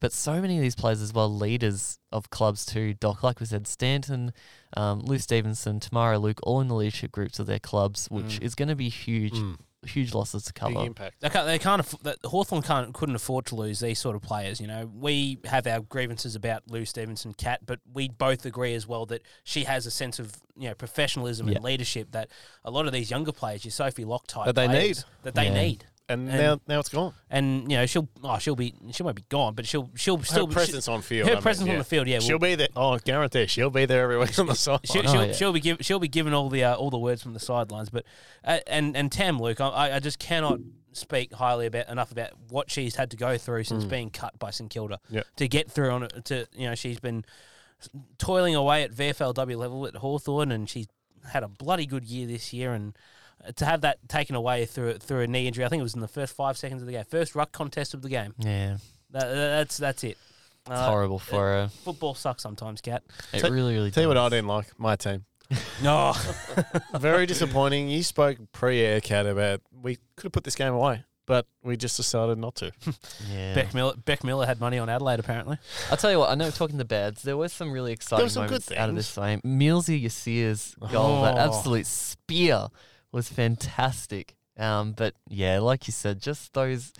But 0.00 0.12
so 0.12 0.40
many 0.40 0.56
of 0.56 0.62
these 0.62 0.76
players 0.76 1.00
as 1.02 1.12
well, 1.12 1.32
leaders 1.34 1.98
of 2.12 2.30
clubs 2.30 2.64
too, 2.64 2.94
Doc. 2.94 3.22
Like 3.24 3.40
we 3.40 3.46
said, 3.46 3.66
Stanton, 3.66 4.32
um, 4.76 5.00
Lou 5.00 5.18
Stevenson, 5.18 5.80
Tamara 5.80 6.18
Luke, 6.18 6.38
all 6.44 6.60
in 6.60 6.68
the 6.68 6.74
leadership 6.76 7.10
groups 7.10 7.38
of 7.40 7.46
their 7.46 7.58
clubs, 7.58 8.06
which 8.08 8.38
Mm. 8.38 8.42
is 8.42 8.54
going 8.54 8.68
to 8.68 8.76
be 8.76 8.88
huge, 8.90 9.32
Mm. 9.34 9.58
Huge 9.86 10.12
losses 10.14 10.44
to 10.44 10.52
Big 10.52 10.60
cover. 10.74 10.86
impact. 10.86 11.20
They 11.20 11.28
can't. 11.28 11.46
They 11.46 11.58
can't. 11.58 11.80
Aff- 11.80 12.02
that 12.02 12.16
Hawthorn 12.24 12.62
can't. 12.62 12.92
Couldn't 12.94 13.14
afford 13.14 13.46
to 13.46 13.54
lose 13.54 13.80
these 13.80 13.98
sort 13.98 14.16
of 14.16 14.22
players. 14.22 14.60
You 14.60 14.66
know, 14.66 14.90
we 14.92 15.38
have 15.44 15.66
our 15.66 15.80
grievances 15.80 16.34
about 16.34 16.62
Lou 16.68 16.84
Stevenson, 16.84 17.34
Cat, 17.34 17.60
but 17.66 17.80
we 17.92 18.08
both 18.08 18.44
agree 18.46 18.74
as 18.74 18.86
well 18.86 19.06
that 19.06 19.22
she 19.44 19.64
has 19.64 19.86
a 19.86 19.90
sense 19.90 20.18
of 20.18 20.32
you 20.56 20.68
know 20.68 20.74
professionalism 20.74 21.48
Yeah. 21.48 21.56
and 21.56 21.64
leadership 21.64 22.10
that 22.12 22.28
a 22.64 22.70
lot 22.70 22.86
of 22.86 22.92
these 22.92 23.10
younger 23.10 23.32
players, 23.32 23.64
your 23.64 23.72
Sophie 23.72 24.04
type, 24.26 24.46
That 24.46 24.54
they 24.54 24.66
need. 24.68 24.98
that 25.22 25.34
they 25.34 25.46
Yeah. 25.46 25.54
need. 25.54 25.84
And, 26.10 26.28
And- 26.28 26.38
now, 26.38 26.60
now 26.66 26.80
it's 26.80 26.88
gone. 26.88 27.12
And 27.30 27.70
you 27.70 27.76
know, 27.76 27.84
she'll. 27.86 28.08
Oh, 28.24 28.38
she'll 28.38 28.56
be. 28.56 28.74
She 28.92 29.02
won't 29.02 29.16
be 29.16 29.24
gone, 29.28 29.54
but 29.54 29.66
she'll. 29.66 29.90
She'll 29.94 30.22
still. 30.22 30.46
her 30.46 30.52
presence 30.52 30.88
on 30.88 31.02
field. 31.02 31.26
her 31.26 31.32
I 31.32 31.34
mean, 31.36 31.42
presence 31.42 31.68
on 31.68 31.72
yeah. 31.74 31.78
the 31.78 31.84
field. 31.84 32.08
Yeah. 32.08 32.18
she'll 32.20 32.36
will 32.38 32.46
be 32.48 32.54
there. 32.54 32.68
Oh, 32.74 32.92
I 32.94 32.98
guarantee 32.98 33.46
she'll 33.46 33.68
be 33.70 33.84
there 33.84 34.04
every 34.04 34.18
week 34.24 34.38
on 34.38 34.46
the 34.46 34.54
side. 34.54 34.80
She'll, 34.84 35.02
Oh, 35.06 35.12
she'll, 35.12 35.26
yeah. 35.26 35.32
she'll 35.32 35.52
be 35.52 35.60
giv 35.60 35.78
she'll 35.82 35.98
be 35.98 36.08
given 36.08 36.32
all 36.32 36.48
the 36.48 36.64
uh, 36.64 36.74
all 36.76 36.90
the 36.90 36.98
words 36.98 37.22
from 37.22 37.34
the 37.34 37.40
sidelines, 37.40 37.90
but 37.90 38.04
uh, 38.44 38.58
and 38.66 38.96
and 38.96 39.12
Tam 39.12 39.38
Luke, 39.38 39.60
I, 39.60 39.96
I 39.96 39.98
just 40.00 40.18
cannot 40.18 40.60
speak 40.92 41.34
highly 41.34 41.66
about 41.66 41.88
enough 41.90 42.10
about 42.10 42.30
what 42.48 42.70
she's 42.70 42.96
had 42.96 43.10
to 43.10 43.16
go 43.18 43.36
through 43.36 43.64
since 43.64 43.84
Mm. 43.84 43.88
being 43.90 44.10
cut 44.10 44.36
by 44.38 44.50
St 44.50 44.70
Kilda 44.70 44.98
Yep. 45.10 45.26
to 45.36 45.46
get 45.48 45.70
through 45.70 45.90
on 45.90 46.02
it. 46.04 46.24
To 46.24 46.46
you 46.56 46.68
know, 46.68 46.74
she's 46.74 46.98
been 47.00 47.24
toiling 48.18 48.54
away 48.54 48.82
at 48.82 48.92
VFLW 48.92 49.56
level 49.56 49.86
at 49.86 49.96
Hawthorn, 49.96 50.50
and 50.52 50.68
she's 50.68 50.86
had 51.32 51.42
a 51.42 51.48
bloody 51.48 51.86
good 51.86 52.04
year 52.04 52.26
this 52.26 52.52
year, 52.52 52.72
and 52.72 52.96
to 53.56 53.64
have 53.64 53.80
that 53.82 53.98
taken 54.08 54.34
away 54.36 54.66
through 54.66 54.94
through 54.98 55.20
a 55.22 55.26
knee 55.26 55.46
injury, 55.46 55.64
I 55.64 55.68
think 55.68 55.80
it 55.80 55.84
was 55.84 55.94
in 55.94 56.00
the 56.00 56.08
first 56.08 56.34
five 56.34 56.56
seconds 56.58 56.82
of 56.82 56.86
the 56.86 56.92
game, 56.92 57.04
first 57.08 57.34
ruck 57.34 57.52
contest 57.52 57.94
of 57.94 58.02
the 58.02 58.08
game. 58.08 58.34
Yeah, 58.38 58.78
That, 59.10 59.28
that's 59.34 59.76
that's 59.78 60.04
it. 60.04 60.18
it's 60.66 60.70
Uh, 60.70 60.88
horrible 60.90 61.18
for 61.18 61.36
her. 61.40 61.68
Football 61.84 62.14
sucks 62.14 62.42
sometimes, 62.42 62.80
Cat. 62.80 63.02
It 63.32 63.40
Tell- 63.40 63.50
really, 63.50 63.74
really. 63.74 63.90
Tell 63.90 64.02
you 64.02 64.08
what 64.08 64.16
I 64.18 64.28
didn't 64.28 64.48
like. 64.48 64.78
My 64.78 64.96
team. 64.96 65.24
No, 65.82 66.12
Very 66.98 67.24
disappointing. 67.24 67.88
You 67.88 68.02
spoke 68.02 68.36
pre-air, 68.52 69.00
Cat, 69.00 69.24
about 69.26 69.62
we 69.72 69.96
could 70.16 70.24
have 70.24 70.32
put 70.32 70.44
this 70.44 70.54
game 70.56 70.74
away, 70.74 71.04
but 71.24 71.46
we 71.62 71.76
just 71.76 71.96
decided 71.96 72.36
not 72.36 72.56
to. 72.56 72.72
Yeah. 73.32 73.54
Beck 73.54 73.72
Miller, 73.74 73.94
Beck 74.04 74.24
Miller 74.24 74.44
had 74.44 74.60
money 74.60 74.78
on 74.78 74.88
Adelaide 74.90 75.20
apparently. 75.20 75.56
I'll 75.90 75.96
tell 75.96 76.10
you 76.10 76.18
what. 76.18 76.28
I 76.30 76.34
know 76.34 76.50
talking 76.50 76.76
the 76.78 76.84
bads, 76.84 77.22
there 77.22 77.36
was 77.36 77.52
some 77.52 77.72
really 77.72 77.92
exciting 77.92 78.28
some 78.28 78.42
good 78.44 78.50
moments 78.50 78.72
out 78.72 78.88
of 78.90 78.94
this 78.96 79.14
game. 79.14 79.40
Millsy 79.42 80.02
Yassir's 80.02 80.74
goal, 80.92 81.22
that 81.22 81.36
Oh. 81.36 81.38
absolute 81.38 81.86
spear, 81.86 82.66
was 83.12 83.28
fantastic. 83.28 84.34
Um, 84.58 84.92
but 84.92 85.14
yeah, 85.28 85.60
like 85.60 85.86
you 85.86 85.92
said, 85.92 86.20
just 86.20 86.52
those. 86.54 86.92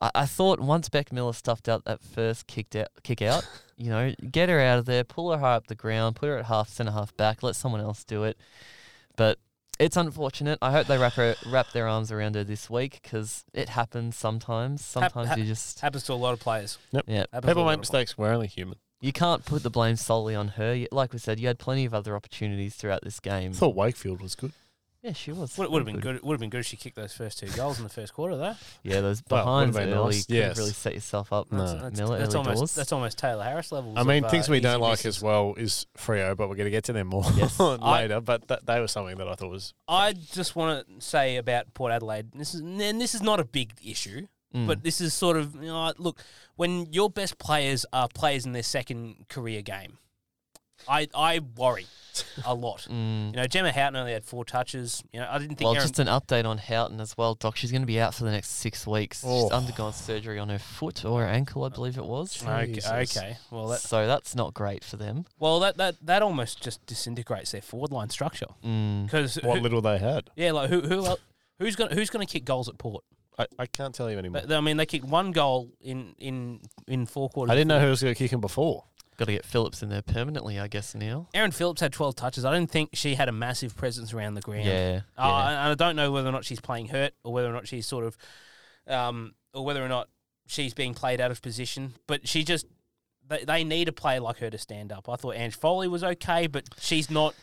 I, 0.00 0.10
I 0.14 0.26
thought 0.26 0.58
once 0.60 0.88
Beck 0.88 1.12
Miller 1.12 1.32
stuffed 1.32 1.68
out 1.68 1.84
that 1.84 2.02
first 2.02 2.46
kicked 2.46 2.74
out, 2.74 2.88
kick 3.02 3.20
out, 3.22 3.46
you 3.76 3.90
know, 3.90 4.14
get 4.30 4.48
her 4.48 4.60
out 4.60 4.78
of 4.78 4.86
there, 4.86 5.04
pull 5.04 5.30
her 5.32 5.38
high 5.38 5.54
up 5.54 5.66
the 5.66 5.74
ground, 5.74 6.16
put 6.16 6.28
her 6.28 6.38
at 6.38 6.46
half 6.46 6.68
centre 6.68 6.92
half 6.92 7.16
back, 7.16 7.42
let 7.42 7.56
someone 7.56 7.80
else 7.80 8.04
do 8.04 8.24
it. 8.24 8.38
But 9.16 9.38
it's 9.78 9.96
unfortunate. 9.96 10.58
I 10.62 10.70
hope 10.70 10.86
they 10.86 10.98
wrap 10.98 11.14
her, 11.14 11.34
wrap 11.46 11.72
their 11.72 11.88
arms 11.88 12.10
around 12.10 12.36
her 12.36 12.44
this 12.44 12.70
week 12.70 13.00
because 13.02 13.44
it 13.52 13.68
happens 13.68 14.16
sometimes. 14.16 14.84
Sometimes 14.84 15.28
hap- 15.28 15.38
you 15.38 15.44
just 15.44 15.80
Happens 15.80 16.04
to 16.04 16.12
a 16.12 16.14
lot 16.14 16.32
of 16.32 16.40
players. 16.40 16.78
yeah. 17.06 17.24
Happens 17.32 17.50
People 17.50 17.66
make 17.66 17.80
mistakes. 17.80 18.16
We're 18.16 18.32
only 18.32 18.46
human. 18.46 18.78
You 19.00 19.12
can't 19.12 19.44
put 19.44 19.62
the 19.62 19.70
blame 19.70 19.96
solely 19.96 20.34
on 20.34 20.48
her. 20.48 20.86
Like 20.90 21.12
we 21.12 21.18
said, 21.18 21.38
you 21.38 21.48
had 21.48 21.58
plenty 21.58 21.84
of 21.84 21.92
other 21.92 22.16
opportunities 22.16 22.74
throughout 22.74 23.02
this 23.02 23.20
game. 23.20 23.50
I 23.50 23.54
thought 23.54 23.74
Wakefield 23.74 24.22
was 24.22 24.34
good. 24.34 24.52
Yeah, 25.04 25.12
she 25.12 25.32
was. 25.32 25.58
Would, 25.58 25.68
would 25.70 25.80
have 25.80 25.86
been 25.86 26.00
good. 26.00 26.22
Would 26.22 26.32
have 26.32 26.40
been 26.40 26.48
good 26.48 26.60
if 26.60 26.66
she 26.66 26.78
kicked 26.78 26.96
those 26.96 27.12
first 27.12 27.38
two 27.38 27.48
goals 27.48 27.76
in 27.76 27.84
the 27.84 27.90
first 27.90 28.14
quarter, 28.14 28.36
though. 28.38 28.54
Yeah, 28.82 29.02
those 29.02 29.22
Well, 29.30 29.44
behinds 29.44 29.76
would've 29.76 29.92
early 29.94 30.04
nice. 30.16 30.26
Yes. 30.30 30.56
really 30.56 30.70
set 30.70 30.94
yourself 30.94 31.30
up. 31.30 31.52
No. 31.52 31.58
That's, 31.58 31.72
Uh, 31.72 31.82
that's, 31.82 31.98
Miller 32.00 32.18
that's 32.18 32.34
early 32.34 32.38
almost 32.38 32.58
doors. 32.60 32.74
that's 32.74 32.92
almost 32.92 33.18
Tayla 33.20 33.44
Harris 33.44 33.70
levels. 33.70 33.96
I 33.98 34.02
mean, 34.02 34.24
of, 34.24 34.30
things 34.30 34.48
uh, 34.48 34.52
we 34.52 34.56
easy 34.56 34.62
don't 34.62 34.80
like 34.80 34.92
misses. 34.92 35.18
as 35.18 35.22
well 35.22 35.52
is 35.58 35.86
Freo, 35.98 36.34
but 36.34 36.48
we're 36.48 36.54
going 36.56 36.64
to 36.64 36.70
get 36.70 36.84
to 36.84 36.94
them 36.94 37.08
more 37.08 37.22
Yes. 37.36 37.60
later. 37.60 38.22
but 38.22 38.48
that, 38.48 38.64
they 38.64 38.80
were 38.80 38.88
something 38.88 39.18
that 39.18 39.28
I 39.28 39.34
thought 39.34 39.50
was 39.50 39.74
I 39.86 40.14
just 40.14 40.56
want 40.56 40.86
to 40.88 41.04
say 41.06 41.36
about 41.36 41.74
Port 41.74 41.92
Adelaide. 41.92 42.32
This 42.32 42.54
is 42.54 42.60
and 42.62 42.80
this 42.98 43.14
is 43.14 43.20
not 43.20 43.38
a 43.40 43.44
big 43.44 43.74
issue, 43.84 44.26
Mm. 44.54 44.68
but 44.68 44.84
this 44.84 45.00
is 45.00 45.12
sort 45.12 45.36
of 45.36 45.54
you 45.56 45.62
know, 45.62 45.92
look 45.98 46.18
when 46.54 46.86
your 46.92 47.10
best 47.10 47.38
players 47.38 47.84
are 47.92 48.06
players 48.08 48.46
in 48.46 48.52
their 48.52 48.62
second 48.62 49.26
career 49.28 49.60
game. 49.62 49.98
I 50.88 51.08
I 51.14 51.40
worry 51.56 51.86
a 52.44 52.54
lot. 52.54 52.86
Mm. 52.90 53.30
You 53.30 53.36
know, 53.40 53.46
Gemma 53.46 53.72
Houghton 53.72 53.96
only 53.96 54.12
had 54.12 54.24
four 54.24 54.44
touches. 54.44 55.02
You 55.12 55.20
know, 55.20 55.28
I 55.28 55.38
didn't 55.38 55.56
think 55.56 55.62
Well, 55.62 55.74
Aaron, 55.74 55.82
just 55.84 55.98
an 55.98 56.06
update 56.06 56.44
on 56.44 56.58
Houghton 56.58 57.00
as 57.00 57.16
well, 57.16 57.34
Doc. 57.34 57.56
She's 57.56 57.70
going 57.72 57.82
to 57.82 57.86
be 57.86 57.98
out 57.98 58.14
for 58.14 58.22
the 58.24 58.30
next 58.30 58.50
six 58.50 58.86
weeks. 58.86 59.20
She's 59.22 59.28
Oh. 59.30 59.50
undergone 59.50 59.92
surgery 59.92 60.38
on 60.38 60.48
her 60.48 60.58
foot 60.58 61.04
or 61.04 61.22
her 61.22 61.26
ankle, 61.26 61.64
I 61.64 61.70
believe 61.70 61.96
it 61.98 62.04
was. 62.04 62.40
Okay, 62.42 62.74
Jesus. 62.74 63.16
okay. 63.16 63.36
Well, 63.50 63.68
that 63.68 63.80
so 63.80 64.06
that's 64.06 64.34
not 64.36 64.54
great 64.54 64.84
for 64.84 64.96
them. 64.96 65.24
well 65.40 65.58
that, 65.60 65.76
that 65.78 65.96
that 66.02 66.22
almost 66.22 66.62
just 66.62 66.84
disintegrates 66.86 67.50
their 67.52 67.62
forward 67.62 67.90
line 67.90 68.10
structure 68.10 68.46
Mm. 68.64 69.06
because 69.06 69.36
what 69.42 69.60
little 69.62 69.80
they 69.80 69.98
had. 69.98 70.30
yeah, 70.36 70.52
like 70.52 70.70
who 70.70 70.82
who 70.82 71.04
el- 71.06 71.18
who's 71.58 71.74
gonna 71.74 71.94
who's 71.94 72.10
gonna 72.10 72.26
kick 72.26 72.44
goals 72.44 72.68
at 72.68 72.78
Port? 72.78 73.02
I, 73.36 73.46
I 73.58 73.66
can't 73.66 73.92
tell 73.92 74.08
you 74.08 74.16
anymore. 74.16 74.42
But, 74.46 74.56
I 74.56 74.60
mean, 74.60 74.76
they 74.76 74.86
kicked 74.86 75.06
one 75.06 75.32
goal 75.32 75.72
in 75.80 76.14
in 76.18 76.60
in 76.86 77.06
four 77.06 77.28
quarters. 77.28 77.50
I 77.50 77.56
didn't 77.56 77.68
know 77.68 77.80
who 77.80 77.88
was 77.90 78.00
going 78.00 78.14
to 78.14 78.18
kick 78.18 78.32
him 78.32 78.40
before. 78.40 78.84
Got 79.16 79.26
to 79.26 79.32
get 79.32 79.44
Phillips 79.46 79.82
in 79.82 79.88
there 79.90 80.02
permanently, 80.02 80.58
I 80.58 80.66
guess, 80.68 80.94
Neil. 80.94 81.28
Erin 81.34 81.52
Phillips 81.52 81.80
had 81.80 81.92
12 81.92 82.16
touches. 82.16 82.44
I 82.44 82.50
don't 82.52 82.66
think 82.70 82.90
she 82.94 83.14
had 83.14 83.28
a 83.28 83.32
massive 83.32 83.76
presence 83.76 84.12
around 84.12 84.34
the 84.34 84.40
ground. 84.40 84.64
Yeah. 84.64 85.00
Uh, 85.16 85.22
yeah. 85.28 85.48
and 85.48 85.58
I 85.70 85.74
don't 85.74 85.94
know 85.96 86.10
whether 86.10 86.28
or 86.28 86.32
not 86.32 86.44
she's 86.44 86.60
playing 86.60 86.88
hurt 86.88 87.12
or 87.22 87.32
whether 87.32 87.48
or 87.48 87.52
not 87.52 87.68
she's 87.68 87.86
sort 87.86 88.04
of, 88.04 88.16
um, 88.88 89.34
or 89.52 89.64
whether 89.64 89.84
or 89.84 89.88
not 89.88 90.08
she's 90.46 90.74
being 90.74 90.94
played 90.94 91.20
out 91.20 91.30
of 91.30 91.40
position. 91.42 91.94
But 92.08 92.26
she 92.26 92.42
just, 92.42 92.66
they, 93.26 93.44
they 93.44 93.62
need 93.64 93.88
a 93.88 93.92
player 93.92 94.20
like 94.20 94.38
her 94.38 94.50
to 94.50 94.58
stand 94.58 94.90
up. 94.92 95.08
I 95.08 95.14
thought 95.16 95.36
Ange 95.36 95.54
Foley 95.56 95.86
was 95.88 96.02
okay, 96.04 96.46
but 96.48 96.64
she's 96.80 97.08
not. 97.10 97.34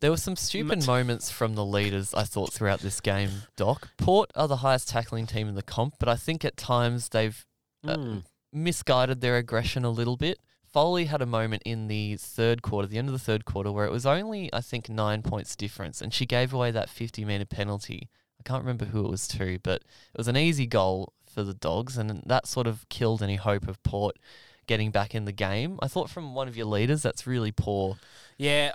There 0.00 0.10
were 0.10 0.16
some 0.16 0.36
stupid 0.36 0.86
moments 0.86 1.30
from 1.30 1.54
the 1.54 1.64
leaders, 1.66 2.14
I 2.14 2.22
thought, 2.22 2.54
throughout 2.54 2.80
this 2.80 3.02
game, 3.02 3.30
Doc. 3.56 3.90
Port 3.98 4.30
are 4.34 4.48
the 4.48 4.56
highest 4.56 4.88
tackling 4.88 5.26
team 5.26 5.46
in 5.46 5.54
the 5.54 5.62
comp, 5.62 5.96
but 5.98 6.08
I 6.08 6.16
think 6.16 6.42
at 6.46 6.56
times 6.56 7.10
they've 7.10 7.44
uh, 7.86 7.96
Mm. 7.96 8.24
misguided 8.50 9.20
their 9.20 9.36
aggression 9.36 9.84
a 9.84 9.90
little 9.90 10.16
bit. 10.16 10.38
Foley 10.72 11.06
had 11.06 11.20
a 11.20 11.26
moment 11.26 11.62
in 11.64 11.88
the 11.88 12.16
third 12.16 12.62
quarter, 12.62 12.86
the 12.86 12.98
end 12.98 13.08
of 13.08 13.12
the 13.12 13.18
third 13.18 13.44
quarter, 13.44 13.72
where 13.72 13.86
it 13.86 13.92
was 13.92 14.06
only, 14.06 14.52
I 14.52 14.60
think, 14.60 14.88
nine 14.88 15.22
points 15.22 15.56
difference, 15.56 16.00
and 16.00 16.14
she 16.14 16.26
gave 16.26 16.52
away 16.52 16.70
that 16.70 16.88
50 16.88 17.24
metre 17.24 17.44
penalty. 17.44 18.08
I 18.38 18.42
can't 18.44 18.62
remember 18.62 18.86
who 18.86 19.04
it 19.04 19.10
was 19.10 19.26
to, 19.28 19.58
but 19.62 19.82
it 19.82 20.18
was 20.18 20.28
an 20.28 20.36
easy 20.36 20.66
goal 20.66 21.12
for 21.26 21.42
the 21.42 21.54
Dogs, 21.54 21.96
and 21.96 22.22
that 22.26 22.46
sort 22.46 22.66
of 22.66 22.88
killed 22.88 23.22
any 23.22 23.36
hope 23.36 23.68
of 23.68 23.82
Port 23.82 24.16
getting 24.66 24.92
back 24.92 25.16
in 25.16 25.24
the 25.24 25.32
game. 25.32 25.78
I 25.82 25.88
thought 25.88 26.08
from 26.08 26.34
one 26.34 26.46
of 26.46 26.56
your 26.56 26.66
leaders, 26.66 27.02
that's 27.02 27.26
really 27.26 27.50
poor. 27.50 27.96
Yeah, 28.38 28.70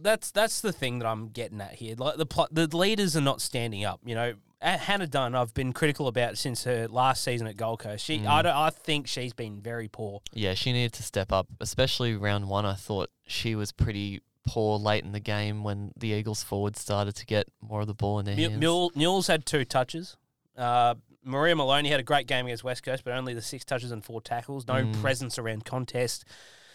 that's 0.00 0.30
that's 0.30 0.62
the 0.62 0.72
thing 0.72 0.98
that 1.00 1.06
I'm 1.06 1.28
getting 1.28 1.60
at 1.60 1.74
here. 1.74 1.94
Like 1.96 2.16
the 2.16 2.26
pl- 2.26 2.48
the 2.50 2.66
leaders 2.74 3.16
are 3.16 3.20
not 3.20 3.42
standing 3.42 3.84
up. 3.84 4.00
You 4.04 4.14
know, 4.14 4.34
Hannah 4.64 5.06
Dunn, 5.06 5.34
I've 5.34 5.52
been 5.54 5.72
critical 5.72 6.08
about 6.08 6.38
since 6.38 6.64
her 6.64 6.88
last 6.88 7.22
season 7.22 7.46
at 7.46 7.56
Gold 7.56 7.80
Coast. 7.80 8.04
She, 8.04 8.24
I, 8.26 8.42
don't, 8.42 8.54
I 8.56 8.70
think 8.70 9.06
she's 9.06 9.32
been 9.32 9.60
very 9.60 9.88
poor. 9.88 10.20
Yeah, 10.32 10.54
she 10.54 10.72
needed 10.72 10.92
to 10.94 11.02
step 11.02 11.32
up, 11.32 11.46
especially 11.60 12.16
round 12.16 12.48
one. 12.48 12.64
I 12.64 12.74
thought 12.74 13.10
she 13.26 13.54
was 13.54 13.72
pretty 13.72 14.22
poor 14.46 14.78
late 14.78 15.04
in 15.04 15.12
the 15.12 15.20
game 15.20 15.62
when 15.64 15.92
the 15.96 16.08
Eagles 16.08 16.42
forward 16.42 16.76
started 16.76 17.14
to 17.16 17.26
get 17.26 17.46
more 17.60 17.80
of 17.82 17.86
the 17.86 17.94
ball 17.94 18.18
in 18.18 18.26
their 18.26 18.36
Mule, 18.36 18.50
hands. 18.50 18.60
Mule, 18.60 18.92
Mules 18.94 19.26
had 19.26 19.46
two 19.46 19.64
touches. 19.64 20.16
Uh, 20.56 20.94
Maria 21.22 21.56
Moloney 21.56 21.88
had 21.88 22.00
a 22.00 22.02
great 22.02 22.26
game 22.26 22.44
against 22.46 22.62
West 22.64 22.82
Coast, 22.82 23.04
but 23.04 23.14
only 23.14 23.32
the 23.32 23.40
six 23.42 23.64
touches 23.64 23.90
and 23.90 24.04
four 24.04 24.20
tackles. 24.20 24.66
No 24.66 24.74
Mm. 24.74 25.00
presence 25.00 25.38
around 25.38 25.64
contest. 25.64 26.24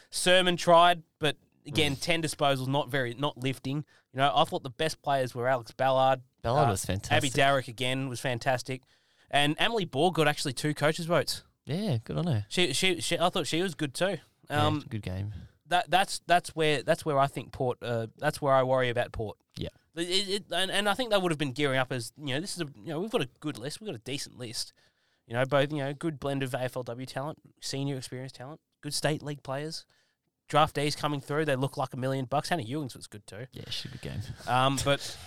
Sermon 0.09 0.57
tried, 0.57 1.03
but 1.19 1.37
again, 1.67 1.95
ten 1.95 2.21
disposals, 2.21 2.67
not 2.67 2.89
very, 2.89 3.13
not 3.13 3.37
lifting. 3.37 3.85
You 4.13 4.17
know, 4.19 4.31
I 4.35 4.43
thought 4.43 4.63
the 4.63 4.69
best 4.69 5.01
players 5.01 5.35
were 5.35 5.47
Alex 5.47 5.71
Ballard. 5.71 6.21
Ballard 6.41 6.67
uh, 6.67 6.71
was 6.71 6.85
fantastic. 6.85 7.15
Abbey 7.15 7.29
Dowrick 7.29 7.67
again 7.67 8.09
was 8.09 8.19
fantastic, 8.19 8.81
and 9.29 9.55
Emily 9.59 9.85
Borg 9.85 10.15
got 10.15 10.27
actually 10.27 10.53
two 10.53 10.73
coaches' 10.73 11.05
votes. 11.05 11.43
Yeah, 11.65 11.97
good 12.03 12.17
on 12.17 12.25
her. 12.27 12.45
She, 12.49 12.73
she, 12.73 12.99
she 13.01 13.19
I 13.19 13.29
thought 13.29 13.45
she 13.45 13.61
was 13.61 13.75
good 13.75 13.93
too. 13.93 14.17
Yeah, 14.49 14.65
Um, 14.65 14.83
good 14.89 15.03
game. 15.03 15.33
that 15.67 15.91
that's 15.91 16.21
that's 16.25 16.55
where 16.55 16.81
that's 16.81 17.05
where 17.05 17.19
I 17.19 17.27
think 17.27 17.51
Port. 17.51 17.77
Uh, 17.83 18.07
that's 18.17 18.41
where 18.41 18.53
I 18.53 18.63
worry 18.63 18.89
about 18.89 19.11
Port. 19.11 19.37
Yeah. 19.55 19.69
It, 19.95 20.01
it, 20.29 20.43
and, 20.51 20.71
and 20.71 20.87
I 20.89 20.93
think 20.93 21.11
they 21.11 21.17
would 21.17 21.31
have 21.31 21.37
been 21.37 21.51
gearing 21.51 21.77
up 21.77 21.91
as 21.91 22.11
you 22.17 22.33
know 22.33 22.39
this 22.39 22.55
is 22.55 22.61
a 22.61 22.67
you 22.75 22.87
know 22.87 22.99
we've 23.01 23.11
got 23.11 23.21
a 23.21 23.29
good 23.41 23.57
list 23.59 23.79
we've 23.81 23.87
got 23.87 23.95
a 23.95 23.99
decent 24.03 24.37
list, 24.39 24.71
you 25.27 25.33
know 25.33 25.45
both 25.45 25.71
you 25.71 25.79
know 25.79 25.93
good 25.93 26.19
blend 26.19 26.41
of 26.41 26.51
AFLW 26.51 27.05
talent, 27.05 27.37
senior 27.61 27.97
experience 27.97 28.31
talent, 28.31 28.61
good 28.81 28.93
state 28.93 29.21
league 29.21 29.43
players, 29.43 29.85
draftees 30.49 30.97
coming 30.97 31.21
through 31.21 31.45
they 31.45 31.55
look 31.55 31.77
like 31.77 31.93
a 31.93 31.97
million 31.97 32.25
bucks. 32.25 32.49
Hannah 32.49 32.63
Ewings 32.63 32.95
was 32.95 33.07
good 33.07 33.25
too. 33.27 33.45
Yeah, 33.53 33.69
she 33.69 33.89
good 33.89 34.01
game. 34.01 34.21
Um, 34.47 34.77
but 34.83 35.17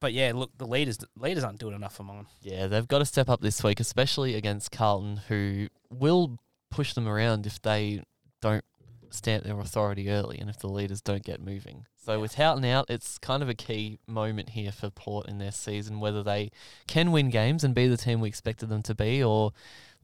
but 0.00 0.12
yeah, 0.12 0.32
look 0.34 0.50
the 0.58 0.66
leaders 0.66 0.98
the 0.98 1.08
leaders 1.16 1.44
aren't 1.44 1.58
doing 1.58 1.74
enough 1.74 1.96
for 1.96 2.04
mine. 2.04 2.26
Yeah, 2.42 2.66
they've 2.66 2.88
got 2.88 2.98
to 2.98 3.06
step 3.06 3.28
up 3.28 3.40
this 3.40 3.62
week, 3.64 3.80
especially 3.80 4.34
against 4.34 4.70
Carlton, 4.70 5.18
who 5.28 5.68
will 5.90 6.38
push 6.70 6.94
them 6.94 7.08
around 7.08 7.46
if 7.46 7.60
they 7.62 8.02
don't 8.40 8.64
stamp 9.10 9.44
their 9.44 9.58
authority 9.60 10.08
early 10.08 10.38
and 10.38 10.48
if 10.48 10.58
the 10.58 10.68
leaders 10.68 11.00
don't 11.00 11.22
get 11.22 11.40
moving. 11.40 11.86
So 12.04 12.18
with 12.18 12.34
Houghton 12.34 12.64
out, 12.64 12.86
it's 12.88 13.18
kind 13.18 13.42
of 13.42 13.48
a 13.48 13.54
key 13.54 14.00
moment 14.08 14.50
here 14.50 14.72
for 14.72 14.90
Port 14.90 15.28
in 15.28 15.38
their 15.38 15.52
season, 15.52 16.00
whether 16.00 16.22
they 16.22 16.50
can 16.88 17.12
win 17.12 17.30
games 17.30 17.62
and 17.62 17.74
be 17.74 17.86
the 17.86 17.96
team 17.96 18.20
we 18.20 18.28
expected 18.28 18.68
them 18.70 18.82
to 18.82 18.94
be, 18.94 19.22
or 19.22 19.52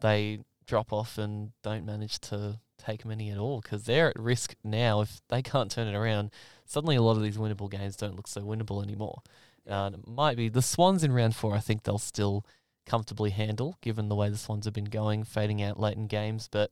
they 0.01 0.41
drop 0.67 0.93
off 0.93 1.19
and 1.19 1.51
don't 1.63 1.85
manage 1.85 2.21
to 2.21 2.61
take 2.89 3.05
many 3.05 3.31
at 3.31 3.39
all 3.39 3.61
because 3.61 3.85
they're 3.85 4.09
at 4.09 4.19
risk 4.19 4.55
now 4.65 5.01
if 5.01 5.21
they 5.29 5.43
can't 5.43 5.71
turn 5.71 5.89
it 5.89 5.97
around. 5.97 6.31
Suddenly, 6.65 6.97
a 6.97 7.03
lot 7.03 7.17
of 7.17 7.23
these 7.23 7.37
winnable 7.37 7.71
games 7.71 7.97
don't 7.97 8.17
look 8.17 8.29
so 8.29 8.43
winnable 8.43 8.83
anymore. 8.83 9.23
Uh, 9.69 9.91
it 9.93 10.09
might 10.09 10.37
be 10.37 10.49
the 10.49 10.63
Swans 10.63 11.05
in 11.05 11.13
round 11.13 11.37
four. 11.37 11.55
I 11.55 11.61
think 11.61 11.83
they'll 11.83 11.99
still 11.99 12.47
comfortably 12.87 13.31
handle, 13.31 13.77
given 13.83 14.09
the 14.09 14.15
way 14.15 14.31
the 14.31 14.39
Swans 14.39 14.65
have 14.65 14.75
been 14.75 14.85
going, 14.85 15.25
fading 15.25 15.63
out 15.63 15.79
late 15.79 15.97
in 15.97 16.07
games, 16.07 16.49
but 16.51 16.71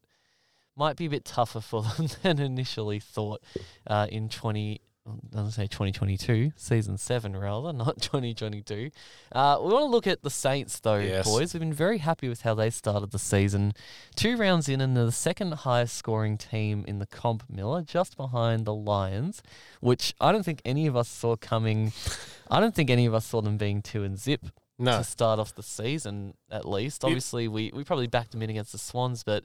might 0.75 0.97
be 0.97 1.07
a 1.07 1.11
bit 1.11 1.25
tougher 1.25 1.61
for 1.61 1.83
them 1.97 2.09
than 2.23 2.39
initially 2.39 2.99
thought 2.99 3.43
uh, 3.87 4.07
in 4.11 4.29
20. 4.29 4.81
I 5.07 5.11
was 5.11 5.21
going 5.33 5.47
to 5.47 5.53
say 5.53 5.67
2022, 5.69 6.53
season 6.57 6.99
seven 6.99 7.37
rather, 7.37 7.73
not 7.75 8.01
2022. 8.03 8.91
Uh, 9.33 9.59
we 9.63 9.73
want 9.73 9.83
to 9.83 9.87
look 9.87 10.07
at 10.07 10.23
the 10.23 10.31
Saints 10.31 10.81
though, 10.81 10.97
Yes. 10.97 11.25
boys. 11.27 11.55
We've 11.55 11.61
been 11.61 11.73
very 11.73 11.99
happy 11.99 12.29
with 12.29 12.43
how 12.43 12.55
they 12.55 12.71
started 12.71 13.13
the 13.13 13.19
season. 13.19 13.73
Two 14.17 14.37
rounds 14.37 14.69
in, 14.69 14.81
and 14.81 14.97
they're 14.97 15.05
the 15.07 15.13
second 15.13 15.53
highest 15.53 15.97
scoring 15.97 16.37
team 16.37 16.85
in 16.89 16.99
the 16.99 17.07
comp, 17.07 17.45
Miller, 17.49 17.83
just 17.83 18.17
behind 18.17 18.65
the 18.65 18.75
Lions, 18.75 19.43
which 19.81 20.13
I 20.21 20.33
don't 20.33 20.43
think 20.45 20.61
any 20.65 20.87
of 20.89 20.97
us 20.97 21.09
saw 21.09 21.37
coming. 21.37 21.93
I 22.51 22.59
don't 22.61 22.75
think 22.75 22.91
any 22.91 23.07
of 23.07 23.15
us 23.15 23.27
saw 23.27 23.41
them 23.43 23.57
being 23.57 23.83
two 23.83 24.03
and 24.03 24.19
zip 24.19 24.41
No, 24.79 24.99
to 24.99 25.05
start 25.05 25.39
off 25.39 25.55
the 25.55 25.63
season, 25.63 26.35
at 26.51 26.67
least. 26.69 27.03
You- 27.05 27.09
Obviously, 27.09 27.47
we, 27.49 27.71
we 27.75 27.85
probably 27.85 28.09
backed 28.09 28.33
them 28.33 28.43
in 28.43 28.51
against 28.51 28.73
the 28.73 28.79
Swans, 28.79 29.23
but 29.23 29.45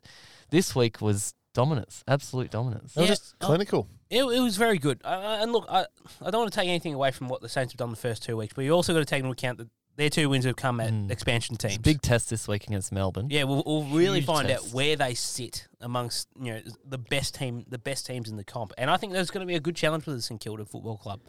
this 0.49 0.75
week 0.75 1.01
was 1.01 1.33
dominance, 1.53 2.03
absolute 2.07 2.49
dominance. 2.49 2.93
they 2.93 3.01
were 3.01 3.05
Yeah. 3.05 3.11
just 3.11 3.37
clinical. 3.39 3.87
It, 4.11 4.23
it 4.23 4.39
was 4.41 4.57
very 4.57 4.77
good. 4.77 4.99
Uh, 5.03 5.39
and 5.41 5.51
look, 5.53 5.65
I, 5.69 5.85
I 6.21 6.29
don't 6.29 6.41
want 6.41 6.51
to 6.53 6.59
take 6.59 6.67
anything 6.69 6.93
away 6.93 7.11
from 7.11 7.29
what 7.29 7.41
the 7.41 7.49
Saints 7.49 7.71
have 7.73 7.77
done 7.77 7.89
the 7.89 7.95
first 7.95 8.21
two 8.23 8.35
weeks, 8.37 8.53
but 8.53 8.63
you 8.65 8.71
also 8.71 8.93
got 8.93 8.99
to 8.99 9.05
take 9.05 9.19
into 9.21 9.31
account 9.31 9.57
that 9.59 9.69
their 9.95 10.09
two 10.09 10.29
wins 10.29 10.45
have 10.45 10.55
come 10.55 10.79
at 10.79 10.91
Mm. 10.91 11.09
expansion 11.11 11.55
teams. 11.55 11.77
a 11.77 11.79
big 11.79 12.01
test 12.01 12.29
this 12.29 12.47
week 12.47 12.65
against 12.67 12.91
Melbourne. 12.91 13.27
Yeah, 13.29 13.43
we'll, 13.45 13.63
we'll 13.65 13.83
really 13.85 14.19
Huge 14.19 14.25
find 14.25 14.47
test. 14.47 14.67
out 14.67 14.73
where 14.73 14.95
they 14.95 15.13
sit 15.13 15.67
amongst 15.79 16.27
you 16.41 16.53
know 16.53 16.61
the 16.85 16.97
best 16.97 17.35
team, 17.35 17.65
the 17.69 17.77
best 17.77 18.05
teams 18.05 18.29
in 18.29 18.35
the 18.37 18.43
comp, 18.43 18.73
and 18.77 18.89
I 18.89 18.97
think 18.97 19.13
there's 19.13 19.31
going 19.31 19.41
to 19.45 19.47
be 19.47 19.55
a 19.55 19.59
good 19.59 19.75
challenge 19.75 20.03
for 20.05 20.11
the 20.11 20.21
St 20.21 20.39
Kilda 20.39 20.65
Football 20.65 20.97
Club 20.97 21.21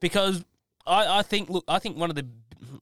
because 0.00 0.44
I, 0.86 1.18
I 1.18 1.22
think 1.22 1.48
look, 1.50 1.64
I 1.68 1.78
think 1.78 1.96
one 1.98 2.10
of 2.10 2.16
the 2.16 2.26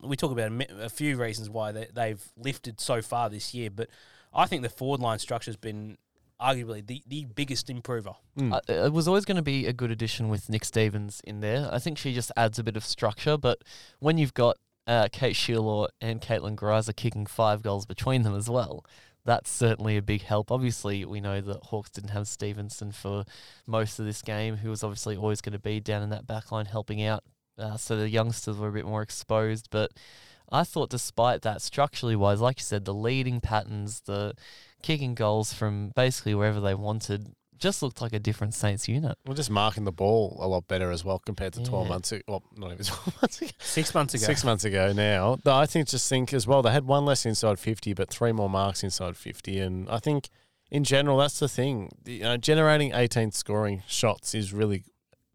we 0.03 0.17
talk 0.17 0.33
about 0.33 0.49
a, 0.49 0.51
mi- 0.51 0.67
a 0.81 0.89
few 0.89 1.17
reasons 1.17 1.49
why 1.49 1.73
they, 1.73 1.87
they've 1.95 2.23
lifted 2.37 2.81
so 2.81 3.01
far 3.03 3.29
this 3.31 3.55
year, 3.55 3.71
but 3.71 3.89
I 4.35 4.47
think 4.47 4.63
the 4.63 4.69
forward 4.69 5.01
line 5.01 5.19
structure 5.19 5.51
has 5.51 5.57
been 5.57 5.99
arguably 6.41 6.87
the, 6.87 7.03
the 7.07 7.25
biggest 7.25 7.69
improver. 7.69 8.13
Mm. 8.39 8.53
Uh, 8.53 8.61
it 8.87 8.93
was 8.93 9.09
always 9.09 9.25
going 9.25 9.37
to 9.37 9.43
be 9.43 9.67
a 9.67 9.73
good 9.73 9.91
addition 9.91 10.29
with 10.29 10.49
Nick 10.49 10.65
Stevens 10.65 11.21
in 11.25 11.41
there. 11.41 11.69
I 11.73 11.79
think 11.79 11.99
she 11.99 12.15
just 12.15 12.33
adds 12.37 12.59
a 12.59 12.65
bit 12.65 12.77
of 12.77 12.85
structure, 12.85 13.37
but 13.37 13.63
when 13.99 14.19
you've 14.19 14.35
got 14.35 14.57
uh, 14.87 15.09
Kate 15.13 15.35
Shierlaw 15.35 15.89
and 16.01 16.21
Caitlin 16.21 16.57
Greiser 16.57 16.95
kicking 16.95 17.27
five 17.27 17.63
goals 17.63 17.87
between 17.87 18.23
them 18.23 18.35
as 18.35 18.49
well, 18.49 18.85
that's 19.25 19.51
certainly 19.51 19.97
a 19.97 20.03
big 20.03 20.23
help. 20.23 20.51
Obviously, 20.51 21.05
we 21.05 21.21
know 21.21 21.41
that 21.41 21.65
Hawks 21.65 21.91
didn't 21.91 22.11
have 22.11 22.27
Stevenson 22.27 22.93
for 22.93 23.25
most 23.67 23.99
of 23.99 24.07
this 24.07 24.23
game, 24.23 24.57
who 24.57 24.71
was 24.71 24.83
obviously 24.83 25.17
always 25.17 25.43
going 25.43 25.53
to 25.53 25.59
be 25.59 25.81
down 25.81 26.03
in 26.03 26.09
that 26.11 26.27
back 26.27 26.51
line 26.51 26.67
helping 26.67 27.03
out. 27.03 27.23
Uh, 27.59 27.77
so 27.77 27.97
the 27.97 28.09
youngsters 28.09 28.57
were 28.57 28.69
a 28.69 28.73
bit 28.73 28.87
more 28.87 29.03
exposed, 29.03 29.69
but 29.71 29.91
I 30.51 30.65
thought, 30.65 30.91
despite 30.91 31.43
that, 31.43 31.63
structurally 31.63 32.17
wise, 32.17 32.41
like 32.41 32.59
you 32.59 32.65
said, 32.65 32.85
the 32.85 32.95
leading 32.95 33.41
patterns, 33.41 34.01
the 34.07 34.35
kicking 34.83 35.15
goals 35.15 35.53
from 35.53 35.93
basically 35.95 36.35
wherever 36.35 36.61
they 36.61 36.75
wanted, 36.75 37.33
just 37.59 37.83
looked 37.83 38.01
like 38.01 38.13
a 38.13 38.19
different 38.21 38.55
Saints 38.55 38.87
unit. 38.89 39.19
We're 39.27 39.35
just 39.35 39.51
marking 39.51 39.85
the 39.85 39.91
ball 39.93 40.39
a 40.41 40.47
lot 40.47 40.69
better 40.69 40.91
as 40.93 41.05
well 41.05 41.19
compared 41.19 41.55
to 41.55 41.63
12 41.65 41.89
months 41.89 42.13
ago. 42.13 42.23
Well, 42.29 42.43
not 42.57 42.73
even 42.73 42.85
12 42.87 43.23
months 43.23 43.43
ago. 43.43 43.51
Six 43.59 43.95
months 43.95 44.15
ago, 44.15 44.25
Six 44.27 44.45
months 44.45 44.65
ago 44.65 44.93
now. 44.93 45.39
Though 45.43 45.57
I 45.57 45.67
think 45.67 45.89
just 45.89 46.09
think 46.09 46.33
as 46.33 46.47
well, 46.47 46.63
they 46.63 46.71
had 46.71 46.87
one 46.87 47.05
less 47.05 47.27
inside 47.27 47.59
50, 47.59 47.95
but 47.95 48.09
three 48.11 48.31
more 48.33 48.49
marks 48.49 48.85
inside 48.85 49.17
50. 49.17 49.59
And 49.59 49.91
I 49.91 49.99
think 49.99 50.29
in 50.71 50.85
general, 50.85 51.19
that's 51.19 51.41
the 51.41 51.49
thing. 51.49 51.91
The- 52.05 52.13
You 52.13 52.23
know, 52.23 52.37
generating 52.37 52.95
18 52.95 53.33
scoring 53.33 53.83
shots 53.89 54.35
is 54.37 54.53
really, 54.53 54.85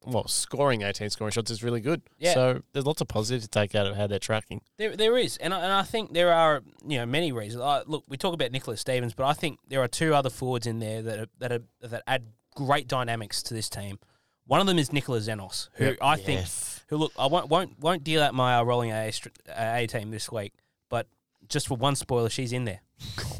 well, 0.06 0.28
scoring 0.28 0.82
18 0.82 1.10
scoring 1.10 1.32
shots 1.32 1.50
is 1.52 1.64
really 1.64 1.82
good. 1.82 2.02
Yeah. 2.18 2.34
So 2.34 2.62
there's 2.74 2.86
lots 2.86 3.02
of 3.02 3.08
positive 3.08 3.42
to 3.44 3.48
take 3.48 3.74
out 3.76 3.88
of 3.88 3.96
how 3.96 4.08
they're 4.08 4.20
tracking. 4.20 4.62
There, 4.78 4.96
there 4.96 5.18
is, 5.18 5.38
and 5.38 5.54
I, 5.54 5.62
and 5.62 5.72
I 5.72 5.84
think 5.84 6.14
there 6.14 6.34
are 6.34 6.62
you 6.88 6.98
know 6.98 7.06
many 7.06 7.32
reasons. 7.32 7.62
I, 7.62 7.84
look, 7.86 8.04
we 8.08 8.18
talk 8.18 8.34
about 8.34 8.52
Nicholas 8.52 8.82
Stevens, 8.82 9.14
but 9.14 9.26
I 9.26 9.34
think 9.34 9.60
there 9.68 9.82
are 9.82 9.88
two 9.88 10.14
other 10.14 10.30
forwards 10.30 10.68
in 10.68 10.80
there 10.80 11.02
that 11.02 11.20
are, 11.20 11.28
that 11.40 11.52
are, 11.52 11.60
that 11.82 12.04
add 12.08 12.24
great 12.56 12.88
dynamics 12.88 13.42
to 13.44 13.54
this 13.54 13.70
team. 13.70 14.00
One 14.46 14.60
of 14.60 14.68
them 14.68 14.78
is 14.78 14.92
Nicholas 14.92 15.28
Xenos, 15.28 15.70
who 15.76 15.86
Yep. 15.86 15.98
I 16.02 16.16
think 16.18 16.42
Yes. 16.42 16.84
who 16.90 16.98
look 16.98 17.14
I 17.18 17.28
won't 17.28 17.48
won't 17.50 17.80
won't 17.80 18.04
deal 18.04 18.22
out 18.22 18.34
my 18.34 18.58
uh, 18.58 18.64
rolling 18.64 18.92
AA, 18.92 19.12
str- 19.12 19.30
AA 19.50 19.86
team 19.86 20.12
this 20.12 20.30
week, 20.32 20.54
but 20.90 21.08
just 21.48 21.68
for 21.68 21.76
one 21.78 21.96
spoiler, 21.96 22.30
she's 22.30 22.52
in 22.54 22.66
there. 22.66 22.82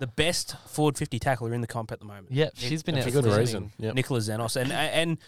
The 0.00 0.06
best 0.06 0.56
forward 0.66 0.96
fifty 0.96 1.18
tackler 1.18 1.52
in 1.52 1.60
the 1.60 1.66
comp 1.66 1.92
at 1.92 1.98
the 1.98 2.06
moment. 2.06 2.28
Yeah, 2.30 2.48
she's 2.54 2.82
been 2.82 2.94
For 2.94 3.02
out 3.02 3.12
good 3.12 3.24
for 3.26 3.36
reason. 3.38 3.70
Yep. 3.78 3.94
Nicola 3.94 4.20
Xenos, 4.20 4.56
and 4.58 4.72
and 4.72 5.18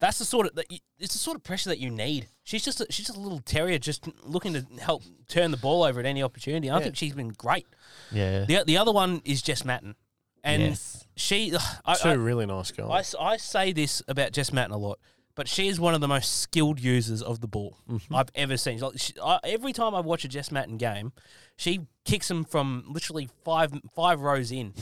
that's 0.00 0.18
the 0.18 0.24
sort 0.24 0.46
of 0.48 0.54
that 0.56 0.70
you, 0.70 0.78
it's 0.98 1.12
the 1.14 1.18
sort 1.18 1.36
of 1.36 1.42
pressure 1.44 1.68
that 1.70 1.78
you 1.78 1.90
need. 1.90 2.28
She's 2.42 2.64
just 2.64 2.80
a, 2.80 2.86
she's 2.90 3.06
just 3.06 3.18
a 3.18 3.20
little 3.22 3.40
terrier, 3.40 3.78
just 3.78 4.06
looking 4.24 4.52
to 4.54 4.66
help 4.80 5.02
turn 5.28 5.50
the 5.50 5.56
ball 5.56 5.82
over 5.82 6.00
at 6.00 6.06
any 6.06 6.22
opportunity. 6.22 6.68
I 6.70 6.76
Yeah. 6.78 6.84
think 6.84 6.96
she's 6.96 7.14
been 7.14 7.28
great. 7.30 7.66
Yeah. 8.12 8.44
The 8.44 8.64
the 8.66 8.76
other 8.76 8.92
one 8.92 9.22
is 9.24 9.40
Jess 9.42 9.64
Matin, 9.64 9.94
and 10.42 10.62
yes. 10.62 11.06
she 11.16 11.52
I, 11.84 11.94
Two 11.94 12.08
I, 12.10 12.12
really 12.14 12.46
nice 12.46 12.70
goals. 12.70 13.14
I 13.18 13.36
say 13.38 13.72
this 13.72 14.02
about 14.08 14.32
Jess 14.32 14.52
Matin 14.52 14.72
a 14.72 14.78
lot, 14.78 14.98
but 15.34 15.48
she 15.48 15.68
is 15.68 15.80
one 15.80 15.94
of 15.94 16.00
the 16.00 16.08
most 16.08 16.40
skilled 16.40 16.80
users 16.80 17.22
of 17.22 17.40
the 17.40 17.48
ball 17.48 17.78
Mm-hmm. 17.88 18.14
I've 18.14 18.30
ever 18.34 18.56
seen. 18.56 18.78
Like 18.80 18.98
she, 18.98 19.14
I, 19.22 19.38
every 19.44 19.72
time 19.72 19.94
I 19.94 20.00
watch 20.00 20.24
a 20.24 20.28
Jess 20.28 20.50
Matin 20.52 20.76
game, 20.76 21.12
she 21.56 21.80
kicks 22.04 22.28
them 22.28 22.44
from 22.44 22.84
literally 22.88 23.28
five 23.44 23.72
five 23.94 24.20
rows 24.20 24.52
in, 24.52 24.74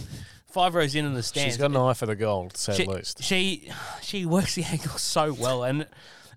five 0.52 0.74
rows 0.74 0.94
in 0.94 1.04
in 1.04 1.14
the 1.14 1.22
stands. 1.22 1.54
She's 1.54 1.56
got 1.58 1.70
an 1.70 1.76
eye 1.76 1.94
for 1.94 2.06
the 2.06 2.16
goal, 2.16 2.48
to 2.50 2.56
say 2.60 2.74
she, 2.74 2.84
the 2.84 2.90
least. 2.92 3.22
She 3.22 3.70
she 4.02 4.26
works 4.26 4.54
the 4.54 4.64
angle 4.70 4.98
so 4.98 5.32
well, 5.32 5.64
and 5.64 5.86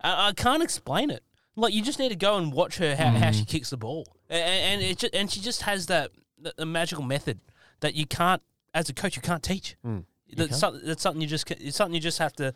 I, 0.01 0.30
I 0.30 0.34
can't 0.34 0.63
explain 0.63 1.10
it. 1.10 1.23
Like 1.56 1.73
you 1.73 1.82
just 1.82 1.99
need 1.99 2.10
to 2.10 2.15
go 2.15 2.38
and 2.38 2.51
watch 2.51 2.78
her 2.80 2.95
how, 2.95 3.12
how 3.12 3.30
Mm. 3.30 3.34
she 3.39 3.45
kicks 3.45 3.69
the 3.69 3.78
ball, 3.78 4.08
and, 4.30 4.41
and 4.41 4.82
it 4.82 4.97
just, 4.97 5.15
and 5.15 5.32
she 5.32 5.39
just 5.39 5.62
has 5.63 5.86
that 5.88 6.12
the 6.58 6.65
magical 6.65 7.04
method 7.04 7.39
that 7.80 7.95
you 7.95 8.06
can't 8.06 8.41
as 8.73 8.89
a 8.89 8.93
coach 8.93 9.15
you 9.15 9.21
can't 9.21 9.41
teach. 9.43 9.75
Mm. 9.86 10.04
That's, 10.36 10.49
can't. 10.49 10.60
something, 10.60 10.82
that's 10.86 11.01
something 11.01 11.21
you 11.21 11.28
just 11.28 11.49
it's 11.51 11.78
something 11.78 11.93
you 11.95 12.01
just 12.01 12.19
have 12.19 12.34
to 12.34 12.54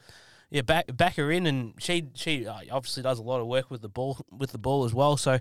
yeah 0.50 0.64
back 0.64 0.96
back 0.98 1.16
her 1.16 1.32
in, 1.32 1.46
and 1.46 1.74
she 1.80 2.08
she 2.14 2.46
uh, 2.46 2.60
obviously 2.72 3.04
does 3.04 3.20
a 3.20 3.24
lot 3.24 3.40
of 3.40 3.48
work 3.48 3.70
with 3.72 3.82
the 3.82 3.88
ball 3.90 4.18
with 4.32 4.52
the 4.52 4.58
ball 4.58 4.84
as 4.84 4.94
well. 4.94 5.16
So 5.16 5.40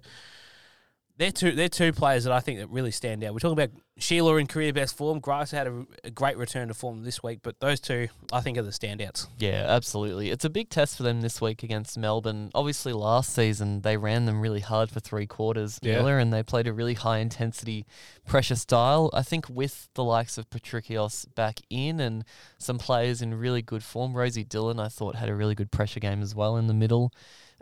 they're 1.18 1.32
two 1.32 1.50
they're 1.52 1.68
two 1.68 1.92
players 1.92 2.24
that 2.24 2.32
I 2.32 2.40
think 2.40 2.60
that 2.60 2.68
really 2.70 2.92
stand 2.92 3.22
out. 3.24 3.32
We're 3.34 3.40
talking 3.40 3.58
about 3.60 3.70
Sheila 3.98 4.36
in 4.36 4.46
career 4.46 4.72
best 4.72 4.96
form. 4.96 5.18
Grice 5.18 5.50
had 5.50 5.66
a, 5.66 5.84
a 6.04 6.10
great 6.10 6.36
return 6.36 6.68
to 6.68 6.74
form 6.74 7.02
this 7.02 7.22
week, 7.22 7.40
but 7.42 7.58
those 7.58 7.80
two 7.80 8.08
I 8.32 8.40
think 8.40 8.56
are 8.56 8.62
the 8.62 8.70
standouts. 8.70 9.26
Yeah, 9.38 9.64
absolutely. 9.68 10.30
It's 10.30 10.44
a 10.44 10.50
big 10.50 10.70
test 10.70 10.96
for 10.96 11.02
them 11.02 11.20
this 11.20 11.40
week 11.40 11.64
against 11.64 11.98
Melbourne. 11.98 12.50
Obviously, 12.54 12.92
last 12.92 13.34
season 13.34 13.80
they 13.80 13.96
ran 13.96 14.26
them 14.26 14.40
really 14.40 14.60
hard 14.60 14.90
for 14.90 15.00
three 15.00 15.26
quarters, 15.26 15.80
Yeah. 15.82 15.96
Miller, 15.96 16.18
and 16.18 16.32
they 16.32 16.44
played 16.44 16.68
a 16.68 16.72
really 16.72 16.94
high 16.94 17.18
intensity 17.18 17.84
pressure 18.24 18.54
style. 18.56 19.10
I 19.12 19.22
think 19.22 19.48
with 19.48 19.88
the 19.94 20.04
likes 20.04 20.38
of 20.38 20.48
Patrikios 20.50 21.26
back 21.34 21.58
in 21.68 21.98
and 21.98 22.24
some 22.58 22.78
players 22.78 23.20
in 23.20 23.34
really 23.34 23.62
good 23.62 23.82
form, 23.82 24.14
Rosie 24.16 24.44
Dillon, 24.44 24.78
I 24.78 24.86
thought 24.88 25.16
had 25.16 25.28
a 25.28 25.34
really 25.34 25.56
good 25.56 25.72
pressure 25.72 26.00
game 26.00 26.22
as 26.22 26.34
well 26.34 26.56
in 26.56 26.68
the 26.68 26.74
middle. 26.74 27.12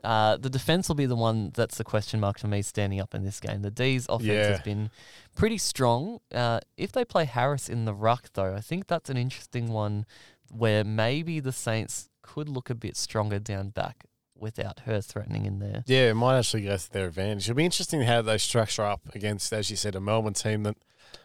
Uh, 0.04 0.36
the 0.36 0.50
defense 0.50 0.88
will 0.88 0.94
be 0.94 1.06
the 1.06 1.16
one 1.16 1.50
that's 1.54 1.78
the 1.78 1.84
question 1.84 2.20
mark 2.20 2.38
for 2.38 2.46
me 2.48 2.62
standing 2.62 3.00
up 3.00 3.14
in 3.14 3.24
this 3.24 3.40
game. 3.40 3.62
The 3.62 3.70
D's 3.70 4.06
offense 4.08 4.28
Yeah. 4.28 4.48
has 4.48 4.60
been 4.60 4.90
pretty 5.34 5.58
strong. 5.58 6.20
Uh, 6.32 6.60
if 6.76 6.92
they 6.92 7.04
play 7.04 7.24
Harris 7.24 7.68
in 7.68 7.84
the 7.86 7.94
ruck, 7.94 8.28
though, 8.34 8.54
I 8.54 8.60
think 8.60 8.86
that's 8.86 9.10
an 9.10 9.16
interesting 9.16 9.68
one 9.72 10.06
where 10.50 10.84
maybe 10.84 11.40
the 11.40 11.52
Saints 11.52 12.08
could 12.22 12.48
look 12.48 12.70
a 12.70 12.74
bit 12.74 12.96
stronger 12.96 13.38
down 13.38 13.70
back 13.70 14.04
without 14.38 14.80
her 14.80 15.00
threatening 15.00 15.46
in 15.46 15.58
there. 15.60 15.82
Yeah, 15.86 16.10
it 16.10 16.14
might 16.14 16.38
actually 16.38 16.62
go 16.64 16.76
to 16.76 16.92
their 16.92 17.06
advantage. 17.06 17.48
It'll 17.48 17.56
be 17.56 17.64
interesting 17.64 18.02
how 18.02 18.20
they 18.22 18.38
structure 18.38 18.82
up 18.84 19.00
against, 19.14 19.52
as 19.52 19.70
you 19.70 19.76
said, 19.76 19.94
a 19.94 20.00
Melbourne 20.00 20.34
team 20.34 20.62
that, 20.64 20.76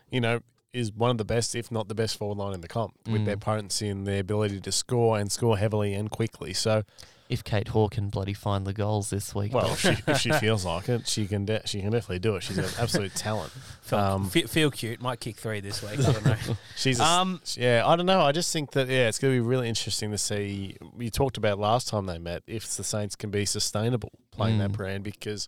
you 0.09 0.21
know, 0.21 0.39
is 0.73 0.93
one 0.93 1.11
of 1.11 1.17
the 1.17 1.25
best, 1.25 1.53
if 1.53 1.69
not 1.69 1.89
the 1.89 1.93
best 1.95 2.17
forward 2.17 2.37
line 2.37 2.53
in 2.53 2.61
the 2.61 2.67
comp, 2.69 2.93
with 3.05 3.23
Mm. 3.23 3.25
their 3.25 3.37
potency 3.37 3.89
and 3.89 4.07
their 4.07 4.21
ability 4.21 4.61
to 4.61 4.71
score 4.71 5.19
and 5.19 5.29
score 5.29 5.57
heavily 5.57 5.93
and 5.93 6.09
quickly. 6.09 6.53
So, 6.53 6.83
If 7.31 7.43
Kate 7.43 7.69
Hore 7.69 7.87
can 7.89 8.09
bloody 8.09 8.33
find 8.33 8.67
the 8.67 8.73
goals 8.73 9.09
this 9.09 9.33
week. 9.33 9.53
well, 9.53 9.71
if 9.71 9.79
she, 9.79 9.95
if 10.05 10.17
she 10.19 10.31
feels 10.43 10.65
like 10.65 10.89
it, 10.89 11.07
she 11.07 11.27
can 11.27 11.45
de- 11.45 11.65
she 11.65 11.79
can 11.81 11.91
definitely 11.91 12.19
do 12.19 12.35
it. 12.35 12.43
She's 12.43 12.57
an 12.57 12.65
absolute 12.77 13.15
talent. 13.15 13.51
Felt, 13.81 14.01
Um, 14.03 14.29
fe- 14.29 14.43
feel 14.47 14.69
cute. 14.69 15.01
Might 15.01 15.19
kick 15.21 15.37
three 15.37 15.61
this 15.61 15.81
week. 15.81 15.99
I 15.99 16.11
don't 16.11 16.25
know. 16.25 16.35
She's 16.75 16.99
a, 16.99 17.03
Um, 17.05 17.41
yeah, 17.55 17.83
I 17.85 17.95
don't 17.95 18.05
know. 18.05 18.21
I 18.21 18.31
just 18.33 18.51
think 18.51 18.71
that 18.71 18.87
yeah, 18.89 19.07
it's 19.07 19.17
going 19.17 19.33
to 19.33 19.41
be 19.41 19.47
really 19.47 19.69
interesting 19.69 20.11
to 20.11 20.17
see. 20.17 20.75
We 20.95 21.09
talked 21.09 21.37
about 21.37 21.57
last 21.57 21.87
time 21.87 22.05
they 22.05 22.17
met 22.19 22.43
if 22.47 22.67
the 22.75 22.83
Saints 22.83 23.15
can 23.15 23.31
be 23.31 23.45
sustainable 23.45 24.11
playing 24.31 24.57
that 24.59 24.71
Mm. 24.71 24.77
brand 24.77 25.03
because 25.03 25.47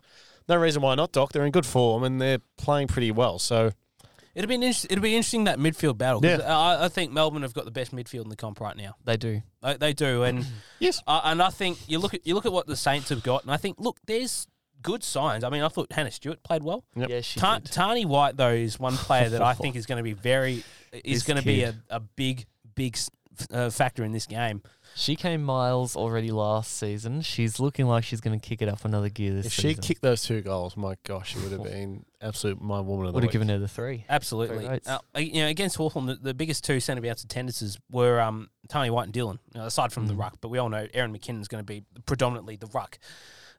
no 0.50 0.56
reason 0.56 0.82
why 0.82 0.96
not. 0.96 1.12
Doc, 1.12 1.32
they're 1.34 1.46
in 1.46 1.52
good 1.52 1.66
form 1.66 2.04
and 2.04 2.22
they're 2.22 2.40
playing 2.58 2.88
pretty 2.88 3.12
well. 3.12 3.40
So 3.40 3.72
It'll 4.36 4.48
be 4.48 4.56
an 4.56 4.64
inter- 4.64 4.88
it'll 4.90 5.02
be 5.02 5.16
interesting 5.16 5.44
that 5.44 5.60
midfield 5.60 5.98
battle. 5.98 6.20
'cause 6.22 6.40
Yeah. 6.40 6.58
I, 6.58 6.86
I 6.86 6.90
think 6.90 7.12
Melbourne 7.12 7.44
have 7.44 7.54
got 7.54 7.66
the 7.66 7.72
best 7.72 7.96
midfield 7.96 8.24
in 8.24 8.30
the 8.30 8.36
comp 8.36 8.60
right 8.60 8.76
now. 8.76 8.96
they 9.06 9.16
do. 9.18 9.42
They, 9.62 9.78
they 9.78 9.94
do, 9.94 10.24
and 10.24 10.46
yes, 10.80 11.02
uh, 11.08 11.22
and 11.26 11.42
I 11.42 11.50
think 11.50 11.78
you 11.88 12.00
look 12.00 12.14
at 12.14 12.26
you 12.26 12.34
look 12.36 12.46
at 12.46 12.52
what 12.54 12.66
the 12.68 12.76
Saints 12.76 13.10
have 13.10 13.22
got, 13.24 13.44
and 13.44 13.52
I 13.52 13.58
think 13.58 13.78
look, 13.80 13.98
there's 14.08 14.48
good 14.82 15.04
signs. 15.04 15.44
I 15.44 15.50
mean, 15.50 15.62
I 15.62 15.68
thought 15.70 15.92
Hannah 15.94 16.12
Stewart 16.12 16.42
played 16.44 16.64
well. 16.64 16.84
Yep. 16.96 17.10
Yeah, 17.10 17.22
she 17.22 17.40
Ta- 17.40 17.60
did. 17.60 17.72
Tarni 17.72 18.06
White 18.06 18.36
though 18.36 18.50
is 18.50 18.80
one 18.80 18.96
player 18.98 19.30
that 19.30 19.42
I 19.42 19.54
think 19.62 19.76
is 19.76 19.86
going 19.86 19.98
to 19.98 20.04
be 20.04 20.14
very 20.14 20.64
is 20.92 21.20
This 21.20 21.24
going 21.24 21.38
to 21.40 21.46
be 21.46 21.64
a, 21.64 21.72
kid. 21.74 21.82
a 21.90 22.00
big 22.00 22.46
big 22.76 22.96
s- 22.98 23.10
uh, 23.52 23.70
factor 23.70 24.04
in 24.04 24.12
this 24.12 24.26
game. 24.26 24.62
She 24.96 25.16
came 25.16 25.44
miles 25.44 25.96
already 25.96 26.30
last 26.30 26.78
season. 26.78 27.22
She's 27.22 27.60
looking 27.60 27.88
like 27.88 28.04
she's 28.04 28.22
going 28.22 28.40
to 28.40 28.48
kick 28.48 28.62
it 28.62 28.70
up 28.70 28.86
another 28.86 29.10
gear 29.10 29.34
this 29.34 29.46
season. 29.46 29.48
if 29.48 29.54
she 29.54 29.62
season. 29.70 29.84
kicked 29.84 30.02
those 30.04 30.22
two 30.24 30.42
goals, 30.42 30.78
my 30.78 30.96
gosh, 31.04 31.36
it 31.36 31.42
would 31.42 31.52
have 31.52 31.64
been 31.64 32.06
absolute 32.22 32.62
my 32.62 32.80
woman 32.80 33.08
of 33.08 33.12
the 33.14 33.16
would 33.16 33.24
have 33.24 33.32
given 33.34 33.50
her 33.50 33.58
the 33.58 33.68
three. 33.68 34.06
Absolutely. 34.08 34.58
Very 34.58 34.68
right. 34.68 34.88
Uh, 34.88 35.00
you 35.18 35.42
know, 35.42 35.48
against 35.48 35.78
Hawthorn, 35.78 36.06
the, 36.06 36.16
the 36.16 36.34
biggest 36.34 36.64
two 36.64 36.80
centre 36.80 37.02
bounce 37.02 37.24
attendances 37.24 37.80
were 37.90 38.22
um, 38.22 38.50
Tony 38.70 38.90
White 38.92 39.06
and 39.06 39.14
Dylan, 39.14 39.40
you 39.54 39.60
know, 39.62 39.66
aside 39.66 39.92
from 39.92 40.06
the 40.08 40.14
Mm. 40.14 40.20
ruck. 40.20 40.38
But 40.42 40.50
we 40.50 40.60
all 40.60 40.70
know 40.70 40.88
Erin 40.94 41.12
McKinnon's 41.12 41.48
going 41.48 41.62
to 41.62 41.66
be 41.66 41.84
predominantly 42.06 42.56
the 42.56 42.68
ruck 42.68 43.00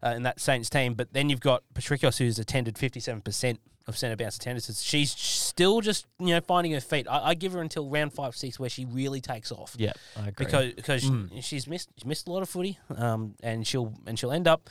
uh, 0.05 0.11
in 0.11 0.23
that 0.23 0.41
Saints 0.41 0.71
team. 0.71 0.95
But 0.95 1.13
then 1.15 1.31
you've 1.31 1.41
got 1.41 1.65
Patrikios, 1.75 2.19
who's 2.19 2.39
attended 2.39 2.77
57% 2.77 3.59
of 3.87 3.99
centre 3.99 4.17
bounce 4.17 4.37
attendances. 4.37 4.83
She's 4.83 5.11
still 5.13 5.81
just, 5.81 6.07
you 6.19 6.29
know, 6.29 6.41
finding 6.41 6.73
her 6.73 6.81
feet. 6.81 7.07
I, 7.09 7.29
I 7.31 7.35
give 7.35 7.53
her 7.53 7.61
until 7.61 7.89
round 7.91 8.13
five, 8.13 8.35
six, 8.35 8.59
where 8.59 8.71
she 8.71 8.85
really 8.87 9.21
takes 9.21 9.53
off. 9.53 9.75
Yeah, 9.79 9.93
I 10.17 10.29
agree. 10.29 10.33
Because 10.47 10.73
because 10.75 11.05
Mm. 11.11 11.43
she's 11.45 11.67
missed 11.67 11.91
she's 11.97 12.07
missed 12.07 12.27
a 12.29 12.33
lot 12.33 12.43
of 12.43 12.49
footy, 12.49 12.79
um, 12.97 13.35
and 13.43 13.67
she'll 13.67 13.93
and 14.07 14.19
she'll 14.19 14.33
end 14.33 14.49
up, 14.49 14.71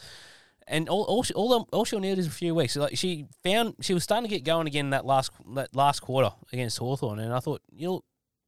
and 0.68 0.90
all 0.90 1.04
all, 1.04 1.24
she, 1.24 1.34
all 1.34 1.68
all 1.72 1.86
she'll 1.86 2.00
need 2.00 2.18
is 2.18 2.28
a 2.28 2.32
few 2.32 2.56
weeks. 2.56 2.76
Like 2.76 2.98
she 2.98 3.26
found 3.44 3.76
she 3.82 3.94
was 3.94 4.04
starting 4.04 4.28
to 4.30 4.36
get 4.36 4.44
going 4.44 4.66
again 4.68 4.90
that 4.92 5.06
last 5.06 5.32
that 5.56 5.76
last 5.76 6.00
quarter 6.02 6.32
against 6.52 6.78
Hawthorn, 6.80 7.20
and 7.20 7.34
I 7.34 7.40
thought 7.40 7.62
you 7.72 7.88
know 7.88 8.02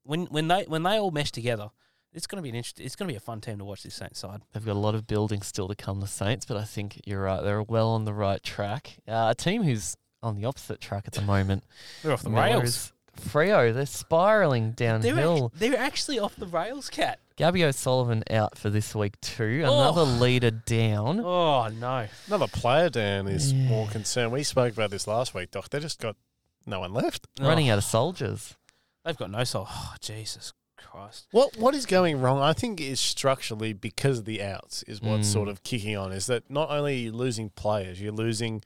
when 0.04 0.25
when 0.28 0.47
they 0.47 0.63
when 0.63 0.84
they 0.84 0.97
all 0.97 1.12
mesh 1.12 1.32
together, 1.32 1.69
it's 2.13 2.25
going 2.28 2.38
to 2.38 2.43
be 2.43 2.49
an 2.49 2.56
interest, 2.56 2.80
It's 2.80 2.95
going 2.95 3.08
to 3.08 3.12
be 3.13 3.17
a 3.17 3.19
fun 3.19 3.41
team 3.41 3.58
to 3.60 3.65
watch 3.65 3.84
this 3.84 3.93
Saints 3.95 4.19
side. 4.19 4.41
They've 4.54 4.65
got 4.65 4.75
a 4.75 4.80
lot 4.80 4.95
of 4.95 5.06
building 5.06 5.41
still 5.41 5.67
to 5.67 5.75
come, 5.75 5.99
the 5.99 6.08
Saints, 6.08 6.45
but 6.45 6.58
I 6.58 6.63
think 6.63 7.01
you're 7.06 7.21
right. 7.21 7.41
They're 7.43 7.62
well 7.62 7.89
on 7.89 8.06
the 8.06 8.13
right 8.13 8.41
track. 8.41 8.97
Uh, 9.08 9.28
a 9.32 9.36
team 9.36 9.62
who's 9.63 9.95
on 10.25 10.35
the 10.35 10.45
opposite 10.45 10.81
track 10.81 11.03
at 11.07 11.13
the 11.13 11.21
moment. 11.21 11.63
They're 12.03 12.11
off 12.11 12.23
the 12.23 12.29
Miller 12.29 12.45
rails. 12.59 12.63
is 12.63 12.91
Freo, 13.29 13.73
they're 13.73 13.85
spiraling 13.85 14.73
They're, 14.75 14.99
downhill. 14.99 15.49
they're 15.55 15.77
actually 15.77 16.19
off 16.19 16.35
the 16.35 16.47
rails, 16.47 16.89
cat. 16.89 17.19
Gabby 17.38 17.63
O'Sullivan 17.63 18.23
out 18.29 18.57
for 18.57 18.69
this 18.69 18.93
week 18.93 19.19
too. 19.21 19.63
Oh. 19.65 19.71
Another 19.79 20.01
leader 20.03 20.51
down. 20.51 21.21
Oh 21.21 21.67
no! 21.69 22.07
Another 22.27 22.47
player 22.47 22.89
down 22.89 23.27
is 23.29 23.53
Yeah. 23.53 23.69
more 23.69 23.88
concerned. 23.88 24.33
We 24.33 24.43
spoke 24.43 24.73
about 24.73 24.89
this 24.89 25.07
last 25.07 25.33
week, 25.33 25.51
Doc. 25.51 25.69
They 25.69 25.79
just 25.79 25.99
got 26.01 26.17
no 26.65 26.81
one 26.81 26.93
left. 26.93 27.25
Running 27.39 27.69
Oh, 27.69 27.73
out 27.73 27.77
of 27.77 27.83
soldiers. 27.85 28.55
They've 29.05 29.15
got 29.17 29.31
no 29.31 29.43
soul. 29.45 29.67
Oh 29.69 29.93
Jesus 30.01 30.51
Christ! 30.77 31.27
What 31.31 31.55
what 31.57 31.73
is 31.73 31.85
going 31.85 32.19
wrong? 32.19 32.41
I 32.41 32.51
think 32.53 32.81
is 32.81 32.99
structurally 32.99 33.71
because 33.71 34.19
of 34.19 34.25
the 34.25 34.41
outs 34.43 34.83
is 34.83 35.01
what's 35.01 35.29
Mm. 35.29 35.33
sort 35.33 35.47
of 35.47 35.63
kicking 35.63 35.95
on. 35.95 36.11
Is 36.11 36.25
that 36.25 36.49
not 36.49 36.69
only 36.69 36.95
are 36.95 36.97
you 36.99 37.11
losing 37.13 37.49
players, 37.49 38.01
you're 38.01 38.11
losing 38.11 38.61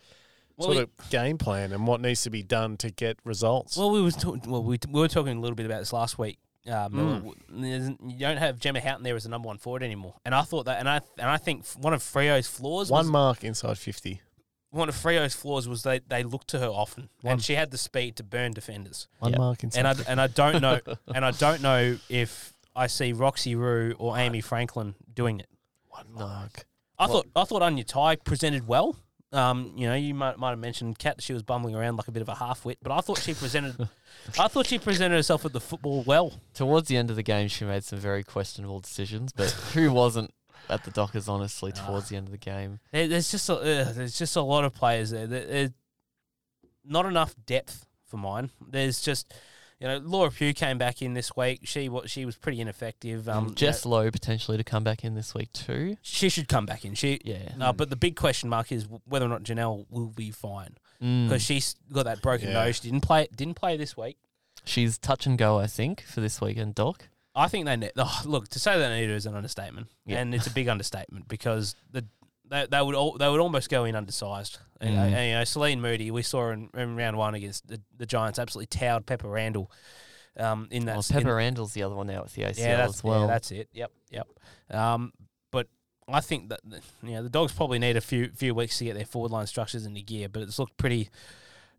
Well, 0.60 0.68
sort 0.74 0.76
we- 0.78 0.82
of 0.84 1.10
game 1.10 1.38
plan 1.40 1.72
and 1.72 1.88
what 1.88 2.02
needs 2.02 2.22
to 2.24 2.30
be 2.30 2.44
done 2.44 2.78
to 2.78 2.92
get 2.92 3.18
results. 3.24 3.78
Well, 3.78 3.90
we 3.92 4.02
was 4.02 4.16
talk- 4.16 4.46
well, 4.46 4.62
we, 4.64 4.78
we 4.90 5.00
were 5.02 5.08
talking 5.08 5.38
a 5.38 5.42
little 5.42 5.56
bit 5.56 5.66
about 5.66 5.80
this 5.80 5.92
last 5.94 6.20
week. 6.20 6.38
Uh, 6.70 6.88
Miller, 6.92 7.22
Mm. 7.52 7.98
you 8.12 8.20
don't 8.20 8.38
have 8.38 8.60
Gemma 8.60 8.82
Houghton 8.82 9.02
there 9.04 9.16
as 9.16 9.24
the 9.24 9.30
number 9.30 9.48
one 9.48 9.58
forward 9.58 9.82
anymore, 9.82 10.16
and 10.26 10.36
I 10.36 10.42
thought 10.44 10.66
that, 10.66 10.80
and 10.80 10.88
I 10.90 11.00
and 11.18 11.30
I 11.30 11.38
think 11.38 11.66
one 11.78 11.94
of 11.94 12.04
Freo's 12.04 12.48
flaws 12.48 12.92
one 12.92 13.06
was, 13.06 13.12
mark 13.12 13.44
inside 13.46 13.78
fifty. 13.80 14.22
one 14.70 14.90
of 14.90 14.96
Freo's 14.96 15.34
flaws 15.34 15.68
was 15.68 15.84
they 15.84 16.00
they 16.00 16.22
looked 16.22 16.50
to 16.50 16.60
her 16.60 16.68
often, 16.68 17.10
One- 17.22 17.32
and 17.34 17.42
she 17.44 17.56
had 17.56 17.72
the 17.72 17.78
speed 17.78 18.18
to 18.18 18.24
burn 18.24 18.52
defenders. 18.52 19.08
One 19.20 19.32
Yeah. 19.32 19.38
mark 19.38 19.64
inside. 19.64 19.80
And 19.80 19.88
I 19.88 19.94
50. 19.94 20.12
and 20.12 20.22
I 20.22 20.28
don't 20.28 20.62
know, 20.62 20.80
and 21.16 21.26
I 21.26 21.32
don't 21.32 21.62
know 21.62 21.98
if 22.10 22.54
I 22.76 22.88
see 22.88 23.14
Roxy 23.14 23.56
Roux 23.56 23.96
or 23.98 24.18
Amy 24.18 24.42
Franklin 24.42 24.96
doing 25.12 25.40
it. 25.40 25.48
one 25.88 26.12
mark. 26.14 26.66
I 27.00 27.06
Well- 27.08 27.24
thought 27.24 27.28
I 27.36 27.44
thought 27.46 27.62
Aine 27.64 27.84
Tighe 27.86 28.24
presented 28.26 28.68
well. 28.68 28.98
Um, 29.32 29.74
you 29.76 29.88
know, 29.88 29.94
you 29.96 30.14
might 30.16 30.40
might 30.40 30.50
have 30.52 30.60
mentioned 30.60 30.98
Kat 30.98 31.22
she 31.22 31.34
was 31.34 31.44
bumbling 31.44 31.76
around 31.76 31.98
like 31.98 32.08
a 32.08 32.12
bit 32.12 32.22
of 32.24 32.30
a 32.30 32.36
half 32.36 32.66
wit, 32.66 32.80
but 32.82 32.92
I 32.92 33.02
thought 33.02 33.20
she 33.20 33.34
presented, 33.36 33.76
I 34.40 34.48
thought 34.48 34.66
she 34.66 34.80
presented 34.80 35.16
herself 35.16 35.44
with 35.44 35.54
the 35.54 35.60
football 35.60 36.02
well. 36.04 36.34
Towards 36.56 36.88
the 36.88 36.98
end 36.98 37.10
of 37.12 37.16
the 37.16 37.22
game, 37.24 37.48
she 37.48 37.64
made 37.66 37.84
some 37.84 38.00
very 38.00 38.24
questionable 38.24 38.80
decisions, 38.80 39.32
but 39.32 39.52
who 39.74 39.92
wasn't 39.92 40.34
at 40.68 40.84
the 40.84 40.90
Dockers, 40.92 41.30
honestly, 41.30 41.72
towards 41.72 42.10
the 42.10 42.16
end 42.16 42.28
of 42.28 42.32
the 42.32 42.38
game? 42.40 42.80
There, 42.92 43.08
there's 43.08 43.30
just 43.30 43.48
a, 43.50 43.54
uh, 43.54 43.92
there's 43.94 44.18
just 44.18 44.36
a 44.36 44.42
lot 44.42 44.64
of 44.66 44.74
players 44.74 45.12
there. 45.12 45.28
There- 45.28 45.46
There's 45.46 45.70
not 46.84 47.06
enough 47.06 47.36
depth 47.46 47.86
for 48.08 48.18
mine. 48.18 48.50
There's 48.68 49.00
just 49.00 49.32
you 49.80 49.88
know 49.88 49.98
Laura 50.04 50.30
Pugh 50.32 50.54
came 50.54 50.78
back 50.78 51.02
in 51.02 51.14
this 51.14 51.36
week. 51.36 51.62
She 51.64 51.90
was 51.90 52.10
she 52.12 52.26
was 52.26 52.36
pretty 52.36 52.60
ineffective. 52.62 53.28
Um, 53.30 53.54
Jess 53.56 53.86
you 53.86 53.92
know, 53.92 53.98
Lowe 53.98 54.12
potentially 54.12 54.58
to 54.58 54.64
come 54.64 54.84
back 54.84 55.04
in 55.04 55.16
this 55.16 55.34
week 55.34 55.52
too. 55.54 55.98
she 56.02 56.30
should 56.30 56.48
come 56.48 56.66
back 56.66 56.86
in. 56.86 56.96
She. 56.96 57.20
Yeah. 57.24 57.50
Uh, 57.60 57.74
but 57.74 57.90
the 57.90 57.96
big 57.96 58.16
question 58.16 58.50
mark 58.50 58.72
is 58.72 58.88
whether 59.06 59.26
or 59.26 59.30
not 59.30 59.44
Janelle 59.44 59.86
will 59.90 60.08
be 60.10 60.32
fine 60.32 60.78
Mm. 61.02 61.28
because 61.30 61.42
she's 61.42 61.76
got 61.94 62.04
that 62.04 62.22
broken 62.22 62.50
Yeah. 62.50 62.66
nose. 62.66 62.76
She 62.76 62.90
didn't 62.90 63.02
play. 63.02 63.28
Didn't 63.34 63.56
play 63.56 63.78
this 63.78 63.96
week. 63.96 64.18
She's 64.66 64.98
touch 64.98 65.26
and 65.26 65.38
go, 65.38 65.58
I 65.58 65.66
think, 65.68 66.02
for 66.02 66.20
this 66.20 66.42
weekend, 66.42 66.76
Doc. 66.76 67.08
I 67.34 67.48
think 67.48 67.66
they 67.66 67.78
need. 67.78 67.94
Oh, 67.96 68.22
look, 68.26 68.50
to 68.50 68.60
say 68.60 68.78
they 68.78 68.90
need 69.00 69.10
her 69.10 69.16
is 69.16 69.26
an 69.26 69.34
understatement, 69.34 69.88
Yeah. 70.06 70.20
and 70.20 70.36
it's 70.36 70.48
a 70.48 70.52
big 70.52 70.68
understatement 70.76 71.30
because 71.30 71.76
the 71.90 72.04
they, 72.50 72.66
they 72.70 72.82
would 72.82 72.96
all, 72.96 73.18
they 73.18 73.30
would 73.30 73.40
almost 73.40 73.70
go 73.70 73.86
in 73.86 73.96
undersized. 73.96 74.60
And, 74.82 74.96
Mm. 74.96 74.98
and, 74.98 75.28
you 75.28 75.34
know, 75.34 75.44
Celine 75.44 75.82
Moody, 75.82 76.10
we 76.12 76.22
saw 76.22 76.52
in, 76.52 76.70
in 76.74 76.96
round 76.96 77.18
one 77.18 77.36
against 77.36 77.68
the, 77.68 77.82
the 77.98 78.06
Giants, 78.06 78.40
absolutely 78.40 78.68
towed 78.68 79.06
Pepa 79.06 79.30
Randall. 79.32 79.70
Um, 80.38 80.68
in 80.72 80.86
that 80.86 80.94
Well, 80.96 81.06
in- 81.20 81.26
Pepa 81.26 81.36
Randall's 81.36 81.74
the 81.74 81.84
other 81.84 81.96
one 81.96 82.08
now 82.08 82.24
with 82.24 82.34
the 82.34 82.44
ACL 82.44 82.58
yeah, 82.60 82.86
as 82.86 83.04
well. 83.04 83.22
yeah, 83.22 83.28
that's 83.28 83.52
it. 83.52 83.68
Yep, 83.74 83.92
yep. 84.10 84.28
Um, 84.70 85.12
but 85.52 85.68
I 86.08 86.22
think 86.22 86.48
that 86.50 86.62
the- 86.64 86.82
you 87.04 87.12
know 87.12 87.24
the 87.24 87.30
dogs 87.30 87.52
probably 87.52 87.78
need 87.80 87.98
a 87.98 88.02
few 88.02 88.30
few 88.36 88.56
weeks 88.56 88.78
to 88.78 88.86
get 88.86 88.96
their 88.96 89.06
forward 89.06 89.32
line 89.32 89.48
structures 89.48 89.86
into 89.86 90.02
gear, 90.02 90.30
but 90.30 90.42
it's 90.44 90.58
looked 90.60 90.78
pretty. 90.78 91.10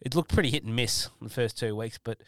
It 0.02 0.14
looked 0.14 0.32
pretty 0.34 0.50
hit 0.50 0.64
and 0.64 0.76
miss 0.76 1.08
in 1.20 1.26
the 1.28 1.32
first 1.32 1.56
two 1.58 1.74
weeks, 1.74 1.98
but 2.02 2.18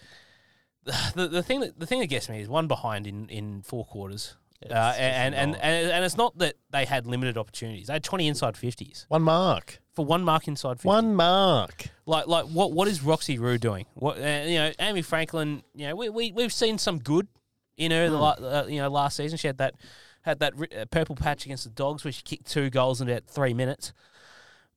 the 1.15 1.29
the 1.29 1.43
thing 1.43 1.61
that 1.61 1.79
the 1.79 1.87
thing 1.87 2.01
that 2.01 2.07
gets 2.07 2.29
me 2.31 2.41
is 2.41 2.49
one 2.49 2.67
behind 2.67 3.07
in, 3.07 3.29
in 3.29 3.63
four 3.63 3.85
quarters, 3.85 4.35
uh, 4.71 4.95
and, 4.99 5.35
and, 5.35 5.57
and 5.57 5.91
and 5.91 6.05
it's 6.05 6.17
not 6.17 6.37
that 6.39 6.55
they 6.71 6.85
had 6.85 7.07
limited 7.07 7.37
opportunities. 7.39 7.87
They 7.87 7.95
had 7.95 8.05
twenty 8.05 8.29
inside 8.29 8.57
fifties 8.57 9.07
One 9.09 9.23
mark. 9.23 9.81
for 9.95 10.05
one 10.05 10.25
mark 10.25 10.49
inside 10.49 10.77
50. 10.79 10.89
One 10.89 11.15
mark. 11.15 11.87
Like 12.07 12.27
like 12.27 12.47
what 12.47 12.73
what 12.73 12.89
is 12.89 13.03
Roxy 13.03 13.39
Roux 13.39 13.59
doing? 13.59 13.87
What 13.95 14.19
uh, 14.19 14.45
you 14.47 14.59
know, 14.59 14.73
Amy 14.79 15.03
Franklin. 15.03 15.63
You 15.75 15.89
know, 15.89 15.97
we 15.97 16.09
we 16.09 16.33
we've 16.33 16.53
seen 16.53 16.79
some 16.79 16.99
good 16.99 17.29
in 17.77 17.91
her. 17.91 18.09
The 18.09 18.19
uh, 18.19 18.67
you 18.69 18.81
know, 18.81 18.89
last 18.89 19.17
season 19.17 19.39
she 19.39 19.47
had 19.47 19.59
that 19.59 19.75
had 20.23 20.39
that 20.39 20.57
ri- 20.57 20.69
uh, 20.77 20.85
purple 20.87 21.17
patch 21.17 21.45
against 21.45 21.65
the 21.65 21.71
Dogs 21.71 22.05
where 22.05 22.13
she 22.13 22.23
kicked 22.23 22.47
two 22.47 22.71
goals 22.71 23.01
in 23.01 23.09
about 23.09 23.27
three 23.27 23.55
minutes. 23.55 23.93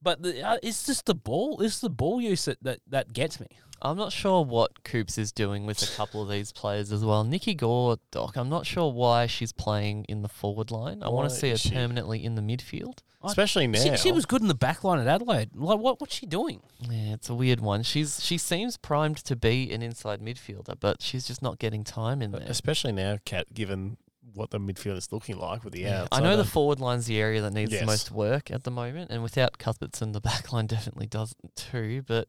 But 0.01 0.21
the, 0.21 0.41
uh, 0.41 0.57
it's 0.61 0.85
just 0.85 1.05
the 1.05 1.15
ball. 1.15 1.61
It's 1.61 1.79
the 1.79 1.89
ball 1.89 2.21
use 2.21 2.45
that, 2.45 2.61
that, 2.63 2.79
that 2.89 3.13
gets 3.13 3.39
me. 3.39 3.47
I'm 3.81 3.97
not 3.97 4.11
sure 4.11 4.43
what 4.43 4.83
Coops 4.83 5.17
is 5.17 5.31
doing 5.31 5.65
with 5.65 5.81
a 5.83 5.95
couple 5.95 6.21
of 6.21 6.29
these 6.29 6.51
players 6.51 6.91
as 6.91 7.03
well. 7.03 7.23
Nikki 7.23 7.53
Gore, 7.53 7.97
Doc, 8.11 8.35
I'm 8.35 8.49
not 8.49 8.65
sure 8.65 8.91
why 8.91 9.27
she's 9.27 9.51
playing 9.51 10.05
in 10.09 10.21
the 10.21 10.29
forward 10.29 10.71
line. 10.71 11.03
I 11.03 11.09
want 11.09 11.29
to 11.29 11.35
see 11.35 11.49
her 11.51 11.57
she? 11.57 11.71
permanently 11.71 12.23
in 12.23 12.35
the 12.35 12.41
midfield. 12.41 12.99
Especially 13.23 13.65
now. 13.65 13.79
She, 13.79 13.97
she 13.97 14.11
was 14.11 14.25
good 14.27 14.41
in 14.41 14.47
the 14.47 14.53
back 14.53 14.83
line 14.83 14.99
at 14.99 15.07
Adelaide. 15.07 15.55
Like 15.55 15.79
what 15.79 15.99
what's 15.99 16.13
she 16.15 16.25
doing? 16.27 16.61
Yeah, 16.79 17.13
it's 17.13 17.27
a 17.29 17.33
weird 17.33 17.59
one. 17.59 17.81
She's 17.81 18.23
she 18.23 18.37
seems 18.37 18.77
primed 18.77 19.17
to 19.17 19.35
be 19.35 19.71
an 19.71 19.81
inside 19.81 20.21
midfielder, 20.21 20.75
but 20.79 21.01
she's 21.01 21.25
just 21.25 21.41
not 21.41 21.57
getting 21.57 21.83
time 21.83 22.21
in 22.21 22.31
there. 22.31 22.45
Especially 22.47 22.91
now, 22.91 23.17
Cat, 23.25 23.51
given 23.53 23.97
what 24.33 24.51
the 24.51 24.59
midfield 24.59 24.97
is 24.97 25.11
looking 25.11 25.37
like 25.37 25.63
with 25.63 25.73
the 25.73 25.81
Yeah, 25.81 26.01
outs. 26.03 26.09
I 26.11 26.19
know 26.19 26.37
the 26.37 26.43
forward 26.45 26.79
line's 26.79 27.07
the 27.07 27.19
area 27.19 27.41
that 27.41 27.53
needs 27.53 27.71
Yes. 27.71 27.79
the 27.81 27.85
most 27.87 28.11
work 28.11 28.51
at 28.51 28.63
the 28.63 28.71
moment, 28.71 29.09
and 29.09 29.23
without 29.23 29.57
Cuthbertson, 29.57 30.11
the 30.11 30.21
back 30.21 30.51
line 30.53 30.67
definitely 30.67 31.07
doesn't 31.07 31.55
too. 31.55 32.03
But 32.05 32.27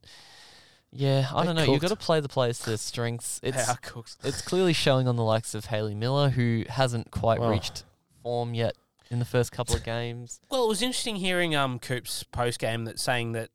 Yeah, 0.92 1.29
I 1.35 1.40
They 1.42 1.46
don't 1.46 1.57
know. 1.57 1.62
You've 1.72 1.81
got 1.81 1.88
cooked. 1.90 2.01
to 2.01 2.07
play 2.07 2.20
the 2.20 2.29
players 2.29 2.59
to 2.61 2.66
their 2.70 2.77
strengths. 2.79 3.40
It's 3.42 3.64
Power 3.66 3.79
cooks. 3.83 4.16
it's 4.25 4.40
clearly 4.42 4.72
showing 4.72 5.07
on 5.09 5.16
the 5.16 5.25
likes 5.25 5.55
of 5.55 5.66
Hayley 5.66 5.94
Miller, 5.94 6.31
who 6.31 6.64
hasn't 6.68 7.11
quite 7.11 7.40
Oh. 7.40 7.51
reached 7.51 7.85
form 8.22 8.55
yet 8.55 8.77
in 9.11 9.18
the 9.18 9.25
first 9.25 9.53
couple 9.53 9.75
of 9.77 9.85
games. 9.85 10.40
Well, 10.51 10.64
it 10.64 10.68
was 10.68 10.83
interesting 10.83 11.16
hearing 11.16 11.55
um 11.55 11.79
Coop's 11.79 12.22
post 12.25 12.59
game 12.59 12.85
that 12.87 12.99
saying 12.99 13.33
that 13.33 13.51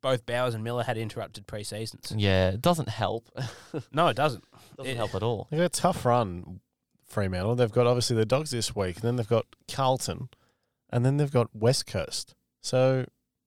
both 0.00 0.24
Bowers 0.24 0.54
and 0.54 0.64
Miller 0.64 0.84
had 0.84 0.96
interrupted 0.96 1.46
pre-seasons. 1.46 2.12
Yeah, 2.16 2.48
it 2.50 2.62
doesn't 2.62 2.88
help. 2.88 3.28
No, 3.92 4.08
it 4.08 4.14
doesn't. 4.16 4.44
doesn't 4.76 4.92
It- 4.92 4.96
help 4.96 5.14
at 5.14 5.22
all. 5.22 5.48
They've 5.50 5.58
got 5.60 5.66
a 5.66 5.68
tough 5.68 6.04
run, 6.06 6.60
Fremantle. 7.04 7.56
They've 7.56 7.70
got 7.70 7.86
obviously 7.86 8.16
the 8.16 8.24
Dogs 8.24 8.50
this 8.52 8.74
week, 8.74 8.96
and 8.96 9.04
then 9.04 9.16
they've 9.16 9.28
got 9.28 9.44
Carlton, 9.70 10.30
and 10.88 11.04
then 11.04 11.18
they've 11.18 11.30
got 11.30 11.54
West 11.54 11.86
Coast. 11.86 12.34
So 12.62 13.04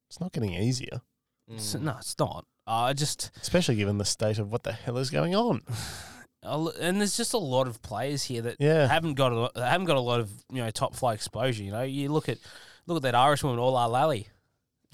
it's 0.08 0.20
not 0.20 0.32
getting 0.34 0.54
easier, 0.54 1.02
It's- 1.48 1.74
no, 1.74 1.96
it's 1.98 2.16
not. 2.20 2.46
I 2.70 2.94
just 2.94 3.32
especially 3.42 3.76
given 3.76 3.98
the 3.98 4.06
state 4.06 4.38
of 4.38 4.52
what 4.52 4.64
the 4.64 4.72
hell 4.72 4.98
is 4.98 5.10
going 5.10 5.36
on. 5.36 5.62
And 6.42 7.02
there's 7.02 7.18
just 7.18 7.34
a 7.34 7.38
lot 7.38 7.68
of 7.68 7.82
players 7.82 8.24
here 8.24 8.42
that 8.44 8.56
Yeah. 8.60 8.88
haven't 8.88 9.16
got 9.16 9.34
a 9.34 9.36
lot, 9.36 9.58
haven't 9.58 9.88
got 9.88 9.98
a 9.98 10.00
lot 10.00 10.22
of 10.22 10.32
you 10.50 10.62
know 10.64 10.72
top 10.72 10.96
flight 10.96 11.16
exposure. 11.16 11.62
You 11.62 11.72
know, 11.72 11.82
you 11.82 12.08
look 12.08 12.30
at 12.30 12.38
look 12.88 12.96
at 12.96 13.02
that 13.02 13.14
Irish 13.14 13.44
woman, 13.44 13.60
All 13.60 13.76
Our 13.76 13.90
Lally. 13.90 14.28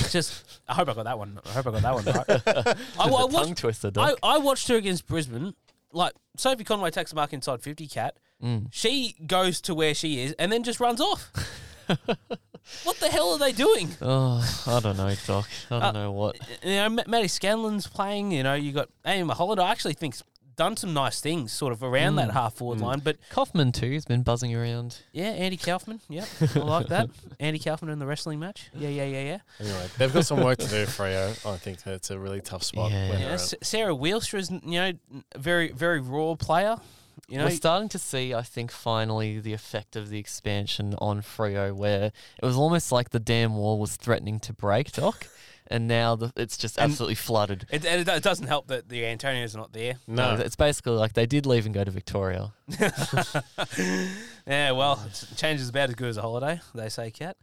Just 0.09 0.59
I 0.67 0.73
hope 0.73 0.89
I 0.89 0.95
got 0.95 1.03
that 1.03 1.19
one. 1.19 1.39
I 1.45 1.49
hope 1.49 1.67
I 1.67 1.71
got 1.71 1.81
that 1.83 1.93
one 1.93 2.05
right. 2.05 2.77
I, 2.99 3.03
I, 3.07 3.25
watched, 3.25 3.35
tongue 3.35 3.55
twister, 3.55 3.91
I, 3.95 4.15
I 4.23 4.39
watched 4.39 4.67
her 4.69 4.75
against 4.75 5.05
Brisbane. 5.05 5.53
Like 5.93 6.13
Sophie 6.35 6.63
Conway 6.63 6.89
takes 6.89 7.11
a 7.11 7.15
mark 7.15 7.31
inside 7.31 7.61
fifty 7.61 7.87
cat. 7.87 8.17
Mm. 8.43 8.67
She 8.71 9.15
goes 9.27 9.61
to 9.61 9.75
where 9.75 9.93
she 9.93 10.23
is 10.23 10.33
and 10.39 10.51
then 10.51 10.63
just 10.63 10.79
runs 10.79 10.99
off. 10.99 11.31
what 12.83 12.97
the 12.99 13.09
hell 13.09 13.31
are 13.33 13.39
they 13.39 13.51
doing? 13.51 13.89
Oh, 14.01 14.43
I 14.67 14.79
don't 14.79 14.97
know, 14.97 15.13
Doc. 15.27 15.47
I 15.69 15.79
don't 15.79 15.83
Uh, 15.83 15.91
know 15.91 16.11
what. 16.11 16.37
You 16.63 16.75
know, 16.75 16.89
Ma- 16.89 17.03
Maddie 17.07 17.27
Scanlon's 17.27 17.87
playing. 17.87 18.31
You 18.31 18.43
know, 18.43 18.53
you 18.55 18.71
got 18.71 18.89
Amy 19.05 19.33
Holland. 19.33 19.59
I 19.61 19.71
actually 19.71 19.93
think's 19.93 20.23
done 20.55 20.77
some 20.77 20.93
nice 20.93 21.19
things 21.19 21.51
sort 21.51 21.73
of 21.73 21.83
around 21.83 22.15
that 22.15 22.29
Mm. 22.29 22.33
half 22.33 22.53
forward 22.53 22.79
Mm. 22.79 22.83
line. 22.83 22.99
But 22.99 23.17
Kaufman 23.29 23.73
too. 23.73 23.89
He's 23.91 24.05
been 24.05 24.23
buzzing 24.23 24.55
around. 24.55 24.99
yeah, 25.11 25.25
Andy 25.31 25.57
Kaufman. 25.57 25.99
Yeah, 26.07 26.23
I 26.55 26.59
like 26.59 26.87
that. 26.87 27.09
Andy 27.41 27.59
Kaufman 27.59 27.91
in 27.91 27.99
the 27.99 28.05
wrestling 28.05 28.39
match. 28.39 28.69
Yeah, 28.73 28.87
yeah, 28.87 29.03
yeah, 29.03 29.21
yeah. 29.23 29.37
Anyway, 29.59 29.87
they've 29.97 30.13
got 30.13 30.25
some 30.25 30.41
work 30.41 30.57
to 30.59 30.67
do, 30.67 30.85
Freo. 30.85 31.45
I 31.45 31.57
think 31.57 31.83
that's 31.83 32.09
a 32.09 32.17
really 32.17 32.39
tough 32.39 32.63
spot. 32.63 32.91
Yeah. 32.91 33.11
yeah 33.19 33.25
S- 33.33 33.53
Sarah 33.61 33.93
Wielstra 33.93 34.39
is, 34.39 34.49
you 34.49 34.59
know, 34.79 34.93
very, 35.35 35.73
very 35.73 35.99
raw 35.99 36.35
player. 36.35 36.77
You 37.27 37.39
know, 37.39 37.45
We're 37.45 37.51
starting 37.51 37.89
to 37.89 37.99
see, 37.99 38.33
I 38.33 38.43
think, 38.43 38.71
finally 38.71 39.39
the 39.39 39.53
effect 39.53 39.95
of 39.95 40.09
the 40.09 40.19
expansion 40.19 40.93
on 40.99 41.21
Freo, 41.21 41.73
where 41.75 42.11
it 42.41 42.45
was 42.45 42.55
almost 42.55 42.91
like 42.91 43.09
the 43.09 43.19
damn 43.19 43.55
wall 43.55 43.79
was 43.79 43.95
threatening 43.95 44.39
to 44.41 44.53
break, 44.53 44.91
Doc, 44.91 45.25
and 45.67 45.87
now 45.87 46.15
the, 46.15 46.31
it's 46.35 46.55
just 46.55 46.77
And- 46.77 46.91
absolutely 46.91 47.15
flooded. 47.15 47.65
it, 47.71 47.83
it, 47.83 48.07
it 48.07 48.21
doesn't 48.23 48.45
help 48.45 48.67
that 48.67 48.89
the 48.89 49.01
Antonios 49.01 49.55
are 49.55 49.57
not 49.57 49.73
there. 49.73 49.95
No, 50.05 50.35
it's 50.35 50.55
basically 50.55 50.93
like 50.93 51.13
they 51.13 51.25
did 51.25 51.47
leave 51.47 51.65
and 51.65 51.73
go 51.73 51.83
to 51.83 51.89
Victoria. 51.89 52.53
yeah, 54.47 54.71
well, 54.71 55.03
change 55.35 55.59
is 55.61 55.69
about 55.69 55.89
as 55.89 55.95
good 55.95 56.09
as 56.09 56.17
a 56.17 56.21
holiday, 56.21 56.61
they 56.73 56.89
say, 56.89 57.09
Cat. 57.11 57.37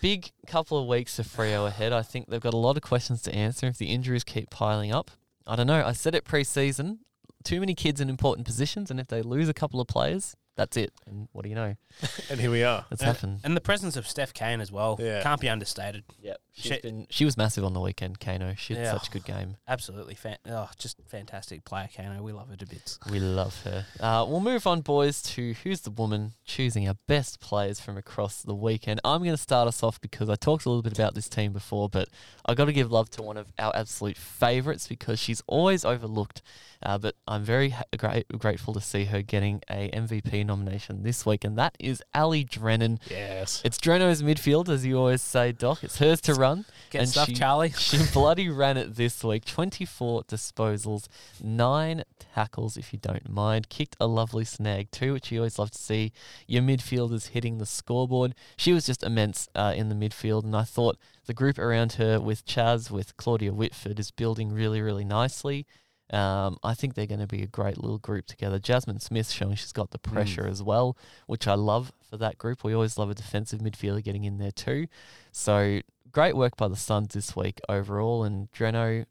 Big 0.00 0.30
couple 0.46 0.78
of 0.78 0.86
weeks 0.86 1.18
of 1.18 1.26
Freo 1.26 1.66
ahead. 1.66 1.92
I 1.92 2.02
think 2.02 2.28
they've 2.28 2.40
got 2.40 2.54
a 2.54 2.58
lot 2.58 2.76
of 2.76 2.82
questions 2.82 3.22
to 3.22 3.34
answer 3.34 3.66
if 3.66 3.78
the 3.78 3.86
injuries 3.86 4.22
keep 4.24 4.50
piling 4.50 4.92
up. 4.92 5.10
I 5.46 5.56
don't 5.56 5.66
know. 5.66 5.84
I 5.84 5.92
said 5.92 6.14
it 6.14 6.24
pre-season. 6.24 7.00
Too 7.44 7.60
many 7.60 7.74
kids 7.74 8.00
in 8.00 8.08
important 8.08 8.46
positions, 8.46 8.90
and 8.90 8.98
if 8.98 9.06
they 9.08 9.22
lose 9.22 9.48
a 9.48 9.54
couple 9.54 9.80
of 9.80 9.86
players, 9.86 10.34
that's 10.56 10.76
it. 10.76 10.92
And 11.06 11.28
what 11.32 11.42
do 11.42 11.48
you 11.50 11.54
know? 11.54 11.76
and 12.30 12.40
here 12.40 12.50
we 12.50 12.62
are. 12.64 12.86
It's 12.90 13.02
And- 13.02 13.12
happened. 13.12 13.40
And 13.44 13.56
the 13.56 13.60
presence 13.60 13.96
of 13.96 14.08
Steph 14.08 14.32
Cain 14.32 14.60
as 14.60 14.72
well 14.72 14.96
Yeah. 14.98 15.22
can't 15.22 15.40
be 15.40 15.48
understated. 15.48 16.04
Yep. 16.22 16.38
She- 16.56 16.68
She's 16.68 16.80
been, 16.82 17.06
she 17.10 17.24
was 17.24 17.36
massive 17.36 17.64
on 17.64 17.72
the 17.74 17.80
weekend, 17.80 18.20
Kano. 18.20 18.54
She 18.56 18.74
had 18.74 18.84
Yeah. 18.84 18.92
such 18.92 19.08
a 19.08 19.10
good 19.10 19.24
game. 19.24 19.56
Absolutely, 19.66 20.14
fan- 20.14 20.38
oh, 20.48 20.68
just 20.78 20.96
fantastic 21.08 21.64
player, 21.64 21.88
Kano. 21.94 22.22
We 22.22 22.30
love 22.30 22.48
her 22.48 22.56
to 22.56 22.64
bits. 22.66 22.98
We 23.10 23.18
love 23.18 23.60
her. 23.64 23.86
Uh, 23.98 24.24
we'll 24.28 24.38
move 24.40 24.64
on, 24.66 24.80
boys, 24.80 25.20
to 25.22 25.54
who's 25.64 25.80
the 25.80 25.90
woman 25.90 26.34
choosing 26.44 26.86
our 26.86 26.94
best 27.08 27.40
players 27.40 27.80
from 27.80 27.96
across 27.96 28.40
the 28.40 28.54
weekend. 28.54 29.00
I'm 29.04 29.20
going 29.22 29.32
to 29.34 29.42
start 29.42 29.66
us 29.66 29.82
off 29.82 30.00
because 30.00 30.28
I 30.30 30.36
talked 30.36 30.64
a 30.64 30.68
little 30.68 30.82
bit 30.82 30.92
about 30.96 31.14
this 31.14 31.28
team 31.28 31.52
before, 31.52 31.88
but 31.88 32.08
I've 32.46 32.56
got 32.56 32.66
to 32.66 32.72
give 32.72 32.92
love 32.92 33.10
to 33.10 33.22
one 33.22 33.36
of 33.36 33.52
our 33.58 33.74
absolute 33.74 34.16
favourites 34.16 34.86
because 34.86 35.18
she's 35.18 35.42
always 35.48 35.84
overlooked. 35.84 36.40
Uh, 36.82 36.98
but 36.98 37.14
I'm 37.26 37.42
very 37.42 37.70
ha- 37.70 37.84
gra- 37.96 38.24
grateful 38.38 38.74
to 38.74 38.80
see 38.80 39.04
her 39.06 39.22
getting 39.22 39.62
a 39.70 39.88
MVP 39.90 40.44
nomination 40.44 41.02
this 41.02 41.24
week, 41.24 41.42
and 41.42 41.56
that 41.56 41.74
is 41.80 42.02
Ali 42.14 42.44
Drennan. 42.44 43.00
Yes. 43.10 43.62
It's 43.64 43.78
Dreno's 43.78 44.22
midfield, 44.22 44.68
as 44.68 44.84
you 44.84 44.98
always 44.98 45.22
say, 45.22 45.52
Doc. 45.52 45.82
It's 45.82 45.96
hers 45.98 46.20
to 46.22 46.34
run. 46.44 46.64
Get 46.90 47.00
And 47.00 47.08
stuff, 47.08 47.28
she- 47.28 47.34
Charlie. 47.34 47.70
She 47.78 47.98
bloody 48.12 48.48
ran 48.48 48.76
it 48.76 48.94
this 48.96 49.22
week. 49.24 49.44
24 49.44 50.24
disposals, 50.24 51.06
nine 51.42 52.04
tackles, 52.34 52.76
if 52.76 52.92
you 52.92 52.98
don't 52.98 53.28
mind. 53.28 53.68
Kicked 53.68 53.96
a 54.00 54.06
lovely 54.06 54.44
snag 54.44 54.90
too, 54.90 55.12
which 55.14 55.30
you 55.32 55.38
always 55.40 55.58
love 55.58 55.70
to 55.72 55.78
see. 55.78 56.12
Your 56.46 56.62
midfielders 56.62 57.28
hitting 57.28 57.58
the 57.58 57.66
scoreboard. 57.66 58.34
She 58.56 58.72
was 58.72 58.86
just 58.86 59.02
immense 59.02 59.48
uh, 59.54 59.72
in 59.76 59.88
the 59.88 59.94
midfield, 59.94 60.44
and 60.44 60.54
I 60.56 60.62
thought 60.64 60.96
the 61.26 61.34
group 61.34 61.58
around 61.58 61.92
her 61.94 62.20
with 62.20 62.44
Chaz, 62.46 62.90
with 62.90 63.16
Claudia 63.16 63.52
Whitford, 63.52 63.98
is 63.98 64.10
building 64.10 64.52
really, 64.52 64.80
really 64.82 65.04
nicely. 65.04 65.66
Um, 66.12 66.58
I 66.62 66.74
think 66.74 66.94
they're 66.94 67.06
going 67.06 67.20
to 67.20 67.26
be 67.26 67.42
a 67.42 67.46
great 67.46 67.78
little 67.78 67.98
group 67.98 68.26
together. 68.26 68.58
Jasmine 68.58 69.00
Smith 69.00 69.30
showing 69.30 69.54
she's 69.56 69.72
got 69.72 69.90
the 69.90 69.98
pressure 69.98 70.46
as 70.46 70.62
well, 70.62 70.98
which 71.26 71.48
I 71.48 71.54
love 71.54 71.92
for 72.08 72.18
that 72.18 72.36
group. 72.36 72.62
We 72.62 72.74
always 72.74 72.98
love 72.98 73.08
a 73.10 73.14
defensive 73.14 73.60
midfielder 73.60 74.04
getting 74.04 74.24
in 74.24 74.36
there 74.36 74.52
too. 74.52 74.86
So 75.32 75.80
great 76.14 76.36
work 76.36 76.56
by 76.56 76.68
the 76.68 76.76
Suns 76.76 77.12
this 77.12 77.36
week 77.36 77.60
overall. 77.68 78.24
And 78.24 78.50
Dreno, 78.52 79.04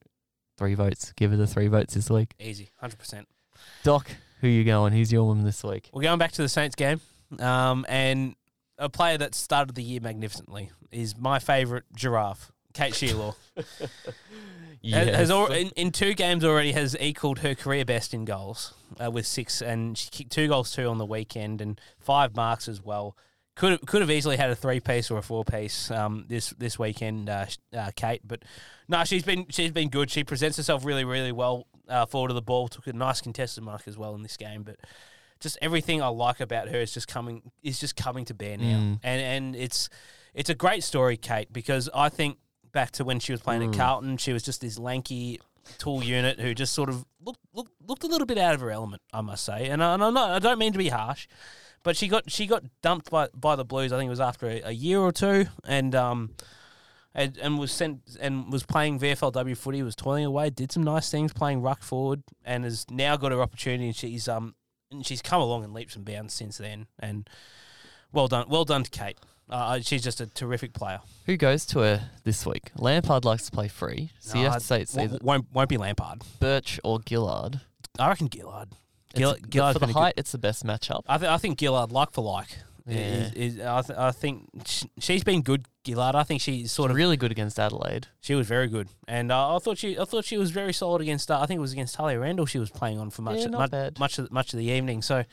three 0.58 0.74
votes. 0.74 1.14
Give 1.16 1.30
her 1.32 1.38
the 1.38 1.46
three 1.46 1.68
votes 1.68 1.94
this 1.94 2.10
week. 2.10 2.34
Easy, 2.40 2.70
100%. 2.82 3.26
Doc, 3.84 4.10
who 4.42 4.48
you 4.48 4.64
going? 4.64 4.94
Who's 4.94 5.12
your 5.12 5.26
woman 5.26 5.46
this 5.46 5.64
week? 5.64 5.90
We're 5.94 6.02
going 6.02 6.20
back 6.20 6.32
to 6.34 6.42
the 6.42 6.50
Saints 6.50 6.76
game. 6.76 7.02
Um, 7.40 7.86
and 7.90 8.36
a 8.78 8.90
player 8.90 9.18
that 9.18 9.36
started 9.36 9.76
the 9.76 9.84
year 9.84 10.00
magnificently 10.02 10.72
is 10.92 11.18
my 11.18 11.40
favourite 11.40 11.84
giraffe, 11.96 12.52
Kate 12.74 12.94
Shierlaw. 12.94 13.36
Has, 14.92 15.16
has 15.16 15.32
al- 15.32 15.50
in, 15.50 15.70
in 15.78 15.92
two 15.92 16.14
games 16.14 16.44
already 16.44 16.74
has 16.74 16.94
equalled 17.00 17.40
her 17.40 17.56
career 17.56 17.86
best 17.86 18.14
in 18.14 18.26
goals 18.26 18.74
uh, 19.02 19.10
with 19.10 19.26
six, 19.26 19.62
and 19.62 19.98
she 19.98 20.10
kicked 20.10 20.34
two 20.34 20.50
goals 20.50 20.74
two 20.74 20.88
on 20.88 20.98
the 20.98 21.06
weekend 21.06 21.62
and 21.62 21.80
five 22.00 22.36
marks 22.36 22.68
as 22.68 22.84
well. 22.84 23.16
Could 23.56 23.72
have, 23.74 23.82
could 23.86 24.02
have 24.02 24.10
easily 24.10 24.36
had 24.38 24.50
a 24.50 24.56
three 24.56 24.80
piece 24.80 25.12
or 25.12 25.20
a 25.20 25.22
four 25.22 25.46
piece 25.46 25.92
um, 25.92 26.26
this 26.28 26.50
this 26.58 26.80
weekend, 26.80 27.30
uh, 27.30 27.46
uh, 27.76 27.92
Kate. 27.96 28.22
But 28.28 28.44
no, 28.88 29.04
she's 29.04 29.24
been 29.24 29.46
she's 29.50 29.72
been 29.72 29.90
good. 29.90 30.10
She 30.10 30.24
presents 30.24 30.58
herself 30.58 30.84
really 30.84 31.06
really 31.06 31.32
well 31.32 31.68
uh, 31.88 32.08
forward 32.08 32.32
of 32.32 32.36
the 32.36 32.42
ball. 32.42 32.68
Took 32.68 32.88
a 32.88 32.94
nice 32.94 33.22
contested 33.22 33.64
mark 33.64 33.84
as 33.88 33.96
well 33.98 34.16
in 34.16 34.24
this 34.24 34.38
game. 34.38 34.64
But 34.64 34.78
just 35.40 35.60
everything 35.62 36.02
I 36.02 36.08
like 36.08 36.40
about 36.40 36.70
her 36.70 36.80
is 36.80 36.92
just 36.94 37.08
coming 37.08 37.52
is 37.62 37.80
just 37.80 37.96
coming 37.96 38.26
to 38.26 38.34
bear 38.34 38.58
now, 38.58 38.66
Mm. 38.80 39.00
and 39.04 39.22
and 39.22 39.56
it's 39.56 39.88
it's 40.34 40.50
a 40.50 40.56
great 40.56 40.84
story, 40.84 41.16
Kate, 41.16 41.54
because 41.54 41.90
I 41.94 42.10
think 42.10 42.40
back 42.72 42.90
to 42.94 43.04
when 43.04 43.20
she 43.20 43.34
was 43.34 43.42
playing 43.42 43.62
at 43.62 43.70
Mm. 43.70 43.78
Carlton, 43.78 44.18
she 44.18 44.34
was 44.34 44.42
just 44.42 44.62
this 44.62 44.80
lanky, 44.80 45.40
tall 45.78 46.04
unit 46.04 46.40
who 46.40 46.56
just 46.56 46.74
sort 46.74 46.90
of 46.90 47.06
looked 47.24 47.42
looked, 47.54 47.72
looked 47.88 48.04
a 48.04 48.08
little 48.08 48.26
bit 48.26 48.40
out 48.40 48.56
of 48.56 48.62
her 48.62 48.72
element, 48.72 49.04
I 49.14 49.22
must 49.22 49.46
say. 49.46 49.68
And, 49.68 49.84
I, 49.84 49.94
and 49.94 50.04
I'm 50.04 50.14
not, 50.16 50.32
I 50.32 50.40
don't 50.40 50.58
mean 50.58 50.72
to 50.72 50.80
be 50.80 50.90
harsh, 50.90 51.28
but 51.84 51.96
she 51.98 52.08
got 52.08 52.30
she 52.32 52.48
got 52.48 52.64
dumped 52.82 53.10
by 53.12 53.28
by 53.36 53.56
the 53.56 53.66
Blues. 53.66 53.92
I 53.94 53.98
think 53.98 54.08
it 54.08 54.12
was 54.12 54.20
after 54.20 54.48
a, 54.48 54.62
a 54.66 54.72
year 54.72 55.00
or 55.00 55.12
two, 55.12 55.46
and 55.66 55.94
um. 55.96 56.32
And, 57.16 57.38
and 57.38 57.60
was 57.60 57.72
sent 57.72 58.18
and 58.20 58.52
was 58.52 58.64
playing 58.66 58.98
VFLW 59.00 59.56
footy. 59.56 59.84
Was 59.84 59.96
toiling 59.96 60.26
away. 60.26 60.50
Did 60.50 60.72
some 60.72 60.82
nice 60.82 61.12
things, 61.12 61.32
playing 61.32 61.62
ruck 61.62 61.84
forward, 61.84 62.24
and 62.44 62.64
has 62.64 62.88
now 62.90 63.18
got 63.18 63.32
her 63.32 63.40
opportunity. 63.40 63.86
And 63.86 63.96
she's 63.96 64.28
um 64.28 64.56
and 64.92 65.06
she's 65.06 65.22
come 65.22 65.40
along 65.40 65.64
in 65.64 65.74
leaps 65.74 65.96
and 65.96 66.04
bounds 66.04 66.34
since 66.34 66.58
then. 66.58 66.88
And 66.98 67.30
well 68.12 68.28
done, 68.28 68.48
well 68.50 68.66
done 68.66 68.82
to 68.82 68.90
Kate. 68.90 69.20
Uh, 69.48 69.80
she's 69.82 70.02
just 70.02 70.22
a 70.22 70.26
terrific 70.26 70.74
player. 70.74 71.02
Who 71.28 71.38
goes 71.38 71.68
to 71.68 71.80
her 71.82 72.10
this 72.24 72.48
week? 72.48 72.72
Lampard 72.80 73.26
likes 73.26 73.46
to 73.46 73.52
play 73.52 73.68
free, 73.68 74.10
so 74.20 74.40
you 74.40 74.46
have 74.46 74.56
to 74.56 74.60
say 74.62 74.82
it's 74.82 74.94
W- 74.94 75.08
either 75.14 75.20
won't 75.24 75.46
won't 75.54 75.70
be 75.70 75.78
Lampard. 75.78 76.24
Birch 76.40 76.80
or 76.84 77.00
Gillard. 77.08 77.62
I 78.00 78.08
reckon 78.08 78.28
Gillard. 78.34 78.70
It's- 79.14 79.20
Gill- 79.20 79.34
the- 79.42 79.48
Gillard's 79.48 79.74
for 79.74 79.80
the 79.80 79.86
been 79.88 79.94
good- 79.94 80.00
height, 80.00 80.14
it's 80.18 80.32
the 80.32 80.38
best 80.38 80.66
matchup. 80.66 81.02
I, 81.08 81.18
th- 81.18 81.30
I 81.30 81.38
think 81.38 81.60
Gillard, 81.60 81.92
like 81.92 82.12
for 82.12 82.24
like, 82.24 82.58
Yeah. 82.88 82.98
is, 82.98 83.34
is, 83.34 83.60
I, 83.60 83.82
th- 83.82 83.98
I 84.00 84.12
think 84.12 84.50
sh- 84.66 84.86
she's 85.00 85.24
been 85.24 85.42
good. 85.42 85.66
Gillard, 85.86 86.16
I 86.16 86.24
think 86.24 86.42
she's 86.42 86.72
sort 86.72 86.92
of 86.92 86.98
really 86.98 87.18
good 87.18 87.32
against 87.32 87.60
Adelaide. 87.60 88.08
she 88.22 88.36
was 88.36 88.48
very 88.48 88.68
good, 88.68 88.88
and 89.08 89.32
uh, 89.32 89.56
I 89.56 89.60
thought 89.60 89.78
she 89.78 89.98
I 90.00 90.06
thought 90.06 90.24
she 90.26 90.38
was 90.38 90.52
very 90.52 90.72
solid 90.74 91.02
against. 91.02 91.30
Uh, 91.30 91.40
I 91.40 91.46
think 91.46 91.58
it 91.58 91.62
was 91.62 91.74
against 91.74 91.96
Talia 91.96 92.20
Randall. 92.20 92.46
She 92.46 92.58
was 92.60 92.70
playing 92.70 93.00
on 93.00 93.10
for 93.10 93.22
much 93.22 93.40
Yeah, 93.40 93.48
not 93.48 93.60
much, 93.60 93.72
bad. 93.72 94.00
much 94.00 94.18
of, 94.20 94.32
much 94.32 94.54
of 94.54 94.60
the 94.60 94.66
evening. 94.66 95.02
So, 95.02 95.26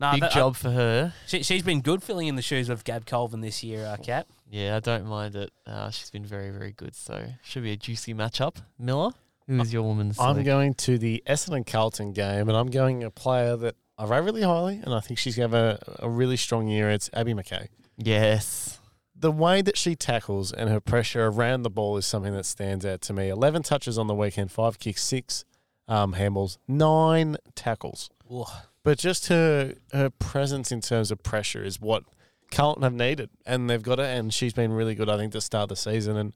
no, 0.00 0.12
Big 0.12 0.20
that- 0.20 0.30
job 0.32 0.54
for 0.56 0.70
her. 0.70 1.12
she, 1.26 1.42
she's 1.42 1.62
been 1.64 1.80
good 1.80 2.02
filling 2.04 2.28
in 2.28 2.36
the 2.36 2.42
shoes 2.42 2.68
of 2.68 2.84
Gab 2.84 3.06
Colvin 3.06 3.40
this 3.40 3.64
year. 3.64 3.84
Uh, 3.86 3.96
Cat. 3.96 4.28
Yeah, 4.48 4.76
I 4.76 4.80
don't 4.80 5.06
mind 5.06 5.34
it. 5.34 5.50
Uh, 5.66 5.90
she's 5.90 6.10
been 6.10 6.24
very, 6.24 6.50
very 6.50 6.70
good. 6.72 6.94
So 6.94 7.26
should 7.42 7.64
be 7.64 7.72
a 7.72 7.76
juicy 7.76 8.14
matchup. 8.14 8.56
Miller, 8.78 9.10
who 9.48 9.60
is 9.60 9.72
your 9.72 9.82
woman 9.82 10.08
this 10.08 10.20
I'm 10.20 10.36
week? 10.36 10.46
going 10.46 10.74
to 10.74 10.98
the 10.98 11.22
Essendon 11.26 11.66
Carlton 11.66 12.12
game, 12.12 12.48
and 12.48 12.56
I'm 12.56 12.68
going 12.68 13.02
a 13.02 13.10
player 13.10 13.56
that 13.56 13.74
I 13.96 14.04
rate 14.04 14.22
really 14.22 14.42
highly, 14.42 14.76
and 14.76 14.94
I 14.94 15.00
think 15.00 15.18
she's 15.18 15.34
going 15.34 15.50
to 15.50 15.56
have 15.56 15.78
a, 15.98 16.06
a 16.06 16.08
really 16.08 16.36
strong 16.36 16.68
year. 16.68 16.88
It's 16.90 17.10
Abby 17.12 17.34
McKay. 17.34 17.68
yes. 17.96 18.78
The 19.20 19.32
way 19.32 19.62
that 19.62 19.76
she 19.76 19.96
tackles 19.96 20.52
and 20.52 20.70
her 20.70 20.78
pressure 20.78 21.26
around 21.26 21.62
the 21.62 21.70
ball 21.70 21.96
is 21.96 22.06
something 22.06 22.32
that 22.34 22.46
stands 22.46 22.86
out 22.86 23.00
to 23.00 23.12
me. 23.12 23.30
11 23.30 23.64
touches 23.64 23.98
on 23.98 24.06
the 24.06 24.14
weekend, 24.14 24.52
five 24.52 24.78
kicks, 24.78 25.02
six 25.02 25.44
um, 25.88 26.14
handballs, 26.14 26.58
nine 26.68 27.36
tackles. 27.56 28.10
Ugh. 28.32 28.46
But 28.84 28.96
just 28.96 29.26
her 29.26 29.74
her 29.92 30.08
presence 30.10 30.70
in 30.70 30.80
terms 30.80 31.10
of 31.10 31.20
pressure 31.24 31.64
is 31.64 31.80
what 31.80 32.04
Carlton 32.52 32.84
have 32.84 32.94
needed, 32.94 33.30
and 33.44 33.68
they've 33.68 33.82
got 33.82 33.98
it. 33.98 34.06
And 34.06 34.32
she's 34.32 34.52
been 34.52 34.72
really 34.72 34.94
good, 34.94 35.10
I 35.10 35.16
think, 35.16 35.32
to 35.32 35.40
start 35.40 35.68
the 35.68 35.74
season, 35.76 36.16
and 36.16 36.32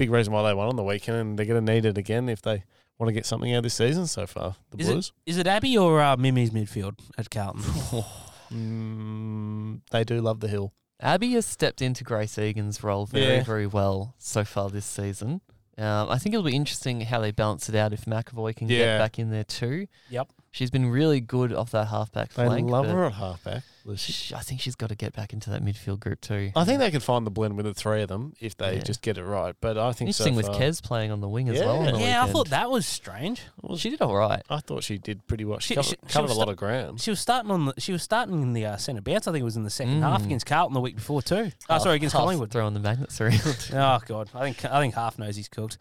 big 0.00 0.10
reason 0.10 0.32
why 0.32 0.42
they 0.42 0.54
won 0.54 0.66
on 0.68 0.76
the 0.76 0.82
weekend. 0.82 1.16
And 1.18 1.38
they're 1.38 1.46
going 1.46 1.64
to 1.64 1.72
need 1.72 1.84
it 1.84 1.96
again 1.98 2.28
if 2.28 2.42
they 2.42 2.64
want 2.98 3.08
to 3.08 3.12
get 3.12 3.26
something 3.26 3.52
out 3.54 3.58
of 3.58 3.62
this 3.64 3.74
season 3.74 4.06
so 4.06 4.26
far. 4.26 4.56
The 4.70 4.78
Is 4.78 4.88
Blues, 4.88 5.12
Is 5.26 5.38
it 5.38 5.46
Abby 5.46 5.76
or 5.78 6.00
uh, 6.00 6.16
Mimi's 6.16 6.50
midfield 6.50 6.98
at 7.18 7.30
Carlton? 7.30 7.62
mm, 8.52 9.80
they 9.90 10.04
do 10.04 10.20
love 10.20 10.40
the 10.40 10.48
hill. 10.48 10.72
Abby 11.00 11.32
has 11.32 11.46
stepped 11.46 11.80
into 11.80 12.04
Grace 12.04 12.38
Egan's 12.38 12.82
role 12.82 13.06
very, 13.06 13.36
Yeah. 13.36 13.42
very 13.44 13.66
well 13.66 14.14
so 14.18 14.44
far 14.44 14.68
this 14.70 14.84
season. 14.86 15.40
Um, 15.78 16.10
I 16.10 16.18
think 16.18 16.34
it'll 16.34 16.44
be 16.44 16.54
interesting 16.54 17.00
how 17.00 17.20
they 17.20 17.30
balance 17.30 17.68
it 17.70 17.74
out 17.74 17.94
if 17.94 18.04
McAvoy 18.04 18.54
can 18.54 18.66
get 18.66 18.98
back 18.98 19.18
in 19.18 19.30
there 19.30 19.44
too. 19.44 19.86
Yep. 20.10 20.28
She's 20.52 20.70
been 20.70 20.90
really 20.90 21.20
good 21.20 21.52
off 21.52 21.70
that 21.70 21.86
halfback 21.88 22.32
They 22.32 22.44
flank. 22.44 22.68
love 22.68 22.86
but 22.86 22.92
her 22.92 23.04
at 23.04 23.12
halfback. 23.12 23.62
Lucy. 23.84 24.12
sh- 24.12 24.32
I 24.32 24.40
think 24.40 24.60
she's 24.60 24.74
got 24.74 24.88
to 24.88 24.94
get 24.96 25.14
back 25.14 25.32
into 25.32 25.48
that 25.50 25.64
midfield 25.64 26.00
group 26.00 26.20
too. 26.20 26.50
I 26.56 26.64
think 26.64 26.80
they 26.80 26.90
can 26.90 26.98
find 27.00 27.24
the 27.24 27.30
blend 27.30 27.56
with 27.56 27.64
the 27.66 27.72
three 27.72 28.02
of 28.02 28.08
them 28.08 28.34
if 28.40 28.56
they 28.56 28.74
Yeah. 28.74 28.82
just 28.82 29.00
get 29.00 29.16
it 29.16 29.24
right. 29.24 29.54
But 29.60 29.78
I 29.78 29.92
think 29.92 30.12
so 30.12 30.24
Interesting 30.26 30.34
with 30.34 30.46
far- 30.46 30.56
Kez 30.56 30.82
playing 30.82 31.12
on 31.12 31.20
the 31.20 31.28
wing 31.28 31.48
as 31.48 31.60
well. 31.60 31.78
On 31.78 31.84
Yeah. 31.84 31.90
the 31.92 31.98
yeah, 31.98 32.04
I 32.04 32.24
weekend. 32.24 32.32
thought 32.32 32.48
that 32.50 32.68
was 32.70 32.84
strange. 32.84 33.42
Well, 33.62 33.78
she 33.78 33.88
did 33.90 34.02
all 34.02 34.14
right. 34.16 34.42
I 34.50 34.58
thought 34.58 34.82
she 34.82 34.98
did 34.98 35.24
pretty 35.28 35.44
well. 35.44 35.60
She, 35.60 35.68
She- 35.68 35.74
covered, 35.76 35.86
she- 35.88 35.96
she 36.08 36.12
covered 36.12 36.28
was 36.28 36.36
a 36.36 36.38
lot 36.40 36.44
sta- 36.46 36.50
of 36.50 36.56
ground. 36.58 37.00
She 37.00 37.10
was 37.10 37.20
starting 37.20 37.50
on 37.52 37.66
the 37.66 37.74
she 37.78 37.92
was 37.92 38.02
starting 38.02 38.42
in 38.42 38.52
the 38.52 38.66
uh, 38.66 38.76
centre 38.76 39.00
bounce. 39.02 39.28
I 39.28 39.32
think 39.32 39.40
it 39.42 39.44
was 39.44 39.56
in 39.56 39.62
the 39.64 39.70
second 39.70 40.02
half 40.02 40.22
Mm. 40.22 40.26
against 40.26 40.46
Carlton 40.46 40.74
the 40.74 40.80
week 40.80 40.96
before 40.96 41.22
too. 41.22 41.52
Oh, 41.70 41.78
sorry, 41.78 41.94
against 41.96 42.12
half 42.14 42.22
Collingwood. 42.22 42.50
Throwing 42.50 42.74
the 42.74 42.80
magnets 42.80 43.20
around. 43.20 43.40
Oh 43.72 44.00
god, 44.04 44.28
I 44.34 44.40
think 44.40 44.64
I 44.64 44.80
think 44.80 44.94
half 44.94 45.16
knows 45.18 45.36
he's 45.36 45.48
cooked. 45.48 45.78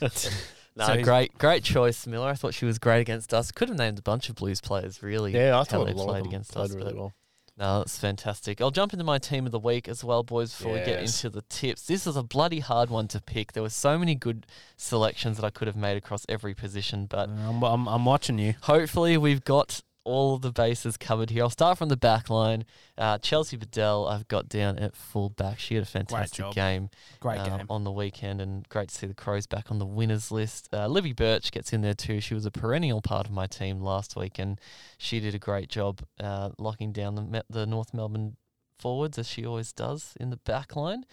no, 0.76 0.86
So 0.86 1.02
great, 1.02 1.36
great 1.38 1.62
choice, 1.62 2.06
Miller. 2.06 2.28
I 2.28 2.34
thought 2.34 2.54
she 2.54 2.64
was 2.64 2.78
great 2.78 3.00
against 3.00 3.34
us. 3.34 3.50
Could 3.50 3.68
have 3.68 3.78
named 3.78 3.98
a 3.98 4.02
bunch 4.02 4.28
of 4.28 4.36
Blues 4.36 4.60
players 4.60 5.02
really. 5.02 5.32
Yeah, 5.32 5.58
I 5.58 5.64
thought 5.64 5.86
they 5.86 5.92
a 5.92 5.96
lot 5.96 6.08
played 6.08 6.26
against 6.26 6.52
played 6.52 6.70
us, 6.70 6.74
really 6.74 6.94
well. 6.94 7.12
No, 7.60 7.80
that's 7.80 7.98
fantastic. 7.98 8.62
I'll 8.62 8.70
jump 8.70 8.94
into 8.94 9.04
my 9.04 9.18
team 9.18 9.44
of 9.44 9.52
the 9.52 9.58
week 9.58 9.86
as 9.86 10.02
well, 10.02 10.22
boys, 10.22 10.56
before 10.56 10.72
we 10.72 10.78
get 10.78 11.00
into 11.00 11.28
the 11.28 11.42
tips. 11.42 11.82
This 11.86 12.06
is 12.06 12.16
a 12.16 12.22
bloody 12.22 12.60
hard 12.60 12.88
one 12.88 13.06
to 13.08 13.20
pick. 13.20 13.52
There 13.52 13.62
were 13.62 13.68
so 13.68 13.98
many 13.98 14.14
good 14.14 14.46
selections 14.78 15.36
that 15.36 15.44
I 15.44 15.50
could 15.50 15.66
have 15.68 15.76
made 15.76 15.98
across 15.98 16.24
every 16.26 16.54
position, 16.54 17.04
but 17.04 17.28
I'm, 17.28 17.62
I'm, 17.62 17.86
I'm 17.86 18.04
watching 18.06 18.38
you. 18.38 18.54
hopefully 18.62 19.18
we've 19.18 19.44
got 19.44 19.82
all 20.04 20.34
of 20.34 20.42
the 20.42 20.52
bases 20.52 20.96
covered 20.96 21.30
here. 21.30 21.42
I'll 21.42 21.50
start 21.50 21.78
from 21.78 21.88
the 21.88 21.96
back 21.96 22.30
line. 22.30 22.64
Uh, 22.96 23.18
Chelsea 23.18 23.56
Biddell, 23.56 24.06
I've 24.06 24.26
got 24.28 24.48
down 24.48 24.78
at 24.78 24.96
full 24.96 25.30
back. 25.30 25.58
She 25.58 25.74
had 25.74 25.82
a 25.82 25.86
fantastic 25.86 26.50
game 26.52 26.90
Great 27.20 27.38
uh, 27.38 27.58
game. 27.58 27.66
on 27.68 27.84
the 27.84 27.92
weekend, 27.92 28.40
and 28.40 28.68
great 28.68 28.88
to 28.88 28.94
see 28.94 29.06
the 29.06 29.14
Crows 29.14 29.46
back 29.46 29.70
on 29.70 29.78
the 29.78 29.86
winners 29.86 30.30
list. 30.30 30.68
Uh, 30.72 30.86
Libby 30.86 31.12
Birch 31.12 31.52
gets 31.52 31.72
in 31.72 31.82
there 31.82 31.94
too. 31.94 32.20
She 32.20 32.34
was 32.34 32.46
a 32.46 32.50
perennial 32.50 33.02
part 33.02 33.26
of 33.26 33.32
my 33.32 33.46
team 33.46 33.80
last 33.80 34.16
week, 34.16 34.38
and 34.38 34.60
she 34.98 35.20
did 35.20 35.34
a 35.34 35.38
great 35.38 35.68
job 35.68 36.00
uh, 36.18 36.50
locking 36.58 36.92
down 36.92 37.14
the 37.14 37.44
the 37.50 37.66
North 37.66 37.92
Melbourne 37.92 38.36
forwards 38.78 39.18
as 39.18 39.28
she 39.28 39.44
always 39.44 39.72
does 39.72 40.14
in 40.18 40.30
the 40.30 40.38
back 40.38 40.74
line. 40.74 41.04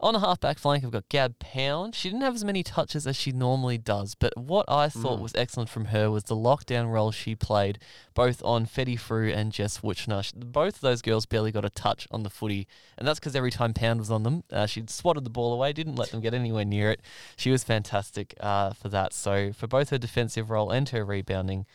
On 0.00 0.14
a 0.14 0.20
half-back 0.20 0.58
flank, 0.58 0.84
I've 0.84 0.92
got 0.92 1.08
Gab 1.08 1.40
Pound. 1.40 1.92
She 1.96 2.08
didn't 2.08 2.22
have 2.22 2.36
as 2.36 2.44
many 2.44 2.62
touches 2.62 3.04
as 3.04 3.16
she 3.16 3.32
normally 3.32 3.78
does, 3.78 4.14
but 4.14 4.32
what 4.36 4.64
I 4.68 4.88
thought 4.88 5.18
Mm. 5.18 5.22
was 5.22 5.34
excellent 5.34 5.68
from 5.68 5.86
her 5.86 6.08
was 6.08 6.22
the 6.24 6.36
lockdown 6.36 6.88
role 6.92 7.10
she 7.10 7.34
played, 7.34 7.80
both 8.14 8.40
on 8.44 8.64
Fetty 8.64 8.96
Frew 8.96 9.28
and 9.32 9.50
Jess 9.52 9.80
Wuchner. 9.80 10.22
Sh- 10.22 10.30
Both 10.36 10.76
of 10.76 10.80
those 10.82 11.02
girls 11.02 11.26
barely 11.26 11.50
got 11.50 11.64
a 11.64 11.70
touch 11.70 12.06
on 12.12 12.22
the 12.22 12.30
footy, 12.30 12.68
and 12.96 13.08
that's 13.08 13.18
because 13.18 13.34
every 13.34 13.50
time 13.50 13.74
Pound 13.74 13.98
was 13.98 14.10
on 14.10 14.22
them, 14.22 14.44
uh, 14.52 14.66
she'd 14.66 14.88
swatted 14.88 15.24
the 15.24 15.30
ball 15.30 15.52
away, 15.52 15.72
didn't 15.72 15.96
let 15.96 16.12
them 16.12 16.20
get 16.20 16.32
anywhere 16.32 16.64
near 16.64 16.92
it. 16.92 17.00
She 17.36 17.50
was 17.50 17.64
fantastic 17.64 18.34
uh, 18.38 18.74
for 18.74 18.88
that. 18.90 19.12
So 19.12 19.52
for 19.52 19.66
both 19.66 19.90
her 19.90 19.98
defensive 19.98 20.48
role 20.48 20.70
and 20.70 20.88
her 20.90 21.04
rebounding, 21.04 21.66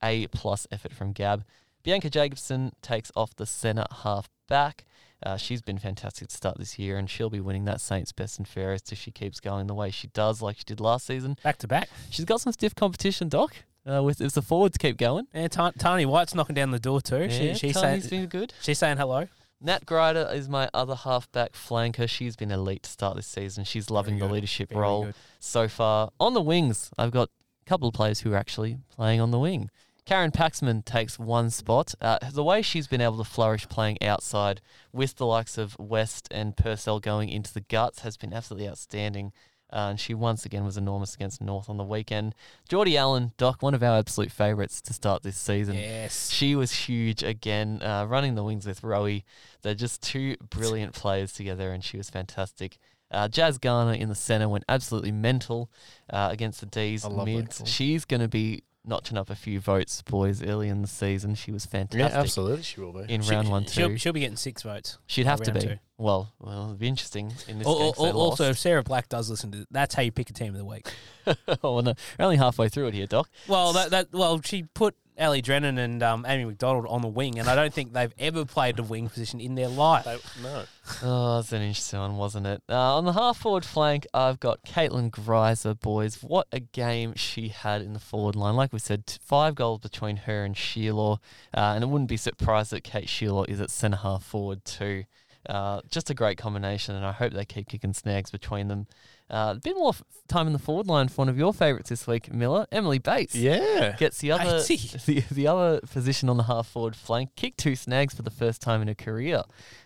A 0.00 0.28
plus 0.28 0.68
effort 0.70 0.92
from 0.92 1.12
Gab. 1.12 1.44
Bianca 1.82 2.08
Jakobsson 2.10 2.70
takes 2.80 3.10
off 3.16 3.34
the 3.34 3.44
centre 3.46 3.86
half 4.04 4.28
back. 4.48 4.84
Uh, 5.24 5.36
she's 5.36 5.62
been 5.62 5.78
fantastic 5.78 6.28
to 6.28 6.36
start 6.36 6.58
this 6.58 6.78
year, 6.78 6.96
and 6.98 7.08
she'll 7.08 7.30
be 7.30 7.40
winning 7.40 7.64
that 7.66 7.80
Saints 7.80 8.12
best 8.12 8.38
and 8.38 8.46
fairest 8.46 8.92
if 8.92 8.98
she 8.98 9.10
keeps 9.10 9.40
going 9.40 9.66
the 9.66 9.74
way 9.74 9.90
she 9.90 10.08
does, 10.08 10.42
like 10.42 10.56
she 10.58 10.64
did 10.64 10.80
last 10.80 11.06
season. 11.06 11.36
Back 11.42 11.58
to 11.58 11.68
back. 11.68 11.88
She's 12.10 12.24
got 12.24 12.40
some 12.40 12.52
stiff 12.52 12.74
competition, 12.74 13.28
Doc. 13.28 13.54
Uh, 13.84 14.00
with 14.02 14.20
if 14.20 14.32
the 14.32 14.42
forwards 14.42 14.78
keep 14.78 14.96
going, 14.96 15.26
Yeah, 15.34 15.48
Ta- 15.48 15.72
Tarni 15.72 16.06
White's 16.06 16.34
knocking 16.36 16.54
down 16.54 16.70
the 16.70 16.78
door 16.78 17.00
too. 17.00 17.22
yeah, 17.22 17.28
she, 17.28 17.54
she's 17.54 17.76
Tarni's 17.76 18.08
saying 18.08 18.22
been 18.22 18.26
good. 18.28 18.52
she's 18.62 18.78
saying 18.78 18.96
hello. 18.96 19.26
Nat 19.60 19.84
Grider 19.86 20.28
is 20.32 20.48
my 20.48 20.68
other 20.74 20.94
halfback 20.94 21.52
flanker. 21.52 22.08
She's 22.08 22.36
been 22.36 22.50
elite 22.52 22.84
to 22.84 22.90
start 22.90 23.16
this 23.16 23.26
season. 23.26 23.64
She's 23.64 23.90
loving 23.90 24.18
the 24.18 24.26
leadership 24.26 24.68
Very 24.70 24.80
role 24.80 25.04
good. 25.06 25.14
so 25.40 25.66
far. 25.68 26.10
On 26.20 26.32
the 26.34 26.40
wings, 26.40 26.90
I've 26.98 27.10
got 27.12 27.28
a 27.28 27.68
couple 27.68 27.86
of 27.88 27.94
players 27.94 28.20
who 28.20 28.32
are 28.32 28.36
actually 28.36 28.78
playing 28.90 29.20
on 29.20 29.30
the 29.30 29.38
wing. 29.38 29.70
Karen 30.04 30.32
Paxman 30.32 30.84
takes 30.84 31.18
one 31.18 31.50
spot. 31.50 31.94
Uh, 32.00 32.18
the 32.32 32.42
way 32.42 32.60
she's 32.60 32.88
been 32.88 33.00
able 33.00 33.18
to 33.18 33.24
flourish 33.24 33.68
playing 33.68 34.02
outside 34.02 34.60
with 34.92 35.16
the 35.16 35.26
likes 35.26 35.56
of 35.56 35.78
West 35.78 36.28
and 36.30 36.56
Purcell 36.56 36.98
going 36.98 37.28
into 37.28 37.54
the 37.54 37.60
guts 37.60 38.00
has 38.00 38.16
been 38.16 38.32
absolutely 38.32 38.68
outstanding. 38.68 39.32
Uh, 39.72 39.88
and 39.88 40.00
she 40.00 40.12
once 40.12 40.44
again 40.44 40.64
was 40.64 40.76
enormous 40.76 41.14
against 41.14 41.40
North 41.40 41.70
on 41.70 41.78
the 41.78 41.84
weekend. 41.84 42.34
Geordie 42.68 42.98
Allen, 42.98 43.32
Doc, 43.38 43.62
one 43.62 43.72
of 43.72 43.82
our 43.82 43.96
absolute 43.96 44.30
favourites 44.30 44.82
to 44.82 44.92
start 44.92 45.22
this 45.22 45.38
season. 45.38 45.76
Yes. 45.76 46.28
She 46.30 46.54
was 46.54 46.72
huge 46.72 47.22
again, 47.22 47.80
uh, 47.80 48.04
running 48.06 48.34
the 48.34 48.44
wings 48.44 48.66
with 48.66 48.82
Rowie. 48.82 49.24
They're 49.62 49.74
just 49.74 50.02
two 50.02 50.36
brilliant 50.50 50.92
players 50.92 51.32
together, 51.32 51.72
and 51.72 51.82
she 51.82 51.96
was 51.96 52.10
fantastic. 52.10 52.76
Uh, 53.10 53.28
Jazz 53.28 53.56
Garner 53.56 53.94
in 53.94 54.10
the 54.10 54.14
centre 54.14 54.48
went 54.48 54.64
absolutely 54.68 55.12
mental 55.12 55.70
uh, 56.10 56.28
against 56.30 56.60
the 56.60 56.66
D's 56.66 57.04
I 57.04 57.08
love 57.08 57.26
that 57.26 57.32
mids. 57.32 57.62
She's 57.64 58.04
going 58.04 58.20
to 58.20 58.28
be 58.28 58.64
notching 58.84 59.16
up 59.16 59.30
a 59.30 59.34
few 59.36 59.60
votes, 59.60 60.02
boys, 60.02 60.42
early 60.42 60.68
in 60.68 60.82
the 60.82 60.88
season. 60.88 61.34
She 61.34 61.52
was 61.52 61.64
fantastic. 61.66 61.98
Yeah, 62.00 62.08
fantastic 62.08 62.28
absolutely, 62.28 62.62
she 62.62 62.80
will 62.80 62.92
be. 62.92 63.12
in 63.12 63.22
She- 63.22 63.30
round 63.34 63.48
one, 63.50 63.66
She'll, 63.66 63.88
too. 63.88 63.98
she'll 63.98 64.12
be 64.12 64.20
getting 64.20 64.36
six 64.36 64.62
votes. 64.62 64.98
She'd 65.06 65.26
have 65.26 65.40
to 65.42 65.52
be. 65.52 65.60
two. 65.60 65.76
Well, 65.98 66.32
well, 66.40 66.66
it'd 66.66 66.78
be 66.80 66.88
interesting 66.88 67.32
in 67.46 67.58
this 67.58 67.66
Al- 67.66 67.74
game. 67.78 67.82
al- 67.86 67.92
'cause 67.92 68.02
they 68.04 68.10
al- 68.10 68.20
also, 68.20 68.50
if. 68.50 68.58
Sarah 68.58 68.82
Black 68.82 69.08
does 69.08 69.30
listen 69.30 69.52
to 69.52 69.66
that's 69.70 69.94
how 69.94 70.02
you 70.02 70.10
pick 70.10 70.30
a 70.30 70.32
team 70.32 70.48
of 70.52 70.58
the 70.58 70.64
week. 70.64 70.88
oh, 71.62 71.80
no, 71.80 71.94
we're 72.18 72.24
only 72.24 72.36
halfway 72.38 72.68
through 72.68 72.88
it 72.88 72.94
here, 72.94 73.06
Doc. 73.06 73.30
Well, 73.46 73.72
that, 73.74 73.90
that 73.90 74.08
well, 74.12 74.40
she 74.42 74.64
put 74.74 74.96
Ali 75.18 75.42
Drennan 75.42 75.78
and 75.78 76.02
um, 76.02 76.24
Amy 76.26 76.44
McDonald 76.44 76.86
on 76.88 77.02
the 77.02 77.08
wing, 77.08 77.38
and 77.38 77.48
I 77.48 77.54
don't 77.54 77.72
think 77.72 77.92
they've 77.92 78.14
ever 78.18 78.44
played 78.44 78.76
the 78.76 78.82
wing 78.82 79.08
position 79.08 79.40
in 79.40 79.54
their 79.54 79.68
life. 79.68 80.04
They, 80.04 80.18
no. 80.42 80.64
Oh, 81.02 81.36
that's 81.36 81.52
an 81.52 81.62
interesting 81.62 82.00
one, 82.00 82.16
wasn't 82.16 82.46
it? 82.46 82.62
Uh, 82.68 82.96
on 82.96 83.04
the 83.04 83.12
half 83.12 83.38
forward 83.38 83.64
flank, 83.64 84.06
I've 84.14 84.40
got 84.40 84.64
Caitlin 84.64 85.10
Greiser, 85.10 85.78
boys. 85.78 86.22
What 86.22 86.46
a 86.50 86.60
game 86.60 87.14
she 87.14 87.48
had 87.48 87.82
in 87.82 87.92
the 87.92 87.98
forward 87.98 88.36
line. 88.36 88.56
Like 88.56 88.72
we 88.72 88.78
said, 88.78 89.04
five 89.22 89.54
goals 89.54 89.80
between 89.80 90.16
her 90.18 90.44
and 90.44 90.54
Shierlaw. 90.54 91.18
Uh, 91.54 91.72
and 91.74 91.84
it 91.84 91.88
wouldn't 91.88 92.08
be 92.08 92.16
surprised 92.16 92.72
that 92.72 92.82
Kate 92.82 93.06
Shierlaw 93.06 93.48
is 93.48 93.60
at 93.60 93.70
centre 93.70 93.98
half 93.98 94.24
forward 94.24 94.64
too. 94.64 95.04
Uh, 95.48 95.80
just 95.90 96.08
a 96.08 96.14
great 96.14 96.38
combination, 96.38 96.94
and 96.94 97.04
I 97.04 97.12
hope 97.12 97.32
they 97.32 97.44
keep 97.44 97.68
kicking 97.68 97.92
snags 97.92 98.30
between 98.30 98.68
them. 98.68 98.86
Uh, 99.32 99.54
a 99.56 99.60
bit 99.60 99.74
more 99.76 99.88
f- 99.88 100.02
time 100.28 100.46
in 100.46 100.52
the 100.52 100.58
forward 100.58 100.86
line 100.86 101.08
for 101.08 101.14
one 101.22 101.28
of 101.30 101.38
your 101.38 101.54
favourites 101.54 101.88
this 101.88 102.06
week, 102.06 102.30
Miller, 102.32 102.66
Emily 102.70 102.98
Bates 102.98 103.34
Yeah. 103.34 103.96
gets 103.98 104.18
the 104.18 104.30
other 104.30 104.62
the, 105.06 105.24
the 105.30 105.46
other 105.46 105.80
position 105.90 106.28
on 106.28 106.36
the 106.36 106.42
half 106.42 106.66
forward 106.68 106.94
flank, 106.94 107.30
kicked 107.34 107.56
two 107.58 107.74
snags 107.74 108.12
for 108.14 108.20
the 108.20 108.30
first 108.30 108.60
time 108.60 108.82
in 108.82 108.88
her 108.88 108.94
career. 108.94 109.42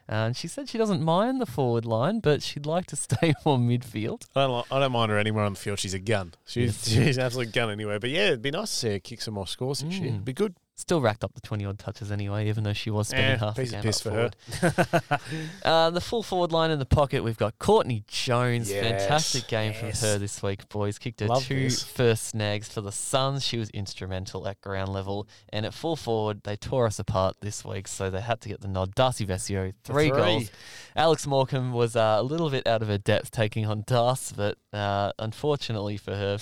And 0.08 0.36
she 0.36 0.48
said 0.48 0.68
she 0.68 0.78
doesn't 0.78 1.00
mind 1.02 1.40
the 1.40 1.46
forward 1.46 1.84
line, 1.84 2.18
but 2.20 2.42
she'd 2.42 2.66
like 2.66 2.86
to 2.86 2.96
stay 3.06 3.34
more 3.44 3.56
midfield. 3.58 4.24
I 4.34 4.42
don't, 4.46 4.56
li- 4.58 4.64
I 4.72 4.80
don't 4.80 4.92
mind 4.92 5.12
her 5.12 5.18
anywhere 5.18 5.44
on 5.44 5.52
the 5.54 5.58
field. 5.60 5.78
She's 5.78 5.94
a 5.94 6.00
gun. 6.00 6.34
She's, 6.44 6.88
she's 6.88 7.16
an 7.16 7.22
absolute 7.24 7.52
gun 7.52 7.70
anyway. 7.70 7.98
But 7.98 8.10
yeah, 8.10 8.26
it'd 8.26 8.42
be 8.42 8.50
nice 8.50 8.70
to 8.70 8.76
see 8.76 8.90
her 8.94 8.98
kick 8.98 9.22
some 9.22 9.34
more 9.34 9.46
scores 9.46 9.82
year. 9.84 10.10
Mm. 10.10 10.24
Be 10.24 10.32
good. 10.32 10.54
Still 10.78 11.00
racked 11.00 11.24
up 11.24 11.32
the 11.34 11.40
20 11.40 11.64
odd 11.64 11.78
touches 11.78 12.12
anyway, 12.12 12.48
even 12.50 12.62
though 12.62 12.74
she 12.74 12.90
was 12.90 13.08
spending 13.08 13.38
half 13.38 13.54
the 13.56 13.62
piece 13.62 13.72
of 13.72 13.76
game 13.76 13.82
piss 13.82 14.06
up 14.06 14.12
for 14.12 14.70
her. 14.70 14.70
forward. 14.70 15.20
Uh, 15.64 15.90
the 15.90 16.00
full 16.02 16.22
forward 16.22 16.52
line 16.52 16.70
in 16.70 16.78
the 16.78 16.84
pocket, 16.86 17.24
we've 17.24 17.38
got 17.38 17.58
Courtney 17.58 18.04
Jones. 18.06 18.70
Yes. 18.70 18.84
Fantastic 19.02 19.48
game 19.48 19.72
Yes. 19.72 20.00
from 20.00 20.08
her 20.08 20.18
this 20.18 20.42
week, 20.42 20.68
boys. 20.68 20.98
Kicked 20.98 21.20
her 21.20 21.26
Love 21.28 21.44
two 21.44 21.64
this. 21.64 21.82
first 21.82 22.28
snags 22.28 22.68
for 22.68 22.82
the 22.82 22.92
Suns. 22.92 23.42
She 23.42 23.56
was 23.56 23.70
instrumental 23.70 24.46
at 24.46 24.60
ground 24.60 24.92
level. 24.92 25.26
And 25.50 25.64
at 25.64 25.72
full 25.74 25.96
forward, 25.96 26.42
they 26.44 26.56
tore 26.56 26.86
us 26.86 26.98
apart 26.98 27.36
this 27.40 27.64
week, 27.64 27.88
so 27.88 28.10
they 28.10 28.20
had 28.20 28.40
to 28.42 28.48
get 28.50 28.60
the 28.60 28.68
nod. 28.68 28.94
Darcy 28.94 29.24
Vescio, 29.26 29.72
three, 29.82 30.10
goals. 30.10 30.50
Alex 30.94 31.24
Morcom 31.26 31.72
was 31.72 31.96
uh, 31.96 32.16
a 32.18 32.22
little 32.22 32.50
bit 32.50 32.66
out 32.66 32.82
of 32.82 32.88
her 32.88 32.98
depth 32.98 33.30
taking 33.30 33.64
on 33.66 33.82
Das, 33.86 34.30
but 34.32 34.58
uh, 34.74 35.12
unfortunately 35.18 35.96
for 35.96 36.14
her, 36.14 36.38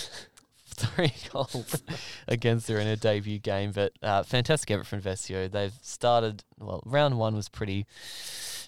three 0.79 1.13
goals 1.33 1.83
against 2.29 2.69
her 2.69 2.79
in 2.79 2.87
her 2.87 2.97
debut 2.97 3.39
game. 3.39 3.73
But 3.73 3.93
uh, 4.03 4.23
fantastic 4.23 4.71
effort 4.71 4.87
from 4.87 5.01
Vescio. 5.03 5.51
They've 5.51 5.73
started, 5.83 6.45
well, 6.59 6.83
round 6.85 7.19
one 7.19 7.35
was 7.37 7.49
pretty 7.49 7.87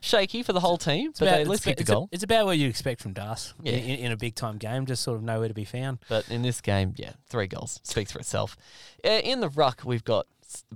shaky 0.01 0.43
for 0.43 0.53
the 0.53 0.61
whole 0.61 0.77
team, 0.79 1.11
It's 1.11 1.19
but 1.21 1.27
about- 1.29 1.35
they 1.37 1.43
at 1.43 1.49
least 1.49 1.65
kicked 1.65 1.81
a 1.81 1.83
it's 1.83 1.91
a- 1.91 1.93
goal. 1.93 2.09
it's 2.13 2.23
about 2.23 2.47
what 2.47 2.59
you'd 2.59 2.69
expect 2.71 3.01
from 3.03 3.13
Das 3.13 3.55
Yeah. 3.63 3.73
in, 3.73 3.99
in, 3.99 4.13
a 4.13 4.17
big 4.17 4.35
time 4.35 4.59
game, 4.59 4.87
just 4.87 5.03
sort 5.03 5.17
of 5.17 5.23
nowhere 5.23 5.49
to 5.49 5.55
be 5.55 5.65
found. 5.65 5.99
But 6.09 6.29
in 6.31 6.43
this 6.43 6.61
game, 6.61 6.95
yeah, 6.97 7.13
three 7.29 7.47
goals 7.47 7.81
speaks 7.83 8.13
for 8.13 8.19
itself. 8.19 8.57
Uh, 9.05 9.09
in 9.11 9.41
the 9.41 9.49
ruck, 9.49 9.83
we've 9.85 10.05
got 10.05 10.27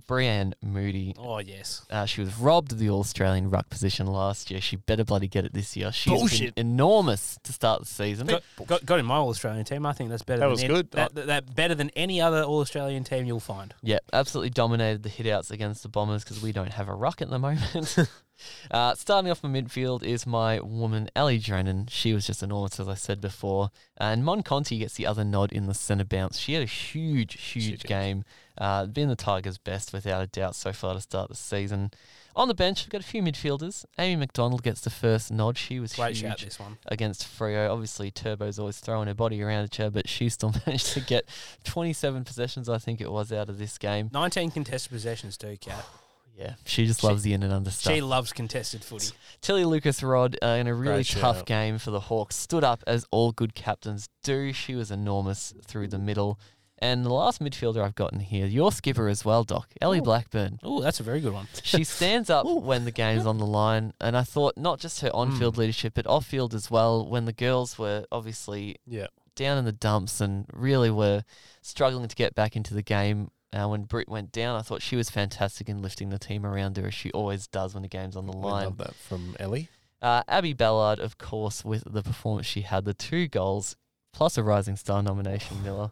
Breann 0.08 0.52
Moody. 0.62 1.14
Oh 1.18 1.38
yes. 1.38 1.86
Uh, 1.90 2.04
she 2.06 2.20
was 2.20 2.36
robbed 2.38 2.72
of 2.72 2.78
the 2.78 2.90
All 2.90 3.00
Australian 3.00 3.50
ruck 3.50 3.68
position 3.70 4.06
last 4.06 4.50
year. 4.50 4.60
She 4.60 4.76
better 4.76 5.04
bloody 5.04 5.28
get 5.28 5.44
it 5.44 5.52
this 5.52 5.76
year. 5.76 5.92
She's 5.92 6.12
Bullshit. 6.12 6.54
been 6.54 6.66
enormous 6.72 7.38
to 7.44 7.52
start 7.52 7.80
the 7.80 7.86
season. 7.86 8.26
Got, 8.26 8.42
got, 8.66 8.84
got 8.86 8.98
in 8.98 9.06
my 9.06 9.16
All 9.16 9.28
Australian 9.28 9.64
team. 9.64 9.86
I 9.86 9.92
think 9.92 10.10
that's 10.10 10.22
better. 10.22 10.40
That 10.40 10.46
than 10.46 10.50
was 10.52 10.62
any- 10.64 10.74
good. 10.74 10.90
That, 10.92 11.14
that, 11.14 11.26
that 11.26 11.54
better 11.54 11.74
than 11.74 11.90
any 11.96 12.20
other 12.20 12.42
All 12.42 12.60
Australian 12.60 13.04
team 13.04 13.24
you'll 13.26 13.40
find. 13.40 13.74
Yeah, 13.82 13.98
absolutely 14.12 14.50
dominated 14.50 15.02
the 15.02 15.10
hitouts 15.10 15.50
against 15.50 15.82
the 15.82 15.88
Bombers 15.88 16.24
because 16.24 16.42
we 16.42 16.52
don't 16.52 16.72
have 16.72 16.88
a 16.88 16.94
ruck 16.94 17.22
at 17.22 17.30
the 17.30 17.38
moment. 17.38 17.96
uh, 18.70 18.95
starting 18.95 19.30
off 19.30 19.43
my 19.43 19.49
midfield 19.49 20.03
is 20.03 20.26
my 20.26 20.61
woman, 20.61 21.11
Ellie 21.14 21.38
Drennan. 21.38 21.86
She 21.88 22.12
was 22.12 22.26
just 22.26 22.43
enormous, 22.43 22.80
as 22.80 22.88
I 22.88 22.95
said 22.95 23.20
before. 23.20 23.70
And 23.97 24.24
Mon 24.24 24.43
Conti 24.43 24.78
gets 24.78 24.95
the 24.95 25.07
other 25.07 25.24
nod 25.24 25.53
in 25.53 25.66
the 25.66 25.74
centre 25.74 26.05
bounce. 26.05 26.38
She 26.38 26.55
had 26.55 26.62
a 26.62 26.66
huge, 26.66 27.41
huge 27.41 27.84
game. 27.84 28.24
Uh, 28.59 28.86
been 28.86 29.09
the 29.09 29.16
Tigers' 29.16 29.59
best 29.59 29.93
without 29.93 30.22
a 30.22 30.26
doubt 30.26 30.55
so 30.55 30.72
far 30.72 30.95
to 30.95 31.01
start 31.01 31.28
the 31.30 31.36
season. 31.36 31.91
On 32.36 32.47
the 32.47 32.55
bench, 32.55 32.84
we've 32.84 32.91
got 32.91 33.01
a 33.01 33.05
few 33.05 33.22
midfielders. 33.22 33.84
Amy 33.99 34.16
McDonald 34.16 34.62
gets 34.62 34.80
the 34.82 34.91
first 34.91 35.32
nod. 35.32 35.59
She 35.59 35.80
was 35.80 35.95
Great 35.95 36.16
huge 36.16 36.45
this 36.45 36.61
one. 36.61 36.78
against 36.86 37.24
Freo. 37.24 37.70
Obviously, 37.70 38.11
Turbo's 38.11 38.59
always 38.59 38.78
throwing 38.78 39.09
her 39.09 39.14
body 39.14 39.43
around 39.43 39.64
each 39.64 39.80
other, 39.80 39.91
but 39.91 40.09
she 40.09 40.28
still 40.28 40.55
managed 40.66 40.93
to 40.93 41.01
get 41.01 41.28
27 41.64 42.24
possessions, 42.24 42.68
I 42.68 42.78
think 42.78 43.01
it 43.01 43.11
was, 43.11 43.32
out 43.32 43.49
of 43.49 43.59
this 43.59 43.78
game. 43.78 44.11
19 44.12 44.53
contested 44.53 44.93
possessions 44.93 45.36
too, 45.36 45.57
Cat. 45.61 45.84
Yeah, 46.36 46.54
she 46.64 46.86
just 46.86 47.00
She- 47.02 47.06
loves 47.06 47.22
the 47.22 47.32
in 47.34 47.42
and 47.42 47.52
under 47.52 47.70
stuff. 47.70 47.92
She 47.92 48.00
loves 48.00 48.32
contested 48.32 48.82
footy. 48.82 49.14
Tilly 49.42 49.64
Lucas-Rodd 49.64 50.36
uh, 50.42 50.46
in 50.46 50.66
a 50.66 50.74
really 50.74 50.96
Great 51.04 51.06
tough 51.08 51.36
shout. 51.38 51.46
game 51.46 51.78
for 51.78 51.90
the 51.90 52.00
Hawks 52.00 52.36
stood 52.36 52.64
up 52.64 52.82
as 52.86 53.04
all 53.10 53.32
good 53.32 53.54
captains 53.54 54.08
do. 54.22 54.52
She 54.52 54.74
was 54.74 54.90
enormous 54.90 55.52
through 55.66 55.88
the 55.88 55.98
middle. 55.98 56.38
And 56.82 57.04
the 57.04 57.12
last 57.12 57.40
midfielder 57.42 57.82
I've 57.84 57.94
gotten 57.94 58.20
here, 58.20 58.46
your 58.46 58.72
skipper 58.72 59.06
as 59.08 59.22
well, 59.22 59.44
Doc, 59.44 59.68
Ellie 59.82 59.98
Ooh. 59.98 60.02
Blackburn. 60.02 60.58
Oh, 60.62 60.80
that's 60.80 60.98
a 60.98 61.02
very 61.02 61.20
good 61.20 61.34
one. 61.34 61.46
She 61.62 61.84
stands 61.98 62.30
up 62.30 62.46
when 62.46 62.86
the 62.86 62.90
game's 62.90 63.26
on 63.26 63.36
the 63.36 63.44
line, 63.44 63.92
and 64.00 64.16
I 64.16 64.22
thought 64.22 64.56
not 64.56 64.80
just 64.80 65.00
her 65.02 65.14
on-field 65.14 65.58
leadership, 65.58 65.92
but 65.94 66.06
off-field 66.06 66.54
as 66.54 66.70
well. 66.70 67.06
When 67.06 67.26
the 67.26 67.34
girls 67.34 67.78
were 67.78 68.06
obviously 68.10 68.76
Yeah. 68.86 69.08
down 69.36 69.58
in 69.58 69.66
the 69.66 69.72
dumps 69.72 70.22
and 70.22 70.46
really 70.54 70.90
were 70.90 71.22
struggling 71.60 72.08
to 72.08 72.16
get 72.16 72.34
back 72.34 72.56
into 72.56 72.72
the 72.72 72.82
game. 72.82 73.30
Uh, 73.53 73.66
when 73.66 73.82
Britt 73.82 74.09
went 74.09 74.30
down, 74.30 74.57
I 74.59 74.62
thought 74.62 74.80
she 74.82 74.94
was 74.96 75.11
fantastic 75.11 75.68
in 75.68 75.82
lifting 75.82 76.11
the 76.11 76.18
team 76.18 76.46
around 76.46 76.76
her, 76.76 76.86
as 76.86 76.94
she 76.94 77.11
always 77.11 77.46
does 77.48 77.74
when 77.74 77.82
the 77.82 77.88
game's 77.88 78.14
on 78.16 78.26
the 78.26 78.32
line. 78.32 78.64
love 78.66 78.76
that 78.78 78.94
from 78.94 79.34
Ellie. 79.40 79.68
Uh, 80.01 80.22
Abbie 80.28 80.53
Ballard, 80.55 80.98
of 81.01 81.18
course, 81.18 81.64
with 81.64 81.82
the 81.92 82.03
performance 82.03 82.46
she 82.46 82.61
had, 82.62 82.84
the 82.84 82.94
two 82.94 83.26
goals 83.28 83.76
plus 84.12 84.38
a 84.38 84.42
Rising 84.44 84.76
Star 84.76 85.03
nomination, 85.03 85.62
Miller. 85.64 85.90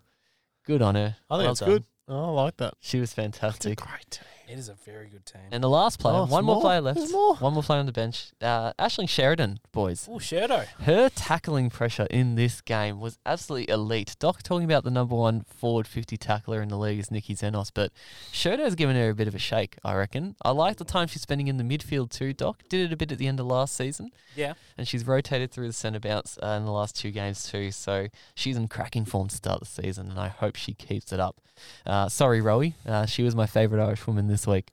Good 0.65 0.83
on 0.83 0.95
her. 0.95 1.17
I 1.29 1.35
think 1.37 1.43
Well 1.45 1.51
it's 1.51 1.61
done. 1.61 1.69
good. 1.69 1.85
I 2.09 2.15
like 2.31 2.57
that. 2.59 2.75
She 2.81 3.01
was 3.01 3.13
fantastic. 3.13 3.79
great 3.81 4.11
team. 4.11 4.25
It 4.51 4.59
is 4.59 4.69
a 4.71 4.75
very 4.75 5.09
good 5.09 5.27
team. 5.27 5.43
And 5.53 5.63
the 5.63 5.69
last 5.69 5.99
player, 5.99 6.15
Oh, 6.17 6.21
one 6.21 6.29
there's 6.31 6.43
more, 6.45 6.55
more. 6.55 6.61
player 6.63 6.81
left. 6.81 6.99
There's 6.99 7.13
more. 7.13 7.35
One 7.37 7.53
more 7.53 7.63
player 7.63 7.81
on 7.81 7.87
the 7.87 7.93
bench. 7.93 8.29
Uh, 8.41 8.73
Aishling 8.79 9.09
Sheridan, 9.09 9.61
boys. 9.73 10.09
Oh, 10.11 10.15
Sherdo. 10.19 10.65
Her 10.85 11.11
tackling 11.11 11.69
pressure 11.69 12.07
in 12.11 12.35
this 12.35 12.63
game 12.63 12.99
was 12.99 13.19
absolutely 13.27 13.69
elite. 13.73 14.17
Doc 14.19 14.43
talking 14.43 14.65
about 14.65 14.85
the 14.85 14.91
number 14.91 15.15
one 15.15 15.45
forward 15.45 15.87
50 15.87 16.17
tackler 16.17 16.63
in 16.63 16.69
the 16.71 16.79
league 16.79 16.99
is 16.99 17.11
Nikki 17.11 17.35
Xenos, 17.35 17.71
but 17.75 17.93
Sheridan's 18.33 18.75
given 18.75 18.97
her 18.97 19.11
a 19.11 19.15
bit 19.15 19.29
of 19.29 19.35
a 19.35 19.39
shake, 19.39 19.77
I 19.85 19.95
reckon. 19.95 20.35
I 20.43 20.51
like 20.53 20.79
the 20.79 20.85
time 20.85 21.09
she's 21.09 21.23
spending 21.23 21.49
in 21.49 21.59
the 21.59 21.65
midfield 21.65 22.11
too, 22.11 22.33
Doc. 22.33 22.63
Did 22.71 22.87
it 22.91 22.93
a 22.93 22.97
bit 22.97 23.13
at 23.13 23.19
the 23.19 23.27
end 23.27 23.41
of 23.41 23.47
last 23.47 23.75
season, 23.75 24.13
Yeah. 24.35 24.55
and 24.79 24.89
she's 24.89 25.07
rotated 25.07 25.51
through 25.51 25.67
the 25.67 25.73
centre 25.75 26.01
bounce 26.01 26.39
uh, 26.43 26.47
in 26.59 26.65
the 26.65 26.73
last 26.73 26.97
two 26.97 27.11
games 27.11 27.45
too, 27.51 27.71
so 27.71 28.07
she's 28.35 28.57
in 28.57 28.69
cracking 28.69 29.05
form 29.05 29.29
to 29.29 29.37
start 29.37 29.61
the 29.61 29.67
season, 29.67 30.09
and 30.11 30.19
I 30.19 30.29
hope 30.29 30.57
she 30.57 30.73
keeps 30.73 31.13
it 31.13 31.21
up. 31.21 31.37
Uh, 31.85 32.09
sorry, 32.09 32.41
Rowie. 32.41 32.75
Uh, 32.87 33.05
she 33.05 33.25
was 33.25 33.35
my 33.35 33.45
favourite 33.47 33.85
Irish 33.85 34.07
woman 34.07 34.29
this 34.29 34.38
week. 34.47 34.69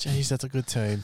Jeez, 0.00 0.28
that's 0.28 0.44
a 0.44 0.48
good 0.48 0.66
team. 0.66 1.02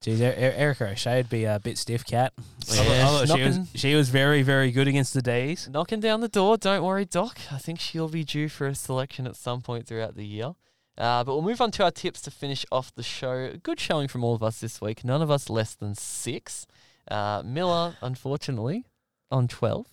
Geez, 0.00 0.20
Er- 0.20 0.34
Er- 0.36 0.54
Erica 0.56 0.88
O'Shea'd 0.88 1.28
be 1.30 1.44
a 1.44 1.60
bit 1.60 1.78
stiff, 1.78 2.04
cat. 2.04 2.32
I 2.70 2.74
Yeah, 2.74 2.82
I 2.82 2.84
thought 3.26 3.36
she 3.36 3.42
was 3.44 3.56
knocking- 3.58 3.68
she 3.76 3.94
was 3.94 4.08
very 4.08 4.42
very 4.42 4.72
good 4.72 4.88
against 4.88 5.14
the 5.14 5.22
D's. 5.22 5.68
Knocking 5.70 6.00
down 6.00 6.20
the 6.20 6.28
door. 6.28 6.56
Don't 6.56 6.82
worry, 6.82 7.04
Doc. 7.04 7.38
I 7.52 7.58
think 7.58 7.78
she'll 7.78 8.08
be 8.08 8.24
due 8.24 8.48
for 8.48 8.66
a 8.66 8.74
selection 8.74 9.26
at 9.28 9.36
some 9.36 9.60
point 9.62 9.86
throughout 9.86 10.16
the 10.16 10.26
year. 10.26 10.54
Uh, 10.98 11.22
but 11.24 11.34
we'll 11.34 11.42
move 11.42 11.60
on 11.60 11.70
to 11.70 11.84
our 11.84 11.90
tips 11.92 12.20
to 12.22 12.30
finish 12.32 12.66
off 12.72 12.92
the 12.94 13.02
show. 13.02 13.52
Good 13.62 13.78
showing 13.80 14.08
from 14.08 14.24
all 14.24 14.34
of 14.34 14.42
us 14.42 14.60
this 14.60 14.80
week. 14.80 15.04
None 15.04 15.22
of 15.22 15.30
us 15.30 15.48
less 15.48 15.74
than 15.74 15.94
six. 15.94 16.66
Uh, 17.10 17.42
Miller, 17.44 17.96
unfortunately, 18.02 18.84
on 19.30 19.48
12 19.48 19.86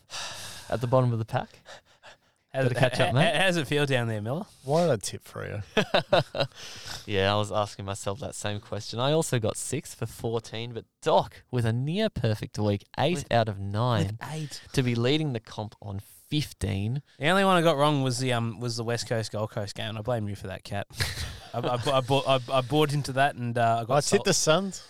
at 0.70 0.82
the 0.82 0.88
bottom 0.88 1.14
of 1.14 1.20
the 1.20 1.26
pack. 1.26 1.62
How, 2.54 2.64
Gotta 2.64 2.76
catch 2.76 3.00
up, 3.00 3.14
mate. 3.14 3.36
How, 3.36 3.46
does 3.46 3.58
it 3.58 3.68
feel 3.68 3.86
down 3.86 4.08
there, 4.08 4.22
Miller? 4.22 4.46
Why 4.64 4.82
did 4.82 4.92
I 4.92 4.96
tip 4.98 5.24
for 5.24 5.46
you? 5.46 5.62
yeah, 7.06 7.32
I 7.32 7.38
was 7.38 7.52
asking 7.52 7.86
myself 7.86 8.20
that 8.22 8.34
same 8.34 8.60
question. 8.60 9.00
I 9.00 9.12
also 9.12 9.38
got 9.38 9.56
six 9.56 9.94
for 9.94 10.08
14, 10.08 10.74
but 10.74 10.86
Doc, 11.04 11.44
with 11.52 11.66
a 11.66 11.74
near 11.74 12.10
perfect 12.10 12.58
week, 12.58 12.86
eight 12.98 13.18
With- 13.18 13.32
out 13.32 13.50
of 13.50 13.60
nine, 13.60 14.18
eight. 14.32 14.62
to 14.74 14.82
be 14.82 14.96
leading 14.96 15.34
the 15.34 15.40
comp 15.40 15.76
on 15.80 16.02
15. 16.30 17.04
The 17.20 17.28
only 17.28 17.46
one 17.46 17.56
I 17.56 17.62
got 17.62 17.78
wrong 17.78 18.02
was 18.04 18.20
the 18.20 18.34
um 18.34 18.60
was 18.60 18.78
the 18.78 18.84
West 18.84 19.08
Coast 19.08 19.32
Gold 19.32 19.52
Coast 19.52 19.76
game. 19.76 19.98
I 19.98 20.02
blame 20.02 20.28
you 20.28 20.36
for 20.36 20.48
that, 20.48 20.64
cat. 20.64 20.88
I, 21.54 21.60
I, 21.60 21.98
I, 21.98 22.02
bought, 22.02 22.28
I, 22.28 22.40
I 22.52 22.62
bought 22.62 22.94
into 22.94 23.14
that 23.14 23.36
and 23.36 23.58
uh, 23.58 23.80
I 23.82 23.86
got 23.86 23.96
I 23.96 24.00
sold, 24.02 24.20
tipped 24.20 24.26
the 24.26 24.34
Suns. 24.34 24.84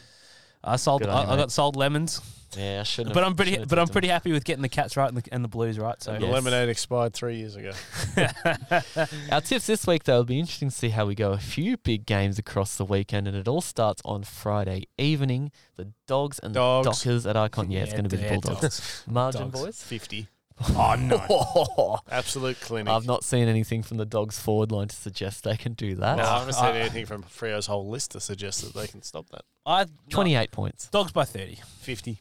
I 0.64 0.76
sold 0.76 1.02
Good 1.02 1.10
I, 1.10 1.24
you, 1.24 1.30
I 1.30 1.36
got 1.38 1.52
sold 1.52 1.78
lemons, 1.78 2.20
Yeah, 2.58 2.80
I 2.80 2.84
shouldn't. 2.84 3.14
but 3.14 3.22
have- 3.22 3.30
I'm 3.32 3.36
pretty 3.36 3.52
shouldn't 3.52 3.70
but 3.70 3.80
I'm 3.80 3.88
pretty 3.88 4.08
happy 4.08 4.32
with 4.32 4.44
getting 4.44 4.62
the 4.62 4.70
Cats 4.70 4.98
right 4.98 5.08
and 5.08 5.18
the, 5.18 5.24
and 5.34 5.44
the 5.44 5.48
Blues 5.48 5.78
right. 5.78 6.02
So 6.02 6.14
The 6.14 6.22
Yes. 6.22 6.32
lemonade 6.34 6.70
expired 6.70 7.14
three 7.14 7.38
years 7.38 7.56
ago. 7.56 7.72
Our 9.32 9.42
tips 9.42 9.68
this 9.68 9.86
week, 9.88 10.04
though, 10.04 10.18
will 10.18 10.24
be 10.26 10.40
interesting 10.40 10.70
to 10.70 10.76
see 10.76 10.90
how 10.90 11.06
we 11.06 11.16
go. 11.16 11.32
A 11.32 11.38
few 11.38 11.78
big 11.78 12.06
games 12.06 12.40
across 12.40 12.76
the 12.78 12.86
weekend, 12.86 13.28
and 13.28 13.36
it 13.38 13.48
all 13.48 13.62
starts 13.62 14.02
on 14.06 14.24
Friday 14.24 14.86
evening. 14.98 15.52
The 15.76 15.92
Dogs 16.08 16.40
and 16.40 16.54
Dogs. 16.54 16.86
the 16.86 16.92
Dockers 17.10 17.26
at 17.26 17.36
Ikon. 17.36 17.72
Yeah, 17.72 17.82
it's 17.82 17.92
going 17.92 18.04
to 18.06 18.10
be 18.10 18.18
the 18.18 18.24
yeah, 18.24 18.30
Bulldogs. 18.32 18.62
Dogs. 18.62 19.04
Margin, 19.08 19.42
Dogs. 19.50 19.62
boys? 19.62 19.84
50. 19.84 20.28
Oh 20.76 20.94
no! 21.00 22.00
Absolute 22.12 22.60
clinic. 22.60 22.92
I've 22.92 23.06
not 23.06 23.24
seen 23.24 23.48
anything 23.48 23.82
from 23.82 23.96
the 23.96 24.06
Dogs 24.06 24.38
forward 24.38 24.74
line 24.74 24.90
to 24.90 24.96
suggest 24.96 25.46
they 25.46 25.56
can 25.56 25.72
do 25.72 25.96
that. 25.96 26.18
no, 26.18 26.24
I 26.26 26.40
haven't 26.40 26.54
seen 26.54 26.66
I- 26.66 26.80
anything 26.80 27.06
from 27.06 27.24
Freo's 27.24 27.68
whole 27.68 27.88
list 27.88 28.12
to 28.12 28.20
suggest 28.20 28.62
that 28.64 28.74
they 28.78 28.86
can 28.88 29.02
stop 29.02 29.30
that. 29.30 29.44
I 29.66 29.86
28 30.10 30.52
points. 30.52 30.90
Dogs 30.90 31.14
by 31.14 31.24
thirty. 31.24 31.60
50. 31.80 32.20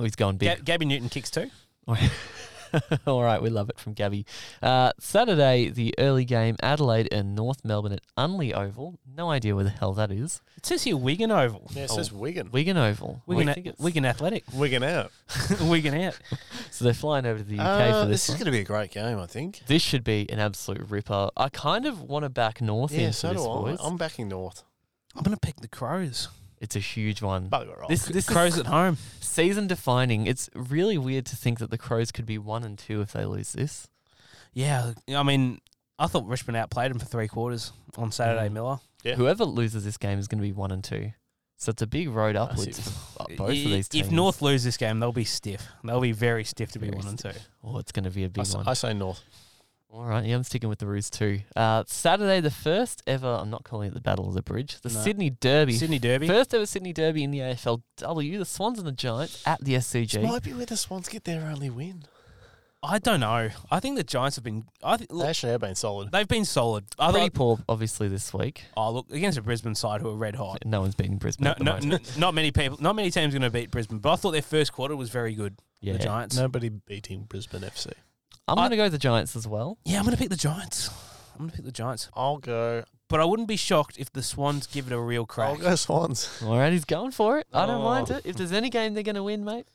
Oh, 0.00 0.04
he's 0.04 0.16
going 0.16 0.36
Ga- 0.38 0.56
big. 0.56 0.64
Gabby 0.64 0.86
Newton 0.86 1.08
kicks 1.10 1.30
two. 1.30 1.50
All 3.04 3.20
right, 3.20 3.42
we 3.42 3.50
love 3.50 3.68
it 3.68 3.80
from 3.80 3.94
Gabby. 3.94 4.24
Uh, 4.62 4.92
Saturday, 5.00 5.70
the 5.70 5.92
early 5.98 6.24
game, 6.24 6.54
Adelaide 6.62 7.08
and 7.12 7.34
North 7.34 7.64
Melbourne 7.64 7.90
at 7.92 8.00
Unley 8.16 8.52
Oval. 8.54 8.96
No 9.16 9.28
idea 9.28 9.56
where 9.56 9.64
the 9.64 9.70
hell 9.70 9.92
that 9.94 10.12
is. 10.12 10.40
It 10.56 10.64
says 10.64 10.84
here 10.84 10.96
Wigan 10.96 11.32
Oval. 11.32 11.68
Yeah, 11.74 11.82
it 11.84 11.90
Oh. 11.90 11.96
says 11.96 12.12
Wigan. 12.12 12.52
Wigan 12.52 12.76
Oval. 12.76 13.22
Wigan, 13.26 13.48
I 13.48 13.50
a- 13.50 13.54
think 13.56 13.66
it's- 13.66 13.82
Wigan 13.82 14.04
Athletic. 14.04 14.44
Wigan 14.54 14.84
out. 14.84 15.10
Wigan 15.62 15.94
out. 15.94 16.16
So 16.70 16.84
they're 16.84 16.94
flying 16.94 17.26
over 17.26 17.38
to 17.40 17.44
the 17.44 17.58
UK 17.58 17.66
Uh, 17.66 18.02
for 18.04 18.08
this 18.08 18.26
this. 18.26 18.28
is 18.28 18.28
one. 18.30 18.38
going 18.38 18.44
to 18.46 18.50
be 18.52 18.60
a 18.60 18.64
great 18.64 18.92
game, 18.92 19.18
I 19.18 19.26
think. 19.26 19.62
This 19.66 19.82
should 19.82 20.04
be 20.04 20.30
an 20.30 20.38
absolute 20.38 20.88
ripper. 20.88 21.28
I 21.36 21.48
kind 21.48 21.84
of 21.84 22.00
want 22.02 22.22
to 22.22 22.28
back 22.30 22.60
North 22.62 22.92
Yeah, 22.92 23.00
into 23.08 23.12
so 23.14 23.28
this, 23.32 23.42
do 23.42 23.50
I. 23.50 23.54
boys. 23.60 23.78
I'm 23.82 23.96
backing 23.96 24.28
North. 24.28 24.62
I'm 25.16 25.24
gonna 25.24 25.36
pick 25.36 25.56
the 25.60 25.66
Crows. 25.68 26.28
It's 26.60 26.76
a 26.76 26.78
huge 26.78 27.20
one. 27.20 27.50
Bugger 27.50 27.82
off. 27.82 27.88
This 27.88 28.04
this 28.04 28.28
Crows 28.28 28.54
is 28.54 28.60
at 28.60 28.66
home. 28.66 28.96
Season 29.30 29.66
defining. 29.66 30.26
It's 30.26 30.50
really 30.54 30.98
weird 30.98 31.26
to 31.26 31.36
think 31.36 31.58
that 31.60 31.70
the 31.70 31.78
Crows 31.78 32.10
could 32.12 32.26
be 32.26 32.38
one 32.38 32.64
and 32.64 32.78
two 32.78 33.00
if 33.00 33.12
they 33.12 33.24
lose 33.24 33.52
this. 33.52 33.88
Yeah, 34.52 34.92
I 35.14 35.22
mean, 35.22 35.60
I 35.98 36.06
thought 36.06 36.26
Richmond 36.26 36.56
outplayed 36.56 36.90
them 36.90 36.98
for 36.98 37.06
three 37.06 37.28
quarters 37.28 37.72
on 37.96 38.10
Saturday, 38.12 38.48
Mm. 38.48 38.52
Miller. 38.52 38.78
Yeah. 39.04 39.14
Whoever 39.14 39.44
loses 39.44 39.84
this 39.84 39.96
game 39.96 40.18
is 40.18 40.28
going 40.28 40.38
to 40.40 40.46
be 40.46 40.52
one 40.52 40.70
and 40.72 40.82
two. 40.84 41.12
So 41.56 41.70
it's 41.70 41.82
a 41.82 41.86
big 41.86 42.08
road 42.08 42.36
I 42.36 42.40
upwards 42.44 42.78
for 42.80 43.26
both 43.36 43.50
of 43.50 43.54
these 43.54 43.88
teams. 43.88 44.06
If 44.06 44.12
North 44.12 44.40
lose 44.42 44.64
this 44.64 44.76
game, 44.78 44.98
they'll 44.98 45.12
be 45.12 45.24
stiff. 45.24 45.66
They'll 45.84 46.00
be 46.00 46.12
very 46.12 46.42
stiff 46.44 46.72
to 46.72 46.78
be 46.78 46.86
Very 46.88 46.98
one 46.98 47.08
and 47.08 47.18
two. 47.18 47.32
oh, 47.62 47.78
it's 47.78 47.92
going 47.92 48.04
to 48.04 48.10
be 48.10 48.22
a 48.22 48.26
I, 48.26 48.28
big 48.28 48.40
s- 48.42 48.54
one. 48.54 48.66
I 48.66 48.72
say 48.72 48.92
North. 48.94 49.22
All 49.92 50.04
right, 50.04 50.24
yeah, 50.24 50.36
I'm 50.36 50.44
sticking 50.44 50.68
with 50.68 50.78
the 50.78 50.86
Roos 50.86 51.10
too. 51.10 51.40
Uh, 51.56 51.82
Saturday, 51.86 52.40
the 52.40 52.50
first 52.50 53.02
ever. 53.08 53.26
I'm 53.26 53.50
not 53.50 53.64
calling 53.64 53.88
it 53.88 53.94
the 53.94 54.00
Battle 54.00 54.28
of 54.28 54.34
the 54.34 54.42
Bridge. 54.42 54.80
The 54.82 54.88
No. 54.88 55.00
Sydney 55.00 55.30
Derby. 55.30 55.72
Sydney 55.72 55.98
Derby. 55.98 56.28
First 56.28 56.54
ever 56.54 56.64
Sydney 56.64 56.92
Derby 56.92 57.24
in 57.24 57.32
the 57.32 57.40
AFLW. 57.40 58.38
The 58.38 58.44
Swans 58.44 58.78
and 58.78 58.86
the 58.86 58.92
Giants 58.92 59.42
at 59.46 59.60
the 59.64 59.74
SCG. 59.74 60.12
This 60.20 60.30
might 60.30 60.44
be 60.44 60.52
where 60.52 60.66
the 60.66 60.76
Swans 60.76 61.08
get 61.08 61.24
their 61.24 61.42
only 61.50 61.70
win. 61.70 62.04
I 62.84 62.98
don't 63.00 63.18
know. 63.20 63.50
I 63.70 63.80
think 63.80 63.96
the 63.96 64.04
Giants 64.04 64.36
have 64.36 64.44
been. 64.44 64.62
I 64.82 64.96
think 64.96 65.10
They 65.10 65.26
actually 65.26 65.52
have 65.52 65.60
been 65.60 65.74
solid. 65.74 66.12
they've 66.12 66.26
been 66.28 66.44
solid. 66.46 66.84
I 66.98 67.10
Pretty 67.10 67.26
thought, 67.26 67.34
poor, 67.34 67.58
obviously, 67.68 68.06
this 68.08 68.32
week. 68.32 68.62
oh 68.76 68.92
look 68.92 69.10
against 69.10 69.36
a 69.38 69.42
Brisbane 69.42 69.74
side 69.74 70.00
who 70.02 70.08
are 70.08 70.16
red 70.16 70.36
hot. 70.36 70.64
No 70.64 70.80
one's 70.82 70.94
beating 70.94 71.18
Brisbane. 71.18 71.46
No, 71.46 71.50
at 71.50 71.58
the 71.58 71.64
no, 71.64 71.72
moment. 71.72 72.16
not 72.16 72.32
many 72.32 72.52
people. 72.52 72.78
Not 72.80 72.94
many 72.94 73.10
teams 73.10 73.34
are 73.34 73.38
going 73.38 73.50
to 73.50 73.58
beat 73.58 73.70
Brisbane. 73.72 73.98
But 73.98 74.12
I 74.12 74.16
thought 74.16 74.30
their 74.30 74.40
first 74.40 74.72
quarter 74.72 74.94
was 74.96 75.10
very 75.10 75.34
good. 75.34 75.56
yeah. 75.80 75.94
The 75.94 75.98
Giants. 75.98 76.36
Nobody 76.36 76.68
beating 76.70 77.24
Brisbane 77.24 77.62
FC. 77.62 77.92
I'm 78.50 78.58
I- 78.58 78.62
going 78.62 78.70
to 78.70 78.76
go 78.76 78.82
with 78.84 78.92
the 78.92 78.98
Giants 78.98 79.36
as 79.36 79.46
well. 79.46 79.78
Yeah, 79.84 79.98
I'm 79.98 80.04
going 80.04 80.16
to 80.16 80.20
pick 80.20 80.30
the 80.30 80.36
Giants. 80.36 80.90
I'm 81.34 81.38
going 81.46 81.50
to 81.50 81.56
pick 81.56 81.64
the 81.64 81.72
Giants. 81.72 82.08
I'll 82.14 82.38
go. 82.38 82.84
But 83.08 83.20
I 83.20 83.24
wouldn't 83.24 83.48
be 83.48 83.56
shocked 83.56 83.96
if 83.98 84.12
the 84.12 84.22
Swans 84.22 84.66
give 84.66 84.86
it 84.86 84.92
a 84.92 85.00
real 85.00 85.26
crack. 85.26 85.50
I'll 85.50 85.56
go 85.56 85.74
Swans. 85.74 86.42
All 86.44 86.58
right, 86.58 86.72
he's 86.72 86.84
going 86.84 87.10
for 87.10 87.38
it. 87.38 87.46
I 87.52 87.66
don't 87.66 87.82
mind 87.82 88.08
Oh. 88.10 88.16
it. 88.16 88.26
If 88.26 88.36
there's 88.36 88.52
any 88.52 88.70
game 88.70 88.94
they're 88.94 89.02
going 89.02 89.16
to 89.16 89.22
win, 89.22 89.44
mate. 89.44 89.66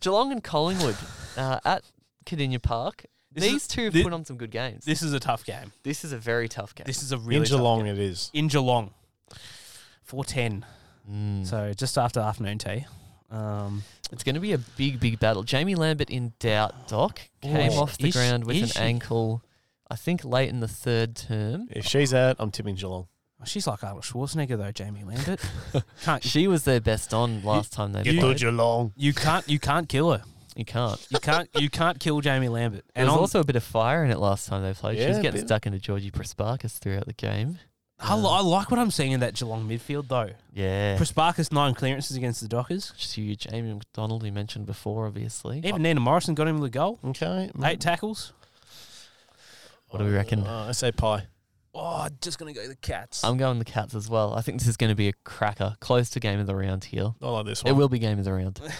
Geelong 0.00 0.32
and 0.32 0.42
Collingwood 0.42 0.96
uh, 1.36 1.60
at 1.64 1.84
Kardinia 2.26 2.60
Park. 2.62 3.04
This 3.30 3.44
is- 3.44 3.52
These 3.52 3.68
two 3.68 3.84
have 3.84 3.92
thi- 3.92 4.02
put 4.02 4.12
on 4.12 4.24
some 4.24 4.36
good 4.36 4.50
games. 4.50 4.84
This 4.84 5.02
is 5.02 5.12
a 5.12 5.20
tough 5.20 5.44
game. 5.44 5.72
This 5.82 6.04
is 6.04 6.12
a 6.12 6.18
very 6.18 6.48
tough 6.48 6.74
game. 6.74 6.84
This 6.86 7.02
is 7.02 7.12
a 7.12 7.18
really 7.18 7.36
In 7.42 7.42
tough 7.44 7.58
Geelong, 7.58 7.78
game. 7.84 7.94
it 7.94 7.98
is. 7.98 8.30
in 8.32 8.48
Geelong. 8.48 8.90
four 10.02 10.24
ten. 10.24 10.64
Mm. 11.10 11.46
So 11.46 11.72
just 11.74 11.96
after 11.98 12.20
afternoon 12.20 12.58
tea. 12.58 12.86
Um, 13.30 13.82
It's 14.12 14.22
going 14.22 14.34
to 14.36 14.40
be 14.40 14.52
a 14.52 14.58
big, 14.58 15.00
big 15.00 15.18
battle. 15.18 15.44
Jaimee 15.44 15.76
Lambert 15.76 16.10
in 16.10 16.32
doubt, 16.38 16.88
Doc, 16.88 17.20
came 17.40 17.72
Oh, 17.72 17.80
off 17.82 17.98
the 17.98 18.08
is 18.08 18.14
ground 18.14 18.44
with 18.44 18.56
an 18.62 18.66
she? 18.68 18.78
ankle, 18.78 19.42
I 19.90 19.96
think 19.96 20.24
late 20.24 20.48
in 20.50 20.60
the 20.60 20.68
third 20.68 21.16
term. 21.16 21.66
If 21.70 21.84
she's 21.86 22.14
out, 22.14 22.36
I'm 22.38 22.50
tipping 22.50 22.76
Geelong. 22.76 23.08
she's 23.44 23.66
like 23.66 23.82
Arnold 23.82 24.04
Schwarzenegger 24.04 24.56
though, 24.56 24.72
Jaimee 24.72 25.04
Lambert. 25.04 25.40
can't 26.02 26.22
She 26.24 26.46
was 26.46 26.64
their 26.64 26.80
best 26.80 27.12
on 27.12 27.42
last 27.42 27.72
time 27.72 27.92
they 27.92 28.02
Get 28.02 28.18
played. 28.20 28.38
Geelong. 28.38 28.92
you 28.96 29.12
can't 29.12 29.48
you 29.48 29.58
can't 29.58 29.88
kill 29.88 30.12
her. 30.12 30.22
You 30.56 30.64
can't. 30.64 31.04
You 31.10 31.18
can't 31.18 31.48
you 31.56 31.68
can't 31.68 31.98
kill 31.98 32.22
Jaimee 32.22 32.48
Lambert. 32.50 32.84
There 32.94 33.02
And 33.04 33.10
was 33.12 33.18
also 33.20 33.40
a 33.40 33.44
bit 33.44 33.56
of 33.56 33.64
fire 33.64 34.04
in 34.04 34.10
it 34.12 34.18
last 34.20 34.46
time 34.48 34.62
they 34.62 34.72
played. 34.72 34.98
she 34.98 35.08
was 35.08 35.18
getting 35.18 35.40
bit. 35.40 35.48
stuck 35.48 35.66
into 35.66 35.78
Georgie 35.80 36.12
Prespakis 36.12 36.78
throughout 36.78 37.06
the 37.06 37.12
game. 37.12 37.58
I, 38.00 38.14
li- 38.16 38.28
I 38.28 38.40
like 38.40 38.70
what 38.70 38.80
I'm 38.80 38.90
seeing 38.90 39.12
in 39.12 39.20
that 39.20 39.34
Geelong 39.34 39.68
midfield 39.68 40.08
though. 40.08 40.30
Yeah. 40.52 40.96
Prespakis 40.98 41.52
nine 41.52 41.74
clearances 41.74 42.16
against 42.16 42.40
the 42.40 42.48
Dockers. 42.48 42.92
Which 42.92 43.04
is 43.04 43.12
huge. 43.12 43.46
Amy 43.52 43.72
McDonald, 43.72 44.24
you 44.24 44.32
mentioned 44.32 44.66
before, 44.66 45.06
obviously. 45.06 45.60
Even 45.64 45.82
Nina 45.82 46.00
Morrison 46.00 46.34
got 46.34 46.48
him 46.48 46.58
the 46.58 46.68
goal. 46.70 46.98
Okay. 47.04 47.50
Eight 47.64 47.80
tackles. 47.80 48.32
What 49.88 50.00
do 50.00 50.06
we 50.06 50.12
reckon? 50.12 50.40
Uh, 50.44 50.66
I 50.68 50.72
say 50.72 50.90
pie. 50.92 51.26
Oh, 51.72 52.08
just 52.20 52.38
gonna 52.38 52.52
go 52.52 52.66
the 52.68 52.76
Cats. 52.76 53.24
I'm 53.24 53.36
going 53.36 53.58
the 53.58 53.64
Cats 53.64 53.94
as 53.94 54.08
well. 54.08 54.34
I 54.34 54.42
think 54.42 54.58
this 54.60 54.68
is 54.68 54.76
going 54.76 54.90
to 54.90 54.96
be 54.96 55.08
a 55.08 55.12
cracker. 55.24 55.76
Close 55.80 56.08
to 56.10 56.20
game 56.20 56.38
of 56.38 56.46
the 56.46 56.54
round 56.54 56.84
here. 56.84 57.14
I 57.20 57.28
like 57.30 57.46
this 57.46 57.64
one. 57.64 57.72
It 57.72 57.76
will 57.76 57.88
be 57.88 57.98
game 57.98 58.18
of 58.18 58.24
the 58.24 58.32
round. 58.32 58.60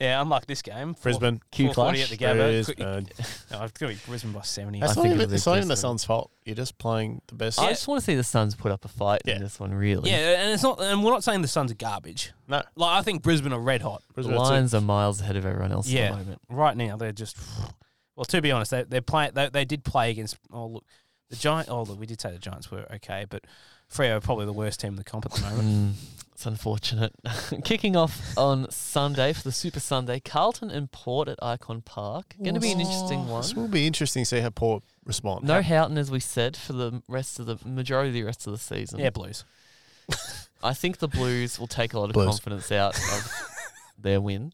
yeah, 0.00 0.20
unlike 0.20 0.46
this 0.46 0.62
game. 0.62 0.94
Brisbane. 1.02 1.40
Q 1.50 1.72
440 1.72 1.98
clash. 1.98 2.12
at 2.12 2.18
the 2.18 2.24
Gabba. 2.24 2.64
Brisbane. 2.64 3.08
Oh, 3.52 3.64
it's 3.64 3.78
gonna 3.78 3.92
be 3.92 3.98
Brisbane 4.06 4.32
by 4.32 4.42
seventy. 4.42 4.82
I 4.82 4.86
It's 4.86 4.96
not, 4.96 5.02
think 5.02 5.14
even, 5.14 5.20
it'll 5.22 5.30
be 5.30 5.36
it's 5.36 5.46
not 5.46 5.56
even 5.56 5.68
the 5.68 5.72
Brisbane. 5.74 5.90
Suns' 5.90 6.04
fault. 6.04 6.30
You're 6.44 6.56
just 6.56 6.76
playing 6.78 7.22
the 7.28 7.34
best. 7.34 7.58
I 7.60 7.68
just 7.70 7.86
want 7.88 8.00
to 8.00 8.04
see 8.04 8.14
the 8.14 8.24
Suns 8.24 8.54
put 8.54 8.72
up 8.72 8.84
a 8.84 8.88
fight 8.88 9.22
Yeah. 9.24 9.36
in 9.36 9.42
this 9.42 9.58
one, 9.60 9.72
really. 9.72 10.10
Yeah, 10.10 10.42
and 10.42 10.52
it's 10.52 10.62
not. 10.62 10.80
And 10.82 11.04
we're 11.04 11.12
not 11.12 11.24
saying 11.24 11.42
the 11.42 11.48
Suns 11.48 11.70
are 11.70 11.76
garbage. 11.76 12.32
No. 12.48 12.62
Like 12.76 12.98
I 12.98 13.02
think 13.02 13.22
Brisbane 13.22 13.52
are 13.52 13.60
red 13.60 13.82
hot 13.82 14.02
The 14.08 14.14
Brisbane, 14.14 14.34
that's 14.36 14.48
it. 14.48 14.52
Lions 14.52 14.74
are 14.74 14.80
miles 14.80 15.20
ahead 15.20 15.36
of 15.36 15.46
everyone 15.46 15.72
else 15.72 15.88
Yeah. 15.88 16.06
at 16.06 16.10
the 16.10 16.16
moment. 16.18 16.40
right 16.48 16.76
now. 16.76 16.96
They're 16.96 17.12
just. 17.12 17.36
Well, 18.16 18.24
to 18.26 18.40
be 18.40 18.52
honest, 18.52 18.70
they 18.70 18.84
they 18.84 19.00
play. 19.00 19.30
They, 19.34 19.48
they 19.48 19.64
did 19.64 19.82
play 19.84 20.12
against. 20.12 20.36
Oh 20.52 20.66
look, 20.66 20.84
the 21.30 21.34
Giant. 21.36 21.68
Oh 21.68 21.82
look, 21.82 21.98
we 21.98 22.06
did 22.06 22.20
say 22.20 22.30
the 22.30 22.38
Giants 22.38 22.70
were 22.70 22.86
okay, 22.94 23.26
but 23.28 23.44
Freo 23.92 24.18
are 24.18 24.20
probably 24.20 24.46
the 24.46 24.52
worst 24.52 24.78
team 24.78 24.90
in 24.90 24.94
the 24.96 25.02
comp 25.02 25.26
at 25.26 25.32
the 25.32 25.40
moment. 25.40 25.68
Mm, 25.68 25.92
it's 26.34 26.46
unfortunate. 26.46 27.12
Kicking 27.64 27.94
off 27.96 28.36
on 28.36 28.68
Sunday 28.70 29.32
for 29.32 29.42
the 29.42 29.52
Super 29.52 29.78
Sunday, 29.80 30.18
Carlton 30.20 30.70
and 30.70 30.90
Port 30.90 31.28
at 31.28 31.38
Ikon 31.40 31.84
Park. 31.84 32.34
Going 32.42 32.54
to 32.54 32.60
be 32.60 32.72
an 32.72 32.80
interesting 32.80 33.28
one. 33.28 33.42
This 33.42 33.54
will 33.54 33.68
be 33.68 33.86
interesting 33.86 34.22
to 34.24 34.26
see 34.28 34.40
how 34.40 34.50
Port 34.50 34.82
respond. 35.04 35.44
No 35.44 35.62
Houghton, 35.62 35.96
as 35.96 36.10
we 36.10 36.18
said, 36.20 36.56
for 36.56 36.72
the 36.72 37.02
rest 37.08 37.38
of 37.38 37.46
the 37.46 37.58
majority 37.64 38.08
of 38.08 38.14
the 38.14 38.22
rest 38.24 38.46
of 38.46 38.52
the 38.52 38.58
season. 38.58 38.98
yeah, 38.98 39.10
Blues. 39.10 39.44
I 40.62 40.74
think 40.74 40.98
the 40.98 41.08
Blues 41.08 41.58
will 41.58 41.66
take 41.68 41.94
a 41.94 41.98
lot 42.00 42.06
of 42.10 42.14
Blues. 42.14 42.26
confidence 42.26 42.72
out 42.72 42.96
of 42.96 43.32
their 43.98 44.20
win. 44.20 44.52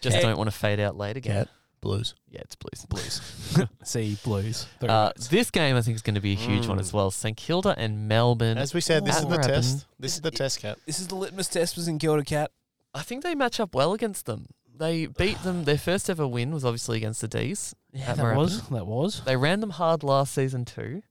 Just 0.00 0.16
Yeah. 0.16 0.22
don't 0.22 0.38
want 0.38 0.48
to 0.48 0.56
fade 0.56 0.78
out 0.78 0.96
late 0.96 1.16
again. 1.16 1.48
Cat. 1.78 1.80
Blues. 1.82 2.14
Yeah, 2.30 2.40
it's 2.42 2.54
Blues. 2.56 2.84
Blues. 2.86 3.68
See 3.84 4.16
Blues. 4.24 4.66
Three 4.80 4.88
Uh, 4.88 5.06
votes. 5.08 5.28
this 5.28 5.50
game, 5.50 5.76
I 5.76 5.82
think, 5.82 5.94
is 5.96 6.02
going 6.02 6.14
to 6.16 6.20
be 6.20 6.32
a 6.32 6.36
huge 6.36 6.66
one 6.66 6.78
Mm. 6.78 6.80
as 6.80 6.92
well. 6.92 7.10
St 7.10 7.36
Kilda 7.36 7.74
and 7.78 8.08
Melbourne. 8.08 8.58
As 8.58 8.74
we 8.74 8.80
said, 8.80 9.04
this 9.04 9.16
At 9.16 9.22
is 9.24 9.28
the 9.28 9.36
Moorabbin. 9.36 9.46
test. 9.46 9.86
This 9.98 10.14
is 10.14 10.20
the 10.20 10.30
test, 10.30 10.60
Cat. 10.60 10.78
this 10.86 10.98
is 11.00 11.08
the 11.08 11.14
litmus 11.14 11.48
test 11.48 11.76
was 11.76 11.88
in 11.88 11.98
Kilda 11.98 12.24
Cat. 12.24 12.50
I 12.94 13.02
think 13.02 13.22
they 13.22 13.34
match 13.34 13.60
up 13.60 13.74
well 13.74 13.92
against 13.92 14.26
them. 14.26 14.46
They 14.76 15.06
beat 15.06 15.42
them. 15.42 15.64
Their 15.64 15.78
first 15.78 16.08
ever 16.08 16.26
win 16.26 16.52
was 16.52 16.64
obviously 16.64 16.96
against 16.98 17.20
the 17.20 17.28
D's. 17.28 17.74
Yeah, 17.92 18.14
that 18.14 18.24
Moorabbin. 18.24 18.36
was 18.36 18.62
that 18.68 18.86
was. 18.86 19.22
They 19.24 19.36
ran 19.36 19.60
them 19.60 19.70
hard 19.70 20.02
last 20.04 20.32
season 20.34 20.64
too, 20.64 21.02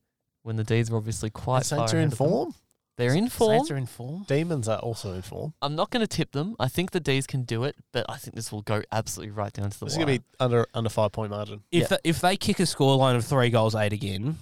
when 0.42 0.56
the 0.56 0.64
D's 0.64 0.90
were 0.90 0.96
obviously 0.96 1.28
quite 1.30 1.60
The 1.60 1.64
Saints 1.66 1.92
far 1.92 1.98
are 1.98 2.02
in 2.02 2.08
ahead 2.08 2.12
of 2.12 2.18
them. 2.18 2.28
form. 2.28 2.54
They're 2.98 3.14
in 3.14 3.28
form. 3.30 3.56
Saints 3.58 3.70
are 3.70 3.76
in 3.78 3.86
form. 3.86 4.24
Demons 4.28 4.68
are 4.68 4.78
also 4.80 5.14
in 5.14 5.22
form. 5.22 5.54
I'm 5.62 5.74
not 5.74 5.90
going 5.90 6.00
to 6.02 6.06
tip 6.06 6.32
them. 6.32 6.54
I 6.60 6.68
think 6.68 6.90
the 6.90 7.00
D's 7.00 7.26
can 7.26 7.44
do 7.44 7.64
it, 7.64 7.76
but 7.92 8.04
I 8.08 8.16
think 8.18 8.34
this 8.36 8.52
will 8.52 8.60
go 8.62 8.82
absolutely 8.92 9.30
right 9.30 9.52
down 9.52 9.70
to 9.70 9.78
the 9.78 9.86
This 9.86 9.94
is 9.94 9.98
wire. 9.98 10.06
going 10.06 10.18
to 10.18 10.22
be 10.24 10.26
under 10.40 10.66
under 10.74 10.90
five 10.90 11.12
point 11.12 11.30
margin. 11.30 11.62
If 11.72 11.82
Yeah. 11.82 11.86
the, 11.88 12.00
if 12.04 12.20
they 12.20 12.36
kick 12.36 12.58
a 12.60 12.64
scoreline 12.64 13.16
of 13.16 13.24
three 13.24 13.48
goals 13.50 13.74
eight 13.74 13.92
again, 13.94 14.36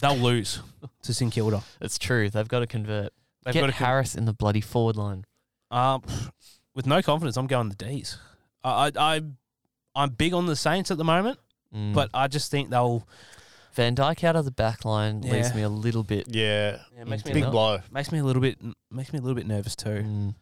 they'll 0.00 0.14
lose 0.16 0.60
to 1.02 1.12
St 1.12 1.32
Kilda. 1.32 1.62
It's 1.80 1.98
true. 1.98 2.30
They've 2.30 2.46
got 2.46 2.60
to 2.60 2.66
convert. 2.66 3.12
They've 3.44 3.54
Get 3.54 3.60
got 3.60 3.66
to 3.66 3.72
Harris 3.72 4.14
in 4.14 4.26
the 4.26 4.32
bloody 4.32 4.60
forward 4.60 4.96
line. 4.96 5.24
Um, 5.70 6.02
with 6.74 6.86
no 6.86 7.02
confidence, 7.02 7.36
I'm 7.36 7.46
going 7.46 7.70
the 7.70 7.74
D's. 7.74 8.18
I, 8.62 8.92
I, 8.94 9.16
I 9.16 9.20
I'm 9.96 10.10
big 10.10 10.32
on 10.34 10.46
the 10.46 10.54
Saints 10.56 10.90
at 10.90 10.98
the 10.98 11.04
moment, 11.04 11.38
Mm. 11.74 11.94
but 11.94 12.10
I 12.12 12.28
just 12.28 12.50
think 12.50 12.68
they'll 12.68 13.08
Van 13.74 13.94
Dyk 13.96 14.22
out 14.24 14.36
of 14.36 14.44
the 14.44 14.50
back 14.50 14.84
line 14.84 15.22
leaves 15.22 15.50
Yeah. 15.50 15.54
me 15.56 15.62
a 15.62 15.68
little 15.68 16.02
bit. 16.02 16.26
Yeah. 16.28 16.78
yeah, 16.94 17.02
it 17.02 17.08
makes 17.08 17.24
me 17.24 17.32
Big 17.32 17.42
Big 17.42 17.48
a, 17.48 17.50
blow. 17.50 17.78
makes 17.90 18.12
me 18.12 18.18
a 18.18 18.24
little 18.24 18.42
bit 18.42 18.58
makes 18.90 19.12
me 19.12 19.18
a 19.18 19.22
little 19.22 19.34
bit 19.36 19.46
nervous 19.46 19.74
too. 19.76 19.88
Mm, 20.04 20.34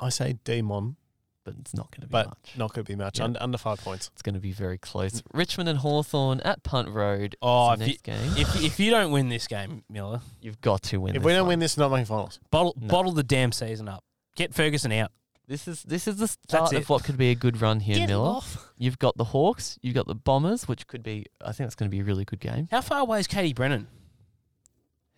I 0.00 0.08
say 0.08 0.38
Demon, 0.44 0.96
but 1.44 1.54
it's 1.60 1.74
not 1.74 1.90
going 1.90 2.00
to 2.02 2.06
be 2.06 2.12
but 2.12 2.26
much. 2.28 2.54
not 2.56 2.72
going 2.72 2.84
to 2.84 2.92
be 2.92 2.96
much. 2.96 3.18
Yeah. 3.18 3.24
Under, 3.26 3.42
under 3.42 3.58
five 3.58 3.78
points. 3.80 4.10
It's 4.14 4.22
going 4.22 4.34
to 4.34 4.40
be 4.40 4.52
very 4.52 4.78
close. 4.78 5.22
Richmond 5.32 5.68
and 5.68 5.78
Hawthorn 5.80 6.40
at 6.40 6.62
Punt 6.62 6.88
Road. 6.88 7.36
Oh, 7.42 7.72
is 7.72 7.78
the 7.78 7.84
if 7.84 7.88
next 7.88 8.02
game. 8.02 8.32
If 8.36 8.62
if 8.64 8.80
you 8.80 8.90
don't 8.90 9.12
win 9.12 9.28
this 9.28 9.46
game, 9.46 9.84
Miller, 9.90 10.20
You've 10.40 10.60
got 10.60 10.82
to 10.84 10.98
win. 10.98 11.14
If 11.14 11.22
this 11.22 11.26
we 11.26 11.32
don't 11.32 11.42
one. 11.42 11.48
win 11.48 11.58
this, 11.58 11.76
not 11.76 11.90
making 11.90 12.06
finals. 12.06 12.40
bottle 12.50 12.74
No. 12.80 12.88
bottle 12.88 13.12
the 13.12 13.22
damn 13.22 13.52
season 13.52 13.88
up. 13.88 14.02
Get 14.36 14.54
Ferguson 14.54 14.92
out. 14.92 15.12
This 15.48 15.66
is 15.68 15.82
this 15.82 16.06
is 16.08 16.16
the 16.16 16.28
start 16.28 16.72
it. 16.72 16.76
of 16.78 16.88
what 16.88 17.04
could 17.04 17.16
be 17.18 17.30
a 17.30 17.34
good 17.34 17.60
run 17.60 17.80
here, 17.80 17.96
Get 17.96 18.08
Miller. 18.08 18.28
off. 18.28 18.72
You've 18.78 18.98
got 18.98 19.16
the 19.16 19.24
Hawks. 19.24 19.78
You've 19.82 19.94
got 19.94 20.06
the 20.06 20.14
Bombers, 20.14 20.66
which 20.68 20.86
could 20.86 21.02
be. 21.02 21.26
I 21.44 21.52
think 21.52 21.66
it's 21.66 21.74
going 21.74 21.90
to 21.90 21.94
be 21.94 22.00
a 22.00 22.04
really 22.04 22.24
good 22.24 22.40
game. 22.40 22.68
How 22.70 22.80
far 22.80 23.00
away 23.00 23.20
is 23.20 23.26
Katie 23.26 23.52
Brennan? 23.52 23.86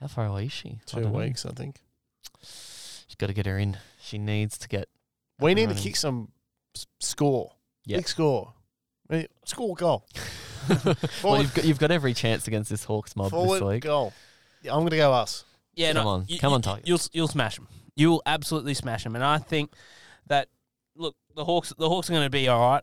How 0.01 0.07
far 0.09 0.27
away 0.27 0.47
is 0.47 0.53
she? 0.53 0.69
I 0.69 0.79
Two 0.87 1.01
don't 1.03 1.13
know. 1.13 1.19
weeks, 1.19 1.47
I 1.47 1.51
think. 1.51 1.81
She's 2.43 3.15
got 3.17 3.29
to 3.29 3.33
get 3.33 3.47
her 3.47 3.59
in. 3.59 3.79
She 4.03 4.19
needs 4.19 4.59
to 4.59 4.69
get. 4.69 4.89
We 5.41 5.53
and 5.53 5.61
need 5.61 5.69
to 5.77 5.81
kick 5.83 5.97
some 5.97 6.29
score. 7.01 7.53
Yeah. 7.87 7.99
Big 7.99 8.09
score. 8.09 8.53
We- 9.09 9.29
Score 9.45 9.75
goal. 9.75 10.07
well, 11.23 11.43
you've 11.43 11.55
got, 11.55 11.65
you've 11.65 11.79
got 11.79 11.91
every 11.91 12.15
chance 12.15 12.47
against 12.49 12.71
this 12.71 12.85
Hawks 12.85 13.15
mob 13.17 13.31
this 13.31 13.61
week. 13.61 13.83
goal. 13.83 14.13
Yeah, 14.63 14.73
I'm 14.73 14.81
going 14.81 14.91
to 14.91 14.97
go 14.97 15.13
us. 15.13 15.45
Yeah, 15.75 15.93
Come 15.93 16.05
no, 16.05 16.09
on. 16.11 16.25
you- 16.29 16.39
Come 16.39 16.53
on, 16.55 16.61
you- 16.61 16.63
Tigers. 16.63 16.85
You'll 16.87 17.01
you'll 17.13 17.29
smash 17.29 17.57
them. 17.57 17.69
You'll 17.97 18.23
absolutely 18.27 18.75
smash 18.75 19.05
them. 19.05 19.15
And 19.15 19.23
I 19.25 19.39
think 19.39 19.73
that 20.29 20.49
look, 20.97 21.17
the 21.35 21.45
Hawks 21.45 21.73
the 21.79 21.89
Hawks 21.89 22.09
are 22.11 22.13
going 22.13 22.25
to 22.27 22.31
be 22.31 22.49
all 22.49 22.61
right 22.61 22.83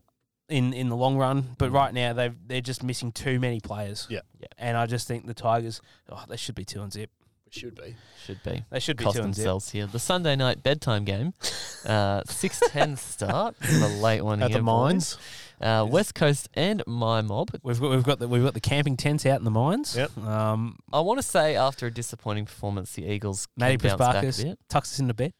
in, 0.49 0.73
in 0.73 0.89
the 0.89 0.95
long 0.95 1.17
run, 1.17 1.55
but 1.57 1.69
Mm. 1.71 1.73
right 1.75 1.93
now 1.93 2.13
they 2.13 2.31
they're 2.47 2.61
just 2.61 2.83
missing 2.83 3.11
too 3.11 3.39
many 3.39 3.59
players. 3.59 4.07
Yeah. 4.09 4.19
Yeah. 4.39 4.47
And 4.57 4.77
I 4.77 4.85
just 4.85 5.07
think 5.07 5.25
the 5.27 5.33
Tigers, 5.33 5.81
oh, 6.09 6.23
they 6.27 6.37
should 6.37 6.55
be 6.55 6.65
two 6.65 6.81
and 6.81 6.91
zip. 6.91 7.09
We 7.45 7.51
should 7.59 7.75
be. 7.75 7.95
Should 8.25 8.43
be. 8.43 8.63
They 8.69 8.79
should 8.79 8.97
be 8.97 9.03
Cost 9.03 9.17
two 9.17 9.23
and 9.23 9.33
zip. 9.35 9.43
themselves 9.43 9.69
here. 9.71 9.85
The 9.85 9.99
Sunday 9.99 10.35
night 10.35 10.63
bedtime 10.63 11.03
game, 11.05 11.33
uh, 11.85 12.21
six 12.25 12.61
ten 12.69 12.95
start. 12.97 13.55
The 13.59 13.87
late 14.01 14.21
one 14.21 14.41
At 14.41 14.49
here, 14.51 14.59
the 14.59 14.63
mines. 14.63 15.17
Uh, 15.61 15.85
West 15.87 16.15
Coast 16.15 16.49
and 16.55 16.81
my 16.87 17.21
mob. 17.21 17.51
We've 17.61 17.79
got 17.79 17.91
we've 17.91 18.03
got 18.03 18.17
the 18.19 18.27
we've 18.27 18.43
got 18.43 18.55
the 18.55 18.59
camping 18.59 18.97
tents 18.97 19.25
out 19.27 19.37
in 19.37 19.45
the 19.45 19.51
mines. 19.51 19.95
Yep. 19.95 20.17
Um, 20.17 20.77
I 20.91 21.01
want 21.01 21.19
to 21.19 21.23
say 21.23 21.55
after 21.55 21.85
a 21.85 21.91
disappointing 21.91 22.45
performance, 22.45 22.93
the 22.93 23.05
Eagles 23.05 23.47
Matty 23.55 23.77
can 23.77 23.89
bounce 23.89 23.99
back 23.99 24.23
a 24.23 24.43
bit. 24.43 24.59
tucks 24.69 24.93
us 24.93 24.99
into 24.99 25.13
bed. 25.13 25.33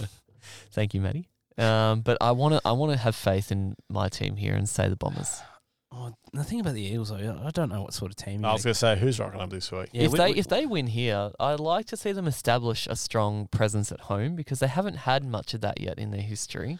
Thank 0.72 0.92
you, 0.94 1.00
Matty. 1.00 1.28
Um, 1.58 2.00
but 2.00 2.16
I 2.20 2.32
want 2.32 2.54
to 2.54 2.60
I 2.64 2.72
want 2.72 2.92
to 2.92 2.98
have 2.98 3.14
faith 3.16 3.50
in 3.52 3.76
my 3.88 4.08
team 4.08 4.36
here 4.36 4.54
and 4.54 4.68
say 4.68 4.88
the 4.88 4.96
Bombers. 4.96 5.40
Oh, 5.92 6.14
the 6.32 6.44
thing 6.44 6.60
about 6.60 6.74
the 6.74 6.82
Eagles, 6.84 7.08
though, 7.10 7.42
I 7.44 7.50
don't 7.50 7.68
know 7.68 7.82
what 7.82 7.92
sort 7.94 8.12
of 8.12 8.16
team. 8.16 8.44
I 8.44 8.52
was 8.52 8.62
going 8.62 8.74
to 8.74 8.78
say, 8.78 8.96
who's 8.96 9.18
rocking 9.18 9.40
up 9.40 9.50
this 9.50 9.72
week? 9.72 9.88
Yeah, 9.92 10.02
if 10.04 10.12
we- 10.12 10.18
they 10.18 10.32
we- 10.34 10.38
if 10.38 10.46
they 10.46 10.64
win 10.64 10.86
here, 10.86 11.32
I'd 11.40 11.58
like 11.58 11.86
to 11.86 11.96
see 11.96 12.12
them 12.12 12.28
establish 12.28 12.86
a 12.86 12.94
strong 12.94 13.48
presence 13.48 13.90
at 13.90 14.02
home 14.02 14.36
because 14.36 14.60
they 14.60 14.68
haven't 14.68 14.98
had 14.98 15.24
much 15.24 15.52
of 15.52 15.62
that 15.62 15.80
yet 15.80 15.98
in 15.98 16.12
their 16.12 16.20
history. 16.22 16.78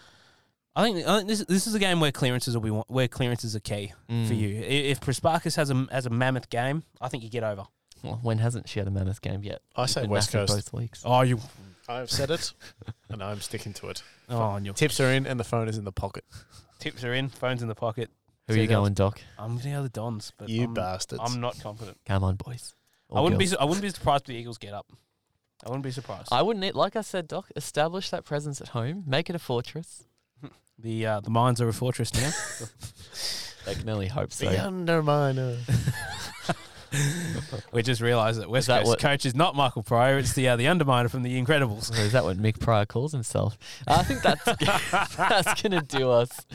I 0.77 0.85
think, 0.85 1.05
I 1.09 1.17
think 1.17 1.29
this 1.29 1.45
this 1.49 1.67
is 1.67 1.75
a 1.75 1.81
game 1.81 1.99
where 1.99 2.13
clearances 2.13 2.55
will 2.55 2.63
be 2.63 2.71
one- 2.71 2.85
where 2.87 3.09
clearances 3.09 3.57
are 3.57 3.61
key 3.61 3.93
for 4.07 4.13
Mm. 4.13 4.39
you. 4.39 4.61
If 4.61 5.01
Prespakis 5.01 5.57
has 5.57 5.71
a 5.71 5.89
has 5.91 6.07
a 6.07 6.11
mammoth 6.11 6.49
game, 6.49 6.85
I 7.01 7.09
think 7.09 7.25
you 7.25 7.31
get 7.31 7.43
over. 7.43 7.65
Well, 8.05 8.21
when 8.23 8.39
hasn't 8.39 8.69
she 8.69 8.79
had 8.79 8.87
a 8.87 8.93
mammoth 8.93 9.21
game 9.23 9.43
yet? 9.43 9.61
I 9.75 9.87
say 9.87 10.07
West 10.07 10.33
massive 10.33 10.49
Coast. 10.49 10.71
both 10.71 10.81
weeks. 10.81 11.03
Oh, 11.05 11.23
you. 11.23 11.41
I've 11.91 12.11
said 12.11 12.31
it, 12.31 12.53
and 13.11 13.23
I'm 13.23 13.41
sticking 13.41 13.73
to 13.75 13.89
it. 13.89 14.03
Oh, 14.29 14.55
and 14.55 14.65
your 14.65 14.75
Tips 14.75 15.01
are 15.01 15.11
in, 15.11 15.27
and 15.27 15.39
the 15.41 15.45
phone 15.45 15.69
is 15.69 15.77
in 15.79 15.85
the 15.85 15.93
pocket. 15.93 16.25
tips 16.79 17.05
are 17.05 17.13
in, 17.13 17.29
phones 17.29 17.63
in 17.63 17.69
the 17.69 17.75
pocket. 17.75 18.11
Who 18.49 18.55
are 18.55 18.59
you 18.59 18.67
going, 18.67 18.95
Doc? 18.95 19.21
I'm 19.39 19.51
going 19.51 19.61
to 19.61 19.71
go 19.71 19.83
the 19.83 19.89
Dons, 19.91 20.33
but 20.39 20.49
you 20.49 20.65
I'm, 20.65 20.75
bastards. 20.75 21.21
I'm 21.25 21.41
not 21.41 21.59
confident. 21.61 21.99
Come 22.07 22.25
on, 22.25 22.37
boys. 22.37 22.75
Or 23.09 23.19
I 23.19 23.21
wouldn't 23.23 23.39
be. 23.39 23.45
girls. 23.45 23.53
su- 23.53 23.59
I 23.61 23.65
wouldn't 23.65 23.83
be 23.83 23.91
surprised 23.91 24.23
if 24.23 24.27
the 24.29 24.35
Eagles 24.35 24.59
get 24.59 24.73
up. 24.73 24.87
I 25.65 25.69
wouldn't 25.69 25.85
be 25.85 25.91
surprised. 25.91 26.29
I 26.33 26.43
wouldn't. 26.43 26.65
need- 26.65 26.75
Like 26.75 26.97
I 26.97 27.03
said, 27.03 27.29
Doc, 27.29 27.47
establish 27.55 28.11
that 28.11 28.25
presence 28.25 28.61
at 28.61 28.69
home. 28.69 29.05
Make 29.07 29.29
it 29.31 29.37
a 29.37 29.39
fortress. 29.39 30.05
the 30.79 31.07
uh, 31.07 31.21
the 31.21 31.31
mines 31.31 31.61
are 31.61 31.69
a 31.69 31.73
fortress 31.73 32.15
now. 32.15 32.31
They 33.67 33.75
can 33.75 33.91
only 33.91 34.09
hope 34.09 34.33
so. 34.33 34.49
the 34.49 34.57
underminer. 34.57 35.59
we 37.73 37.83
just 37.83 38.01
realised 38.01 38.41
that 38.41 38.51
West 38.51 38.67
that 38.69 38.81
Coast 38.81 38.89
what- 38.89 38.99
coach 39.01 39.27
is 39.27 39.35
not 39.35 39.55
Michael 39.55 39.83
Prior. 39.83 40.19
It's 40.19 40.33
the 40.33 40.49
uh, 40.49 40.57
the 40.57 40.65
underminer 40.65 41.11
from 41.11 41.23
The 41.23 41.41
Incredibles. 41.41 41.95
So 41.95 42.03
is 42.03 42.13
that 42.13 42.25
what 42.25 42.37
Mick 42.39 42.61
Prior 42.61 42.87
calls 42.87 43.13
himself? 43.13 43.59
I 43.87 44.03
think 44.03 44.23
that's 44.23 44.45
that's 45.17 45.63
going 45.63 45.73
to 45.73 45.83
do 45.83 46.11
us 46.11 46.47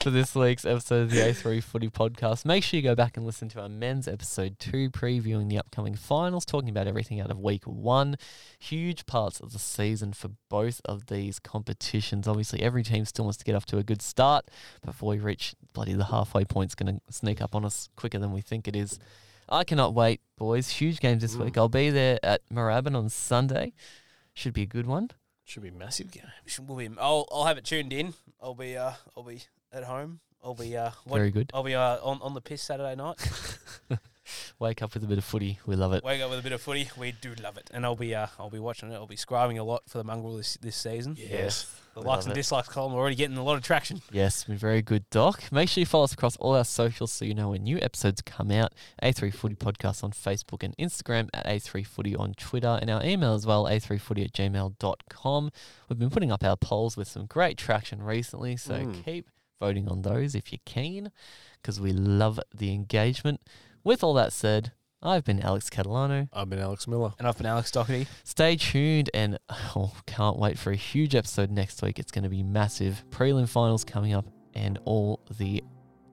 for 0.00 0.10
this 0.10 0.34
week's 0.34 0.64
episode 0.64 1.02
of 1.02 1.10
the 1.10 1.18
A3 1.20 1.62
Footy 1.62 1.88
Podcast. 1.88 2.44
Make 2.44 2.64
sure 2.64 2.78
you 2.78 2.82
go 2.82 2.94
back 2.94 3.16
and 3.16 3.26
listen 3.26 3.48
to 3.50 3.60
our 3.60 3.68
men's 3.68 4.06
episode 4.08 4.58
two, 4.58 4.90
previewing 4.90 5.48
the 5.48 5.58
upcoming 5.58 5.94
finals, 5.94 6.44
talking 6.44 6.68
about 6.68 6.86
everything 6.86 7.20
out 7.20 7.30
of 7.30 7.38
week 7.38 7.64
one. 7.64 8.16
Huge 8.58 9.06
parts 9.06 9.40
of 9.40 9.52
the 9.52 9.58
season 9.58 10.12
for 10.12 10.30
both 10.48 10.80
of 10.84 11.06
these 11.06 11.38
competitions. 11.38 12.28
Obviously, 12.28 12.62
every 12.62 12.82
team 12.82 13.04
still 13.04 13.24
wants 13.24 13.38
to 13.38 13.44
get 13.44 13.54
off 13.54 13.66
to 13.66 13.78
a 13.78 13.82
good 13.82 14.02
start 14.02 14.46
before 14.84 15.10
we 15.10 15.18
reach 15.18 15.54
bloody 15.72 15.92
the 15.92 16.06
halfway 16.06 16.44
point's 16.44 16.74
going 16.74 16.94
to 16.94 17.12
sneak 17.12 17.40
up 17.40 17.54
on 17.54 17.64
us 17.64 17.88
quicker 17.96 18.18
than 18.18 18.32
we 18.32 18.40
think 18.40 18.66
it 18.66 18.74
is. 18.76 18.98
I 19.50 19.64
cannot 19.64 19.94
wait, 19.94 20.20
boys. 20.36 20.68
Huge 20.70 21.00
games 21.00 21.22
this 21.22 21.34
Mm. 21.34 21.44
week. 21.46 21.58
I'll 21.58 21.68
be 21.68 21.90
there 21.90 22.18
at 22.22 22.42
Moorabbin 22.52 22.96
on 22.96 23.08
Sunday. 23.08 23.72
Should 24.34 24.52
be 24.54 24.62
a 24.62 24.66
good 24.66 24.86
one. 24.86 25.10
Should 25.44 25.62
be 25.64 25.70
a 25.70 25.72
massive 25.72 26.10
game. 26.12 26.22
We'll 26.60 26.76
be- 26.78 26.96
I'll 27.00 27.26
I'll 27.32 27.44
have 27.46 27.58
it 27.58 27.64
tuned 27.64 27.92
in. 27.92 28.14
I'll 28.40 28.54
be 28.54 28.76
uh 28.76 28.92
I'll 29.16 29.24
be 29.24 29.42
at 29.72 29.84
home. 29.84 30.20
I'll 30.42 30.54
be 30.54 30.76
uh 30.76 30.92
what- 31.04 31.16
Very 31.18 31.30
good. 31.32 31.50
I'll 31.52 31.64
be 31.64 31.74
uh 31.74 31.98
on, 32.02 32.20
on 32.22 32.34
the 32.34 32.40
piss 32.40 32.62
Saturday 32.62 32.94
night. 32.94 33.16
Wake 34.58 34.82
up 34.82 34.94
with 34.94 35.04
a 35.04 35.06
bit 35.06 35.18
of 35.18 35.24
footy. 35.24 35.58
We 35.66 35.76
love 35.76 35.92
it. 35.92 36.02
Wake 36.04 36.20
up 36.22 36.30
with 36.30 36.38
a 36.38 36.42
bit 36.42 36.52
of 36.52 36.60
footy. 36.60 36.90
We 36.98 37.12
do 37.12 37.34
love 37.42 37.56
it, 37.58 37.70
and 37.72 37.84
I'll 37.84 37.96
be 37.96 38.14
uh 38.14 38.26
I'll 38.38 38.50
be 38.50 38.58
watching 38.58 38.90
it. 38.90 38.94
I'll 38.94 39.06
be 39.06 39.16
scribing 39.16 39.58
a 39.58 39.62
lot 39.62 39.82
for 39.88 39.98
the 39.98 40.04
mongrel 40.04 40.36
this 40.36 40.56
this 40.60 40.76
season. 40.76 41.16
Yes. 41.18 41.74
The 41.94 42.02
likes 42.02 42.24
and 42.24 42.32
it. 42.32 42.36
dislikes 42.36 42.68
column 42.68 42.94
are 42.94 42.98
already 42.98 43.16
getting 43.16 43.36
a 43.36 43.42
lot 43.42 43.56
of 43.56 43.64
traction. 43.64 44.00
Yes, 44.12 44.44
been 44.44 44.56
very 44.56 44.80
good, 44.80 45.10
Doc. 45.10 45.50
Make 45.50 45.68
sure 45.68 45.80
you 45.82 45.86
follow 45.86 46.04
us 46.04 46.12
across 46.12 46.36
all 46.36 46.54
our 46.54 46.64
socials 46.64 47.10
so 47.10 47.24
you 47.24 47.34
know 47.34 47.50
when 47.50 47.64
new 47.64 47.78
episodes 47.82 48.22
come 48.22 48.52
out. 48.52 48.72
A3 49.02 49.34
Footy 49.34 49.56
Podcast 49.56 50.04
on 50.04 50.12
Facebook 50.12 50.62
and 50.62 50.74
Instagram, 50.78 51.28
at 51.34 51.46
A3 51.46 51.84
Footy 51.84 52.14
on 52.14 52.34
Twitter, 52.34 52.78
and 52.80 52.88
our 52.90 53.02
email 53.04 53.34
as 53.34 53.44
well, 53.44 53.64
a3footy 53.64 54.24
at 54.24 54.32
gmail.com. 54.32 55.50
We've 55.88 55.98
been 55.98 56.10
putting 56.10 56.30
up 56.30 56.44
our 56.44 56.56
polls 56.56 56.96
with 56.96 57.08
some 57.08 57.26
great 57.26 57.58
traction 57.58 58.02
recently, 58.02 58.56
so 58.56 58.74
Mm. 58.74 59.04
keep 59.04 59.28
voting 59.58 59.88
on 59.88 60.02
those 60.02 60.34
if 60.36 60.52
you're 60.52 60.60
keen, 60.64 61.10
because 61.60 61.80
we 61.80 61.92
love 61.92 62.38
the 62.54 62.72
engagement. 62.72 63.40
With 63.82 64.04
all 64.04 64.14
that 64.14 64.32
said, 64.32 64.72
I've 65.02 65.24
been 65.24 65.40
Alex 65.40 65.70
Catalano. 65.70 66.28
I've 66.32 66.50
been 66.50 66.58
Alex 66.58 66.86
Miller. 66.86 67.12
And 67.18 67.26
I've 67.26 67.38
been 67.38 67.46
Alex 67.46 67.70
Doherty. 67.70 68.06
Stay 68.24 68.56
tuned 68.56 69.08
and 69.14 69.38
oh, 69.48 69.92
can't 70.06 70.38
wait 70.38 70.58
for 70.58 70.70
a 70.70 70.76
huge 70.76 71.14
episode 71.14 71.50
next 71.50 71.80
week. 71.82 71.98
It's 71.98 72.10
going 72.12 72.24
to 72.24 72.28
be 72.30 72.42
massive. 72.42 73.02
Prelim 73.10 73.48
finals 73.48 73.84
coming 73.84 74.12
up 74.12 74.26
and 74.54 74.78
all 74.84 75.20
the 75.38 75.64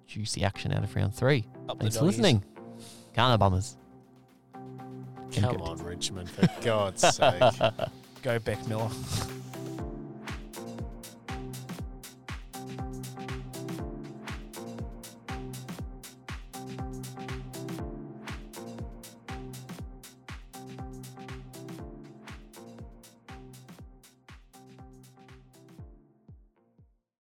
juicy 0.06 0.44
action 0.44 0.72
out 0.72 0.84
of 0.84 0.96
round 0.96 1.14
three. 1.14 1.46
Up 1.68 1.80
Thanks 1.80 1.98
for 1.98 2.06
doggies. 2.06 2.20
listening. 2.20 2.44
Ghana 3.14 3.38
Bummers. 3.38 3.78
Come 5.34 5.62
on, 5.62 5.84
Richmond, 5.84 6.30
for 6.30 6.48
God's 6.62 7.02
sake. 7.16 7.44
Go 8.24 8.40
Beck 8.40 8.66
Miller. 8.68 8.90